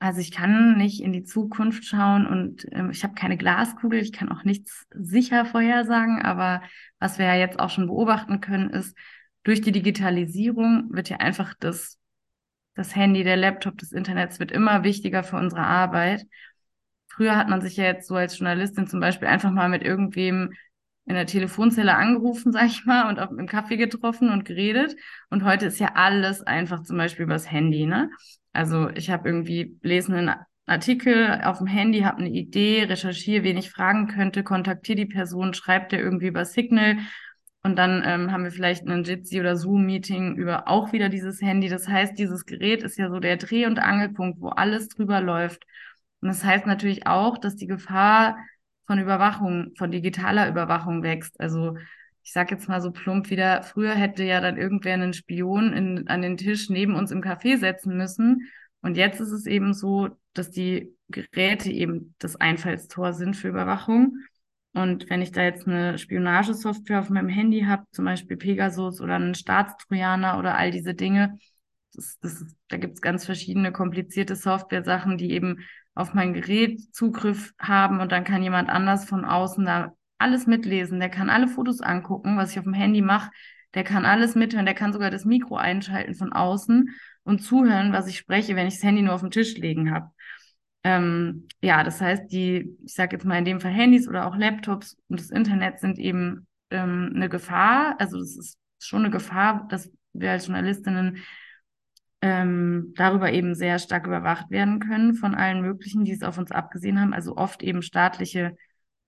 Also 0.00 0.20
ich 0.20 0.32
kann 0.32 0.78
nicht 0.78 1.02
in 1.02 1.12
die 1.12 1.24
Zukunft 1.24 1.84
schauen 1.84 2.26
und 2.26 2.66
ähm, 2.72 2.90
ich 2.90 3.04
habe 3.04 3.12
keine 3.14 3.36
Glaskugel, 3.36 4.00
ich 4.00 4.12
kann 4.12 4.32
auch 4.32 4.44
nichts 4.44 4.86
sicher 4.94 5.44
vorhersagen, 5.44 6.22
aber 6.22 6.62
was 6.98 7.18
wir 7.18 7.26
ja 7.26 7.34
jetzt 7.34 7.60
auch 7.60 7.68
schon 7.68 7.86
beobachten 7.86 8.40
können, 8.40 8.70
ist, 8.70 8.96
durch 9.42 9.60
die 9.60 9.72
Digitalisierung 9.72 10.88
wird 10.90 11.10
ja 11.10 11.18
einfach 11.18 11.54
das, 11.60 11.98
das 12.74 12.96
Handy, 12.96 13.24
der 13.24 13.36
Laptop, 13.36 13.76
das 13.78 13.92
Internet 13.92 14.38
wird 14.38 14.52
immer 14.52 14.84
wichtiger 14.84 15.22
für 15.22 15.36
unsere 15.36 15.62
Arbeit. 15.62 16.24
Früher 17.08 17.36
hat 17.36 17.48
man 17.48 17.60
sich 17.60 17.76
ja 17.76 17.84
jetzt 17.84 18.08
so 18.08 18.14
als 18.14 18.38
Journalistin 18.38 18.86
zum 18.86 19.00
Beispiel 19.00 19.28
einfach 19.28 19.50
mal 19.50 19.68
mit 19.68 19.82
irgendwem 19.82 20.54
in 21.10 21.16
der 21.16 21.26
Telefonzelle 21.26 21.96
angerufen, 21.96 22.52
sag 22.52 22.66
ich 22.66 22.84
mal, 22.86 23.08
und 23.08 23.18
auf, 23.18 23.30
im 23.30 23.46
Kaffee 23.46 23.76
getroffen 23.76 24.30
und 24.30 24.44
geredet. 24.44 24.96
Und 25.28 25.44
heute 25.44 25.66
ist 25.66 25.80
ja 25.80 25.92
alles 25.94 26.42
einfach 26.42 26.82
zum 26.82 26.96
Beispiel 26.96 27.24
übers 27.24 27.50
Handy, 27.50 27.86
ne? 27.86 28.10
Also 28.52 28.88
ich 28.90 29.10
habe 29.10 29.28
irgendwie 29.28 29.76
lesen 29.82 30.14
einen 30.14 30.34
Artikel 30.66 31.40
auf 31.44 31.58
dem 31.58 31.66
Handy, 31.66 32.00
habe 32.00 32.18
eine 32.18 32.30
Idee, 32.30 32.84
recherchiere, 32.84 33.44
wen 33.44 33.58
ich 33.58 33.70
fragen 33.70 34.06
könnte, 34.06 34.42
kontaktiere 34.42 34.96
die 34.96 35.06
Person, 35.06 35.52
schreibt 35.54 35.92
der 35.92 36.00
irgendwie 36.00 36.28
über 36.28 36.44
Signal 36.44 36.98
und 37.62 37.76
dann 37.76 38.02
ähm, 38.06 38.32
haben 38.32 38.44
wir 38.44 38.50
vielleicht 38.50 38.86
einen 38.86 39.04
Jitsi 39.04 39.38
oder 39.40 39.56
Zoom-Meeting 39.56 40.36
über 40.36 40.68
auch 40.68 40.92
wieder 40.92 41.08
dieses 41.08 41.42
Handy. 41.42 41.68
Das 41.68 41.88
heißt, 41.88 42.18
dieses 42.18 42.46
Gerät 42.46 42.82
ist 42.82 42.98
ja 42.98 43.10
so 43.10 43.20
der 43.20 43.36
Dreh- 43.36 43.66
und 43.66 43.78
Angelpunkt, 43.78 44.40
wo 44.40 44.48
alles 44.48 44.88
drüber 44.88 45.20
läuft. 45.20 45.64
Und 46.22 46.28
das 46.28 46.42
heißt 46.44 46.66
natürlich 46.66 47.06
auch, 47.06 47.36
dass 47.36 47.56
die 47.56 47.66
Gefahr 47.66 48.36
von 48.90 48.98
Überwachung, 48.98 49.70
von 49.78 49.92
digitaler 49.92 50.48
Überwachung 50.48 51.04
wächst. 51.04 51.38
Also 51.38 51.76
ich 52.24 52.32
sage 52.32 52.56
jetzt 52.56 52.68
mal 52.68 52.80
so 52.80 52.90
plump 52.90 53.30
wieder, 53.30 53.62
früher 53.62 53.94
hätte 53.94 54.24
ja 54.24 54.40
dann 54.40 54.56
irgendwer 54.56 54.94
einen 54.94 55.12
Spion 55.12 55.72
in, 55.72 56.08
an 56.08 56.22
den 56.22 56.36
Tisch 56.36 56.68
neben 56.70 56.96
uns 56.96 57.12
im 57.12 57.22
Café 57.22 57.56
setzen 57.56 57.96
müssen. 57.96 58.50
Und 58.82 58.96
jetzt 58.96 59.20
ist 59.20 59.30
es 59.30 59.46
eben 59.46 59.74
so, 59.74 60.08
dass 60.32 60.50
die 60.50 60.92
Geräte 61.08 61.70
eben 61.70 62.16
das 62.18 62.34
Einfallstor 62.34 63.12
sind 63.12 63.36
für 63.36 63.46
Überwachung. 63.46 64.16
Und 64.72 65.08
wenn 65.08 65.22
ich 65.22 65.30
da 65.30 65.44
jetzt 65.44 65.68
eine 65.68 65.96
Spionagesoftware 65.96 66.98
auf 66.98 67.10
meinem 67.10 67.28
Handy 67.28 67.60
habe, 67.60 67.84
zum 67.92 68.06
Beispiel 68.06 68.38
Pegasus 68.38 69.00
oder 69.00 69.14
einen 69.14 69.36
Staatstrojaner 69.36 70.36
oder 70.36 70.56
all 70.56 70.72
diese 70.72 70.94
Dinge, 70.94 71.38
das, 71.94 72.18
das, 72.18 72.44
da 72.66 72.76
gibt 72.76 72.94
es 72.94 73.00
ganz 73.00 73.24
verschiedene 73.24 73.70
komplizierte 73.70 74.34
Software-Sachen, 74.34 75.16
die 75.16 75.30
eben 75.30 75.58
auf 75.94 76.14
mein 76.14 76.32
Gerät 76.34 76.80
Zugriff 76.94 77.52
haben 77.58 78.00
und 78.00 78.12
dann 78.12 78.24
kann 78.24 78.42
jemand 78.42 78.68
anders 78.68 79.04
von 79.04 79.24
außen 79.24 79.64
da 79.64 79.92
alles 80.18 80.46
mitlesen. 80.46 81.00
Der 81.00 81.08
kann 81.08 81.30
alle 81.30 81.48
Fotos 81.48 81.80
angucken, 81.80 82.36
was 82.36 82.52
ich 82.52 82.58
auf 82.58 82.64
dem 82.64 82.74
Handy 82.74 83.00
mache. 83.02 83.30
Der 83.74 83.84
kann 83.84 84.04
alles 84.04 84.34
mithören. 84.34 84.66
Der 84.66 84.74
kann 84.74 84.92
sogar 84.92 85.10
das 85.10 85.24
Mikro 85.24 85.56
einschalten 85.56 86.14
von 86.14 86.32
außen. 86.32 86.90
und 87.22 87.40
zuhören, 87.40 87.92
was 87.92 88.06
ich 88.08 88.16
spreche, 88.18 88.56
wenn 88.56 88.66
ich 88.66 88.74
das 88.74 88.82
Handy 88.82 89.02
nur 89.02 89.14
auf 89.14 89.20
dem 89.20 89.30
Tisch 89.30 89.54
liegen 89.56 89.90
habe. 89.92 90.10
Ähm, 90.84 91.46
ja, 91.62 91.84
das 91.84 92.00
heißt, 92.00 92.32
die, 92.32 92.76
ich 92.84 92.94
sage 92.94 93.16
jetzt 93.16 93.24
mal 93.24 93.38
in 93.38 93.44
dem 93.44 93.60
Fall 93.60 93.72
Handys 93.72 94.08
oder 94.08 94.26
auch 94.26 94.36
Laptops 94.36 94.96
und 95.08 95.20
das 95.20 95.30
Internet 95.30 95.80
sind 95.80 95.98
eben 95.98 96.46
ähm, 96.70 97.12
eine 97.14 97.28
Gefahr. 97.28 97.96
Also 97.98 98.18
das 98.18 98.36
ist 98.36 98.58
schon 98.78 99.00
eine 99.04 99.10
Gefahr, 99.10 99.66
dass 99.68 99.92
wir 100.12 100.32
als 100.32 100.46
Journalistinnen 100.46 101.18
ähm, 102.22 102.92
darüber 102.96 103.32
eben 103.32 103.54
sehr 103.54 103.78
stark 103.78 104.06
überwacht 104.06 104.50
werden 104.50 104.78
können 104.80 105.14
von 105.14 105.34
allen 105.34 105.62
möglichen, 105.62 106.04
die 106.04 106.12
es 106.12 106.22
auf 106.22 106.38
uns 106.38 106.50
abgesehen 106.50 107.00
haben. 107.00 107.14
Also 107.14 107.36
oft 107.36 107.62
eben 107.62 107.82
staatliche 107.82 108.56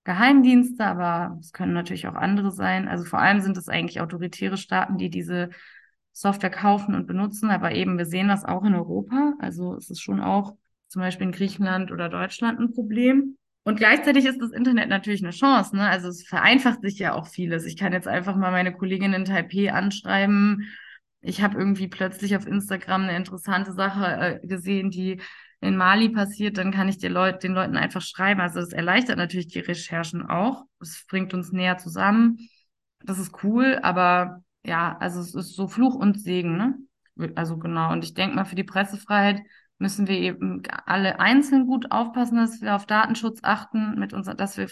Geheimdienste, 0.04 0.84
aber 0.84 1.36
es 1.40 1.52
können 1.52 1.74
natürlich 1.74 2.08
auch 2.08 2.14
andere 2.14 2.50
sein. 2.50 2.88
Also 2.88 3.04
vor 3.04 3.20
allem 3.20 3.40
sind 3.40 3.56
es 3.56 3.68
eigentlich 3.68 4.00
autoritäre 4.00 4.56
Staaten, 4.56 4.96
die 4.96 5.10
diese 5.10 5.50
Software 6.12 6.50
kaufen 6.50 6.94
und 6.94 7.06
benutzen. 7.06 7.50
Aber 7.50 7.72
eben, 7.72 7.98
wir 7.98 8.06
sehen 8.06 8.28
das 8.28 8.44
auch 8.44 8.64
in 8.64 8.74
Europa. 8.74 9.34
Also 9.38 9.76
es 9.76 9.90
ist 9.90 10.00
schon 10.00 10.20
auch 10.20 10.56
zum 10.88 11.02
Beispiel 11.02 11.26
in 11.26 11.32
Griechenland 11.32 11.92
oder 11.92 12.08
Deutschland 12.08 12.58
ein 12.58 12.72
Problem. 12.72 13.36
Und 13.64 13.76
gleichzeitig 13.76 14.24
ist 14.24 14.40
das 14.40 14.50
Internet 14.50 14.88
natürlich 14.88 15.22
eine 15.22 15.30
Chance. 15.30 15.76
Ne? 15.76 15.88
Also 15.88 16.08
es 16.08 16.26
vereinfacht 16.26 16.82
sich 16.82 16.98
ja 16.98 17.14
auch 17.14 17.28
vieles. 17.28 17.64
Ich 17.64 17.76
kann 17.76 17.92
jetzt 17.92 18.08
einfach 18.08 18.36
mal 18.36 18.50
meine 18.50 18.72
Kollegin 18.72 19.12
in 19.12 19.24
Taipei 19.24 19.72
anschreiben 19.72 20.66
ich 21.22 21.40
habe 21.40 21.56
irgendwie 21.56 21.88
plötzlich 21.88 22.36
auf 22.36 22.46
Instagram 22.46 23.04
eine 23.04 23.16
interessante 23.16 23.72
Sache 23.72 24.40
äh, 24.42 24.46
gesehen, 24.46 24.90
die 24.90 25.20
in 25.60 25.76
Mali 25.76 26.08
passiert, 26.08 26.58
dann 26.58 26.72
kann 26.72 26.88
ich 26.88 26.98
den, 26.98 27.12
Leut 27.12 27.44
den 27.44 27.52
Leuten 27.52 27.76
einfach 27.76 28.02
schreiben. 28.02 28.40
Also 28.40 28.58
das 28.58 28.72
erleichtert 28.72 29.16
natürlich 29.16 29.46
die 29.46 29.60
Recherchen 29.60 30.26
auch. 30.28 30.64
Es 30.80 31.06
bringt 31.06 31.32
uns 31.32 31.52
näher 31.52 31.78
zusammen. 31.78 32.38
Das 33.04 33.20
ist 33.20 33.44
cool, 33.44 33.78
aber 33.82 34.42
ja, 34.64 34.96
also 34.98 35.20
es 35.20 35.34
ist 35.34 35.54
so 35.54 35.68
Fluch 35.68 35.94
und 35.94 36.20
Segen, 36.20 36.56
ne? 36.56 36.78
Also 37.36 37.58
genau. 37.58 37.92
Und 37.92 38.02
ich 38.04 38.14
denke 38.14 38.34
mal, 38.34 38.44
für 38.44 38.56
die 38.56 38.64
Pressefreiheit 38.64 39.42
müssen 39.78 40.08
wir 40.08 40.16
eben 40.16 40.62
alle 40.86 41.20
einzeln 41.20 41.66
gut 41.66 41.92
aufpassen, 41.92 42.38
dass 42.38 42.60
wir 42.60 42.74
auf 42.74 42.86
Datenschutz 42.86 43.40
achten, 43.42 43.98
mit 43.98 44.12
uns, 44.12 44.26
dass 44.26 44.56
wir 44.56 44.68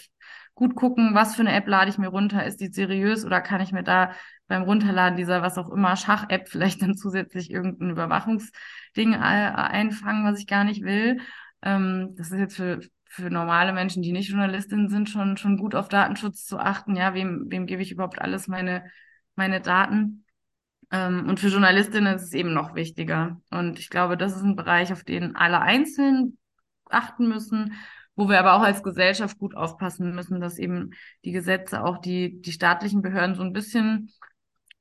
gut 0.55 0.75
gucken, 0.75 1.13
was 1.13 1.35
für 1.35 1.41
eine 1.41 1.53
App 1.53 1.67
lade 1.67 1.89
ich 1.89 1.97
mir 1.97 2.07
runter, 2.09 2.45
ist 2.45 2.59
die 2.59 2.67
seriös 2.67 3.25
oder 3.25 3.41
kann 3.41 3.61
ich 3.61 3.71
mir 3.71 3.83
da 3.83 4.11
beim 4.51 4.63
Runterladen 4.63 5.15
dieser 5.15 5.41
was 5.41 5.57
auch 5.57 5.69
immer 5.69 5.95
Schach-App 5.95 6.49
vielleicht 6.49 6.81
dann 6.81 6.97
zusätzlich 6.97 7.51
irgendein 7.51 7.91
Überwachungsding 7.91 9.15
einfangen, 9.15 10.25
was 10.25 10.39
ich 10.39 10.45
gar 10.45 10.65
nicht 10.65 10.83
will. 10.83 11.21
Ähm, 11.61 12.15
das 12.17 12.31
ist 12.31 12.37
jetzt 12.37 12.57
für, 12.57 12.81
für 13.05 13.29
normale 13.29 13.71
Menschen, 13.71 14.03
die 14.03 14.11
nicht 14.11 14.29
Journalistinnen 14.29 14.89
sind, 14.89 15.09
schon, 15.09 15.37
schon 15.37 15.55
gut 15.55 15.73
auf 15.73 15.87
Datenschutz 15.87 16.45
zu 16.45 16.59
achten. 16.59 16.97
Ja, 16.97 17.13
wem, 17.13 17.45
wem 17.47 17.65
gebe 17.65 17.81
ich 17.81 17.93
überhaupt 17.93 18.19
alles 18.19 18.49
meine, 18.49 18.83
meine 19.35 19.61
Daten? 19.61 20.25
Ähm, 20.91 21.29
und 21.29 21.39
für 21.39 21.47
Journalistinnen 21.47 22.13
ist 22.13 22.23
es 22.23 22.33
eben 22.33 22.53
noch 22.53 22.75
wichtiger. 22.75 23.41
Und 23.51 23.79
ich 23.79 23.89
glaube, 23.89 24.17
das 24.17 24.35
ist 24.35 24.43
ein 24.43 24.57
Bereich, 24.57 24.91
auf 24.91 25.05
den 25.05 25.37
alle 25.37 25.61
einzeln 25.61 26.37
achten 26.89 27.29
müssen 27.29 27.73
wo 28.15 28.29
wir 28.29 28.39
aber 28.39 28.53
auch 28.53 28.61
als 28.61 28.83
Gesellschaft 28.83 29.37
gut 29.39 29.55
aufpassen 29.55 30.13
müssen, 30.13 30.41
dass 30.41 30.57
eben 30.59 30.91
die 31.23 31.31
Gesetze 31.31 31.83
auch 31.83 31.97
die, 31.97 32.41
die 32.41 32.51
staatlichen 32.51 33.01
Behörden 33.01 33.35
so 33.35 33.41
ein 33.41 33.53
bisschen 33.53 34.11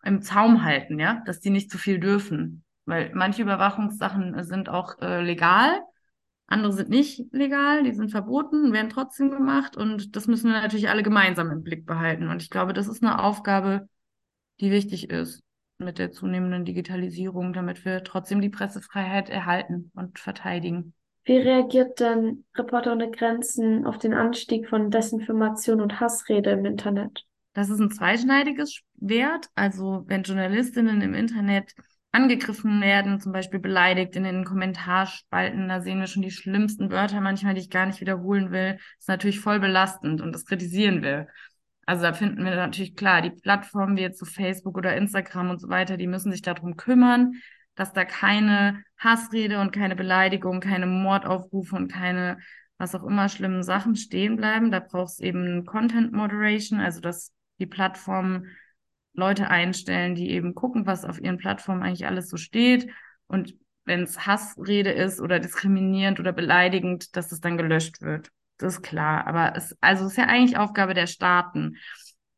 im 0.03 0.23
Zaum 0.23 0.65
halten, 0.65 0.99
ja, 0.99 1.23
dass 1.27 1.41
die 1.41 1.51
nicht 1.51 1.71
zu 1.71 1.79
viel 1.79 1.99
dürfen. 1.99 2.65
Weil 2.87 3.13
manche 3.15 3.43
Überwachungssachen 3.43 4.43
sind 4.45 4.69
auch 4.69 5.01
äh, 5.01 5.23
legal, 5.23 5.81
andere 6.51 6.73
sind 6.73 6.89
nicht 6.89 7.33
legal, 7.33 7.85
die 7.85 7.93
sind 7.93 8.11
verboten, 8.11 8.73
werden 8.73 8.91
trotzdem 8.91 9.31
gemacht 9.31 9.77
und 9.77 10.17
das 10.17 10.27
müssen 10.27 10.51
wir 10.51 10.61
natürlich 10.61 10.89
alle 10.89 11.05
gemeinsam 11.05 11.51
im 11.51 11.63
Blick 11.63 11.87
behalten. 11.87 12.29
Und 12.29 12.43
ich 12.43 12.51
glaube, 12.51 12.73
das 12.73 12.89
ist 12.89 13.05
eine 13.05 13.23
Aufgabe, 13.23 13.89
die 14.59 14.73
wichtig 14.73 15.11
ist 15.11 15.45
mit 15.79 15.99
der 15.99 16.11
zunehmenden 16.11 16.65
Digitalisierung, 16.65 17.53
damit 17.53 17.85
wir 17.85 18.03
trotzdem 18.03 18.41
die 18.41 18.51
Pressefreiheit 18.51 19.31
erhalten 19.31 19.93
und 19.95 20.19
verteidigen. 20.19 20.93
Wie 21.25 21.39
reagiert 21.39 22.01
denn 22.01 22.45
Reporter 22.57 22.93
ohne 22.93 23.11
Grenzen 23.13 23.87
auf 23.87 23.99
den 23.99 24.13
Anstieg 24.13 24.69
von 24.69 24.91
Desinformation 24.91 25.81
und 25.81 26.01
Hassrede 26.01 26.51
im 26.51 26.65
Internet? 26.65 27.25
Das 27.53 27.69
ist 27.71 27.81
ein 27.81 27.91
zweischneidiges 27.91 28.75
Schwert. 28.75 29.49
Also 29.55 30.05
wenn 30.07 30.23
Journalistinnen 30.23 31.01
im 31.01 31.15
Internet 31.15 31.75
angegriffen 32.13 32.81
werden, 32.81 33.21
zum 33.21 33.33
Beispiel 33.33 33.61
beleidigt 33.61 34.17
in 34.17 34.25
den 34.25 34.45
Kommentarspalten, 34.45 35.69
da 35.69 35.81
sehen 35.81 36.01
wir 36.01 36.07
schon 36.07 36.23
die 36.23 36.31
schlimmsten 36.31 36.91
Wörter 36.91 37.21
manchmal, 37.21 37.55
die 37.55 37.61
ich 37.61 37.71
gar 37.71 37.87
nicht 37.87 38.01
wiederholen 38.01 38.51
will, 38.51 38.79
ist 38.99 39.09
natürlich 39.09 39.41
voll 39.41 39.61
belastend 39.61 40.21
und 40.21 40.33
das 40.33 40.45
kritisieren 40.45 41.03
wir. 41.03 41.29
Also 41.87 42.03
da 42.03 42.13
finden 42.13 42.45
wir 42.45 42.55
natürlich 42.55 42.95
klar, 42.95 43.23
die 43.23 43.31
Plattformen 43.31 43.97
wie 43.97 44.03
jetzt 44.03 44.19
so 44.19 44.27
Facebook 44.27 44.77
oder 44.77 44.97
Instagram 44.97 45.51
und 45.51 45.61
so 45.61 45.69
weiter, 45.69 45.97
die 45.97 46.07
müssen 46.07 46.33
sich 46.33 46.43
darum 46.43 46.77
kümmern, 46.77 47.35
dass 47.75 47.93
da 47.93 48.05
keine 48.05 48.83
Hassrede 48.99 49.61
und 49.61 49.73
keine 49.73 49.97
Beleidigung, 49.97 50.61
keine 50.61 50.87
Mordaufrufe 50.87 51.77
und 51.77 51.91
keine 51.91 52.39
was 52.81 52.95
auch 52.95 53.05
immer 53.05 53.29
schlimmen 53.29 53.63
Sachen 53.63 53.95
stehen 53.95 54.37
bleiben. 54.37 54.71
Da 54.71 54.81
braucht 54.81 55.13
es 55.13 55.21
eben 55.21 55.67
Content 55.67 56.13
Moderation, 56.13 56.81
also 56.81 57.01
dass 57.01 57.31
die 57.61 57.67
Plattformen 57.67 58.47
Leute 59.13 59.49
einstellen, 59.49 60.15
die 60.15 60.31
eben 60.31 60.55
gucken, 60.55 60.87
was 60.87 61.05
auf 61.05 61.21
ihren 61.21 61.39
Plattformen 61.39 61.83
eigentlich 61.83 62.07
alles 62.07 62.29
so 62.29 62.37
steht. 62.37 62.91
Und 63.27 63.55
wenn 63.85 64.03
es 64.03 64.27
Hassrede 64.27 64.91
ist 64.91 65.21
oder 65.21 65.41
diskriminierend 65.41 66.21
oder 66.21 66.33
beleidigend, 66.33 67.17
dass 67.17 67.33
es 67.33 67.41
dann 67.41 67.57
gelöscht 67.57 68.03
wird. 68.03 68.31
Das 68.59 68.75
ist 68.75 68.83
klar. 68.83 69.27
Aber 69.27 69.57
es, 69.57 69.77
also 69.81 70.07
ist 70.07 70.17
ja 70.17 70.25
eigentlich 70.25 70.57
Aufgabe 70.57 70.95
der 70.95 71.07
Staaten. 71.07 71.77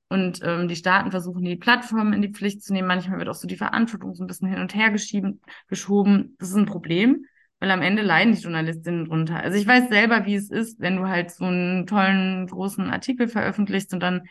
Und 0.09 0.41
ähm, 0.43 0.69
die 0.69 0.77
Staaten 0.77 1.11
versuchen, 1.11 1.43
die 1.43 1.57
Plattformen 1.57 2.13
in 2.13 2.23
die 2.23 2.33
Pflicht 2.33 2.63
zu 2.63 2.73
nehmen. 2.73 2.89
Manchmal 2.89 3.19
wird 3.19 3.29
auch 3.29 3.35
so 3.35 3.49
die 3.49 3.57
Verantwortung 3.57 4.15
so 4.15 4.23
ein 4.23 4.27
bisschen 4.27 4.49
hin 4.49 4.61
und 4.61 4.75
her 4.75 4.91
geschoben. 4.91 6.37
Das 6.39 6.51
ist 6.51 6.57
ein 6.57 6.67
Problem, 6.67 7.25
weil 7.61 7.71
am 7.71 7.81
Ende 7.81 8.03
leiden 8.03 8.35
die 8.35 8.43
Journalistinnen 8.43 9.07
drunter. 9.07 9.37
Also 9.37 9.57
ich 9.57 9.67
weiß 9.67 9.89
selber, 9.89 10.27
wie 10.27 10.35
es 10.35 10.51
ist, 10.51 10.81
wenn 10.81 10.97
du 10.97 11.09
halt 11.09 11.31
so 11.31 11.45
einen 11.47 11.87
tollen, 11.87 12.47
großen 12.47 12.91
Artikel 12.91 13.27
veröffentlichst 13.27 13.95
und 13.95 14.01
dann 14.01 14.23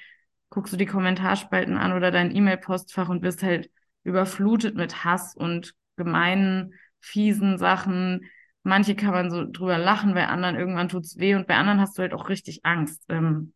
guckst 0.52 0.74
du 0.74 0.78
die 0.78 0.86
Kommentarspalten 0.86 1.78
an 1.78 1.94
oder 1.94 2.12
dein 2.12 2.36
E-Mail-Postfach 2.36 3.10
und 3.10 3.22
bist 3.22 3.42
halt 3.42 3.72
überflutet 4.04 4.76
mit 4.76 5.04
Hass 5.04 5.34
und 5.36 5.74
gemeinen, 5.96 6.74
fiesen 7.00 7.58
Sachen. 7.58 8.26
Manche 8.64 8.96
kann 8.96 9.12
man 9.12 9.32
so 9.32 9.46
drüber 9.50 9.78
lachen, 9.78 10.14
bei 10.14 10.28
anderen 10.28 10.58
irgendwann 10.58 10.90
tut's 10.90 11.18
weh 11.18 11.36
und 11.36 11.48
bei 11.48 11.56
anderen 11.56 11.80
hast 11.80 11.98
du 11.98 12.02
halt 12.02 12.14
auch 12.14 12.30
richtig 12.30 12.66
Angst, 12.66 13.04
ähm, 13.10 13.54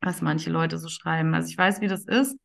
was 0.00 0.22
manche 0.22 0.50
Leute 0.50 0.78
so 0.78 0.88
schreiben. 0.88 1.34
Also 1.34 1.48
ich 1.48 1.58
weiß, 1.58 1.80
wie 1.80 1.88
das 1.88 2.06
ist. 2.06 2.38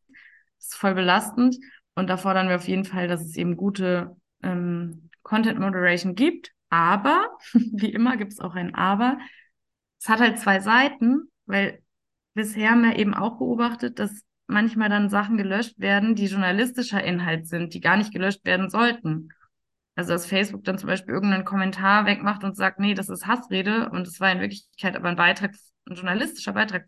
Das 0.58 0.68
ist 0.68 0.76
voll 0.76 0.96
belastend 0.96 1.58
und 1.96 2.10
da 2.10 2.18
fordern 2.18 2.50
wir 2.50 2.58
auf 2.58 2.68
jeden 2.68 2.86
Fall, 2.86 3.08
dass 3.08 3.22
es 3.22 3.38
eben 3.38 3.56
gute 3.56 4.18
ähm, 4.44 5.10
Content 5.24 5.60
Moderation 5.60 6.16
gibt. 6.16 6.52
Aber, 6.70 7.30
wie 7.54 7.92
immer, 7.92 8.18
gibt 8.18 8.34
es 8.34 8.40
auch 8.40 8.56
ein 8.56 8.76
Aber. 8.76 9.18
Es 10.02 10.10
hat 10.10 10.20
halt 10.20 10.40
zwei 10.40 10.60
Seiten, 10.60 11.32
weil 11.46 11.83
bisher 12.34 12.72
haben 12.72 12.84
wir 12.84 12.98
eben 12.98 13.14
auch 13.14 13.38
beobachtet, 13.38 14.00
dass 14.00 14.24
manchmal 14.48 14.90
dann 14.90 15.10
Sachen 15.10 15.38
gelöscht 15.38 15.80
werden, 15.80 16.16
die 16.16 16.26
journalistischer 16.26 17.04
Inhalt 17.04 17.48
sind, 17.48 17.74
die 17.74 17.82
gar 17.82 17.98
nicht 17.98 18.14
gelöscht 18.14 18.46
werden 18.46 18.70
sollten. 18.70 19.30
Also 19.96 20.14
dass 20.14 20.26
Facebook 20.26 20.64
dann 20.64 20.78
zum 20.78 20.88
Beispiel 20.88 21.14
irgendeinen 21.14 21.46
Kommentar 21.46 22.06
wegmacht 22.06 22.44
und 22.44 22.56
sagt, 22.56 22.80
nee, 22.80 22.94
das 22.94 23.10
ist 23.10 23.28
Hassrede 23.28 23.90
und 23.90 24.08
es 24.08 24.20
war 24.20 24.32
in 24.32 24.42
Wirklichkeit 24.42 24.96
aber 24.96 25.10
ein 25.10 25.16
Beitrag, 25.16 25.56
ein 25.88 25.96
journalistischer 25.96 26.54
Beitrag 26.54 26.88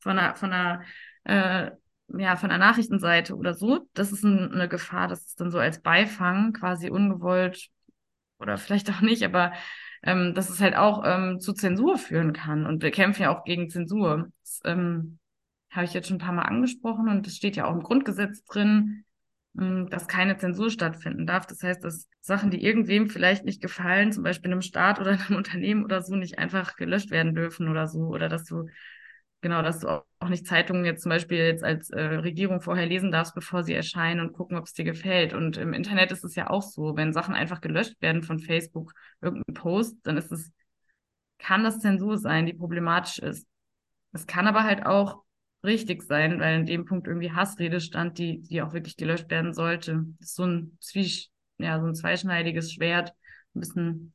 von 0.00 0.18
einer, 0.18 0.34
von 0.34 0.52
einer, 0.52 0.82
äh, 1.24 1.70
ja, 2.08 2.36
von 2.36 2.50
einer 2.50 2.64
Nachrichtenseite 2.64 3.36
oder 3.36 3.54
so. 3.54 3.88
Das 3.94 4.10
ist 4.10 4.24
ein, 4.24 4.52
eine 4.52 4.68
Gefahr, 4.68 5.06
dass 5.06 5.24
es 5.26 5.34
dann 5.36 5.50
so 5.50 5.58
als 5.58 5.80
Beifang 5.80 6.52
quasi 6.52 6.90
ungewollt 6.90 7.68
oder 8.38 8.58
vielleicht 8.58 8.90
auch 8.90 9.00
nicht, 9.00 9.22
aber 9.22 9.52
ähm, 10.02 10.34
dass 10.34 10.50
es 10.50 10.60
halt 10.60 10.76
auch 10.76 11.02
ähm, 11.04 11.40
zu 11.40 11.52
Zensur 11.52 11.98
führen 11.98 12.32
kann. 12.32 12.66
Und 12.66 12.82
wir 12.82 12.90
kämpfen 12.90 13.22
ja 13.22 13.36
auch 13.36 13.44
gegen 13.44 13.70
Zensur. 13.70 14.28
Das 14.42 14.60
ähm, 14.64 15.18
habe 15.70 15.84
ich 15.84 15.94
jetzt 15.94 16.08
schon 16.08 16.16
ein 16.16 16.20
paar 16.20 16.32
Mal 16.32 16.42
angesprochen 16.42 17.08
und 17.08 17.26
es 17.26 17.36
steht 17.36 17.56
ja 17.56 17.66
auch 17.66 17.72
im 17.72 17.82
Grundgesetz 17.82 18.44
drin, 18.44 19.04
ähm, 19.58 19.88
dass 19.90 20.08
keine 20.08 20.36
Zensur 20.36 20.70
stattfinden 20.70 21.26
darf. 21.26 21.46
Das 21.46 21.62
heißt, 21.62 21.84
dass 21.84 22.08
Sachen, 22.20 22.50
die 22.50 22.62
irgendwem 22.64 23.08
vielleicht 23.08 23.44
nicht 23.44 23.62
gefallen, 23.62 24.12
zum 24.12 24.22
Beispiel 24.22 24.50
einem 24.50 24.62
Staat 24.62 25.00
oder 25.00 25.10
einem 25.28 25.36
Unternehmen 25.36 25.84
oder 25.84 26.02
so, 26.02 26.16
nicht 26.16 26.38
einfach 26.38 26.76
gelöscht 26.76 27.10
werden 27.10 27.34
dürfen 27.34 27.68
oder 27.68 27.86
so. 27.86 28.00
Oder 28.08 28.28
dass 28.28 28.44
du 28.44 28.68
genau, 29.42 29.60
dass 29.60 29.80
du 29.80 29.88
auch 29.88 30.28
nicht 30.28 30.46
Zeitungen 30.46 30.84
jetzt 30.86 31.02
zum 31.02 31.10
Beispiel 31.10 31.38
jetzt 31.38 31.62
als 31.64 31.90
äh, 31.90 32.00
Regierung 32.00 32.62
vorher 32.62 32.86
lesen 32.86 33.10
darfst, 33.10 33.34
bevor 33.34 33.62
sie 33.62 33.74
erscheinen 33.74 34.20
und 34.20 34.32
gucken, 34.32 34.56
ob 34.56 34.64
es 34.64 34.72
dir 34.72 34.84
gefällt. 34.84 35.34
Und 35.34 35.58
im 35.58 35.74
Internet 35.74 36.12
ist 36.12 36.24
es 36.24 36.34
ja 36.34 36.48
auch 36.48 36.62
so, 36.62 36.96
wenn 36.96 37.12
Sachen 37.12 37.34
einfach 37.34 37.60
gelöscht 37.60 38.00
werden 38.00 38.22
von 38.22 38.38
Facebook, 38.38 38.94
irgendein 39.20 39.54
Post, 39.54 39.98
dann 40.04 40.16
ist 40.16 40.32
es, 40.32 40.52
kann 41.38 41.64
das 41.64 41.80
Zensur 41.80 42.16
sein, 42.16 42.46
die 42.46 42.54
problematisch 42.54 43.18
ist. 43.18 43.46
Es 44.12 44.26
kann 44.26 44.46
aber 44.46 44.64
halt 44.64 44.86
auch 44.86 45.22
richtig 45.64 46.02
sein, 46.02 46.40
weil 46.40 46.60
in 46.60 46.66
dem 46.66 46.84
Punkt 46.84 47.06
irgendwie 47.06 47.32
Hassrede 47.32 47.80
stand, 47.80 48.18
die, 48.18 48.42
die 48.42 48.62
auch 48.62 48.72
wirklich 48.72 48.96
gelöscht 48.96 49.30
werden 49.30 49.52
sollte. 49.52 50.04
Das 50.18 50.30
ist 50.30 50.36
so 50.36 50.44
ein 50.44 50.78
Zwisch, 50.80 51.28
ja, 51.58 51.80
so 51.80 51.86
ein 51.86 51.94
zweischneidiges 51.94 52.72
Schwert, 52.72 53.12
ein 53.54 53.60
bisschen 53.60 54.14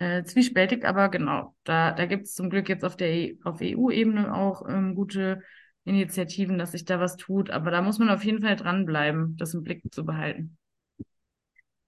äh, 0.00 0.24
zwiespältig, 0.24 0.84
aber 0.84 1.10
genau, 1.10 1.54
da, 1.64 1.92
da 1.92 2.06
gibt 2.06 2.24
es 2.24 2.34
zum 2.34 2.48
Glück 2.50 2.68
jetzt 2.68 2.84
auf 2.84 2.96
der 2.96 3.12
e 3.12 3.38
auf 3.44 3.60
EU-Ebene 3.60 4.34
auch 4.34 4.66
ähm, 4.66 4.94
gute 4.94 5.42
Initiativen, 5.84 6.58
dass 6.58 6.72
sich 6.72 6.84
da 6.86 7.00
was 7.00 7.16
tut. 7.16 7.50
Aber 7.50 7.70
da 7.70 7.82
muss 7.82 7.98
man 7.98 8.08
auf 8.08 8.24
jeden 8.24 8.42
Fall 8.42 8.56
dranbleiben, 8.56 9.36
das 9.36 9.54
im 9.54 9.62
Blick 9.62 9.82
zu 9.92 10.04
behalten. 10.04 10.56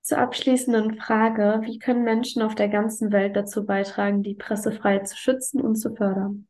Zur 0.02 0.18
abschließenden 0.18 0.96
Frage, 0.96 1.62
wie 1.64 1.78
können 1.78 2.04
Menschen 2.04 2.42
auf 2.42 2.54
der 2.54 2.68
ganzen 2.68 3.12
Welt 3.12 3.34
dazu 3.34 3.64
beitragen, 3.64 4.22
die 4.22 4.34
Pressefreiheit 4.34 5.08
zu 5.08 5.16
schützen 5.16 5.60
und 5.60 5.76
zu 5.76 5.94
fördern? 5.94 6.48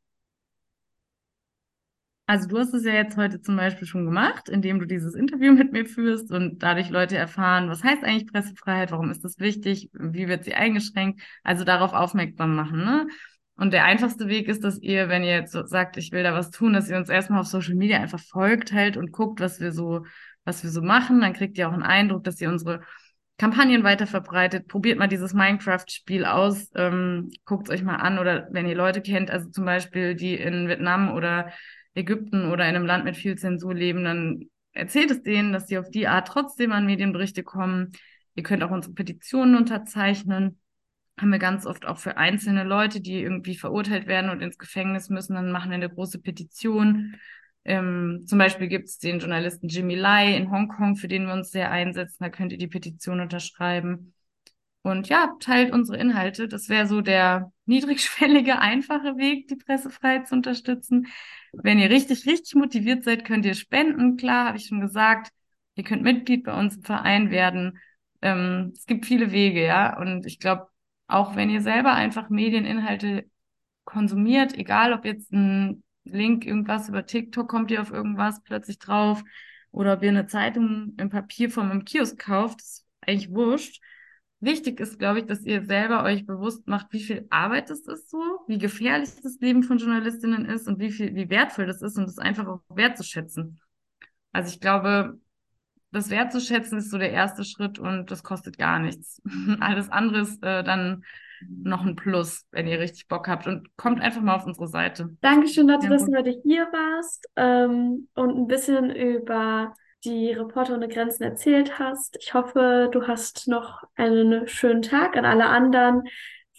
Also 2.26 2.48
du 2.48 2.58
hast 2.58 2.72
es 2.72 2.84
ja 2.84 2.92
jetzt 2.92 3.16
heute 3.16 3.40
zum 3.40 3.56
Beispiel 3.56 3.86
schon 3.86 4.04
gemacht, 4.04 4.48
indem 4.48 4.78
du 4.78 4.86
dieses 4.86 5.14
Interview 5.14 5.52
mit 5.52 5.72
mir 5.72 5.84
führst 5.84 6.30
und 6.30 6.62
dadurch 6.62 6.88
Leute 6.88 7.16
erfahren, 7.16 7.68
was 7.68 7.82
heißt 7.82 8.04
eigentlich 8.04 8.32
Pressefreiheit, 8.32 8.92
warum 8.92 9.10
ist 9.10 9.24
das 9.24 9.38
wichtig, 9.38 9.90
wie 9.92 10.28
wird 10.28 10.44
sie 10.44 10.54
eingeschränkt, 10.54 11.20
also 11.42 11.64
darauf 11.64 11.92
aufmerksam 11.92 12.54
machen. 12.54 12.78
Ne? 12.84 13.08
Und 13.56 13.72
der 13.72 13.84
einfachste 13.84 14.28
Weg 14.28 14.48
ist, 14.48 14.64
dass 14.64 14.80
ihr, 14.80 15.08
wenn 15.08 15.24
ihr 15.24 15.32
jetzt 15.32 15.52
sagt, 15.52 15.96
ich 15.96 16.12
will 16.12 16.22
da 16.22 16.32
was 16.32 16.50
tun, 16.50 16.72
dass 16.72 16.88
ihr 16.88 16.96
uns 16.96 17.08
erstmal 17.08 17.40
auf 17.40 17.46
Social 17.46 17.74
Media 17.74 17.98
einfach 17.98 18.20
folgt 18.20 18.72
halt 18.72 18.96
und 18.96 19.12
guckt, 19.12 19.40
was 19.40 19.60
wir 19.60 19.72
so, 19.72 20.06
was 20.44 20.62
wir 20.62 20.70
so 20.70 20.80
machen. 20.80 21.20
Dann 21.20 21.32
kriegt 21.32 21.58
ihr 21.58 21.68
auch 21.68 21.72
einen 21.72 21.82
Eindruck, 21.82 22.24
dass 22.24 22.40
ihr 22.40 22.48
unsere 22.48 22.80
Kampagnen 23.38 23.84
weiter 23.84 24.06
verbreitet. 24.06 24.68
Probiert 24.68 24.98
mal 24.98 25.08
dieses 25.08 25.34
Minecraft-Spiel 25.34 26.24
aus, 26.24 26.70
ähm, 26.76 27.30
guckt 27.44 27.68
es 27.68 27.74
euch 27.74 27.82
mal 27.82 27.96
an 27.96 28.18
oder 28.18 28.48
wenn 28.52 28.66
ihr 28.66 28.76
Leute 28.76 29.02
kennt, 29.02 29.30
also 29.30 29.50
zum 29.50 29.64
Beispiel 29.64 30.14
die 30.14 30.34
in 30.34 30.68
Vietnam 30.68 31.12
oder 31.12 31.52
Ägypten 31.94 32.50
oder 32.50 32.68
in 32.68 32.76
einem 32.76 32.86
Land 32.86 33.04
mit 33.04 33.16
viel 33.16 33.36
Zensur 33.36 33.74
leben, 33.74 34.04
dann 34.04 34.44
erzählt 34.72 35.10
es 35.10 35.22
denen, 35.22 35.52
dass 35.52 35.68
sie 35.68 35.78
auf 35.78 35.90
die 35.90 36.08
Art 36.08 36.28
trotzdem 36.28 36.72
an 36.72 36.86
Medienberichte 36.86 37.42
kommen. 37.42 37.92
Ihr 38.34 38.42
könnt 38.42 38.62
auch 38.62 38.70
unsere 38.70 38.94
Petitionen 38.94 39.56
unterzeichnen. 39.56 40.58
Haben 41.20 41.30
wir 41.30 41.38
ganz 41.38 41.66
oft 41.66 41.86
auch 41.86 41.98
für 41.98 42.16
einzelne 42.16 42.64
Leute, 42.64 43.00
die 43.00 43.20
irgendwie 43.20 43.54
verurteilt 43.54 44.06
werden 44.06 44.30
und 44.30 44.40
ins 44.40 44.56
Gefängnis 44.56 45.10
müssen, 45.10 45.34
dann 45.34 45.52
machen 45.52 45.70
wir 45.70 45.76
eine 45.76 45.90
große 45.90 46.20
Petition. 46.20 47.16
Ähm, 47.64 48.24
zum 48.26 48.38
Beispiel 48.38 48.68
gibt 48.68 48.88
es 48.88 48.98
den 48.98 49.20
Journalisten 49.20 49.68
Jimmy 49.68 49.94
Lai 49.94 50.34
in 50.36 50.50
Hongkong, 50.50 50.96
für 50.96 51.08
den 51.08 51.26
wir 51.26 51.34
uns 51.34 51.50
sehr 51.50 51.70
einsetzen. 51.70 52.24
Da 52.24 52.30
könnt 52.30 52.52
ihr 52.52 52.58
die 52.58 52.66
Petition 52.66 53.20
unterschreiben. 53.20 54.14
Und 54.82 55.08
ja, 55.08 55.36
teilt 55.38 55.72
unsere 55.72 55.98
Inhalte. 55.98 56.48
Das 56.48 56.68
wäre 56.68 56.86
so 56.86 57.02
der 57.02 57.52
niedrigschwellige, 57.66 58.58
einfache 58.58 59.16
Weg, 59.16 59.48
die 59.48 59.56
Pressefreiheit 59.56 60.26
zu 60.28 60.34
unterstützen. 60.34 61.06
Wenn 61.52 61.78
ihr 61.78 61.90
richtig, 61.90 62.26
richtig 62.26 62.54
motiviert 62.54 63.04
seid, 63.04 63.24
könnt 63.24 63.44
ihr 63.44 63.54
spenden. 63.54 64.16
Klar, 64.16 64.46
habe 64.46 64.56
ich 64.56 64.66
schon 64.66 64.80
gesagt. 64.80 65.30
Ihr 65.74 65.84
könnt 65.84 66.02
Mitglied 66.02 66.44
bei 66.44 66.58
uns 66.58 66.76
im 66.76 66.82
Verein 66.82 67.30
werden. 67.30 67.78
Ähm, 68.22 68.72
es 68.74 68.86
gibt 68.86 69.06
viele 69.06 69.32
Wege, 69.32 69.64
ja. 69.64 69.98
Und 69.98 70.26
ich 70.26 70.38
glaube, 70.38 70.68
auch 71.06 71.36
wenn 71.36 71.50
ihr 71.50 71.60
selber 71.60 71.92
einfach 71.92 72.30
Medieninhalte 72.30 73.26
konsumiert, 73.84 74.56
egal 74.56 74.92
ob 74.92 75.04
jetzt 75.04 75.32
ein 75.32 75.82
Link, 76.04 76.46
irgendwas 76.46 76.88
über 76.88 77.06
TikTok 77.06 77.48
kommt 77.48 77.70
ihr 77.70 77.80
auf 77.80 77.92
irgendwas 77.92 78.42
plötzlich 78.42 78.78
drauf 78.78 79.22
oder 79.70 79.94
ob 79.94 80.02
ihr 80.02 80.08
eine 80.08 80.26
Zeitung 80.26 80.94
in 80.98 81.10
Papierform 81.10 81.70
im 81.70 81.84
Kiosk 81.84 82.18
kauft, 82.18 82.60
ist 82.60 82.86
eigentlich 83.00 83.30
wurscht. 83.30 83.80
Wichtig 84.42 84.80
ist, 84.80 84.98
glaube 84.98 85.20
ich, 85.20 85.26
dass 85.26 85.44
ihr 85.44 85.64
selber 85.64 86.02
euch 86.02 86.26
bewusst 86.26 86.66
macht, 86.66 86.92
wie 86.92 86.98
viel 86.98 87.28
Arbeit 87.30 87.70
es 87.70 87.86
ist 87.86 88.10
so, 88.10 88.18
wie 88.48 88.58
gefährlich 88.58 89.10
das 89.22 89.38
Leben 89.38 89.62
von 89.62 89.78
Journalistinnen 89.78 90.46
ist 90.46 90.66
und 90.66 90.80
wie 90.80 90.90
viel, 90.90 91.14
wie 91.14 91.30
wertvoll 91.30 91.66
das 91.66 91.80
ist 91.80 91.96
und 91.96 92.08
das 92.08 92.18
einfach 92.18 92.48
auch 92.48 92.60
wertzuschätzen. 92.68 93.60
Also 94.32 94.52
ich 94.52 94.58
glaube, 94.58 95.20
das 95.92 96.10
wertzuschätzen 96.10 96.78
ist 96.78 96.90
so 96.90 96.98
der 96.98 97.12
erste 97.12 97.44
Schritt 97.44 97.78
und 97.78 98.10
das 98.10 98.24
kostet 98.24 98.58
gar 98.58 98.80
nichts. 98.80 99.22
Alles 99.60 99.88
andere 99.90 100.22
ist 100.22 100.42
äh, 100.42 100.64
dann 100.64 101.04
noch 101.48 101.86
ein 101.86 101.94
Plus, 101.94 102.44
wenn 102.50 102.66
ihr 102.66 102.80
richtig 102.80 103.06
Bock 103.06 103.28
habt 103.28 103.46
und 103.46 103.68
kommt 103.76 104.00
einfach 104.00 104.22
mal 104.22 104.34
auf 104.34 104.46
unsere 104.46 104.66
Seite. 104.66 105.16
Dankeschön, 105.20 105.68
Lotte, 105.68 105.86
ja, 105.86 105.90
dass 105.92 106.04
du 106.04 106.16
heute 106.16 106.36
hier 106.42 106.64
warst 106.72 107.28
ähm, 107.36 108.08
und 108.14 108.36
ein 108.36 108.48
bisschen 108.48 108.90
über 108.90 109.72
die 110.04 110.32
Reporter 110.32 110.74
ohne 110.74 110.88
Grenzen 110.88 111.22
erzählt 111.22 111.78
hast. 111.78 112.16
Ich 112.20 112.34
hoffe, 112.34 112.88
du 112.92 113.06
hast 113.06 113.48
noch 113.48 113.82
einen 113.94 114.48
schönen 114.48 114.82
Tag. 114.82 115.16
An 115.16 115.24
alle 115.24 115.46
anderen 115.46 116.04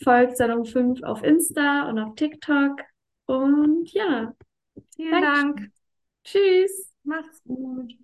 folgt 0.03 0.37
Salon 0.37 0.65
5 0.65 1.03
auf 1.03 1.23
Insta 1.23 1.89
und 1.89 1.99
auf 1.99 2.15
TikTok. 2.15 2.81
Und 3.25 3.91
ja, 3.91 4.33
vielen 4.95 5.21
Dank. 5.21 5.71
Tschüss. 6.23 6.93
Mach's 7.03 7.41
gut. 7.43 8.02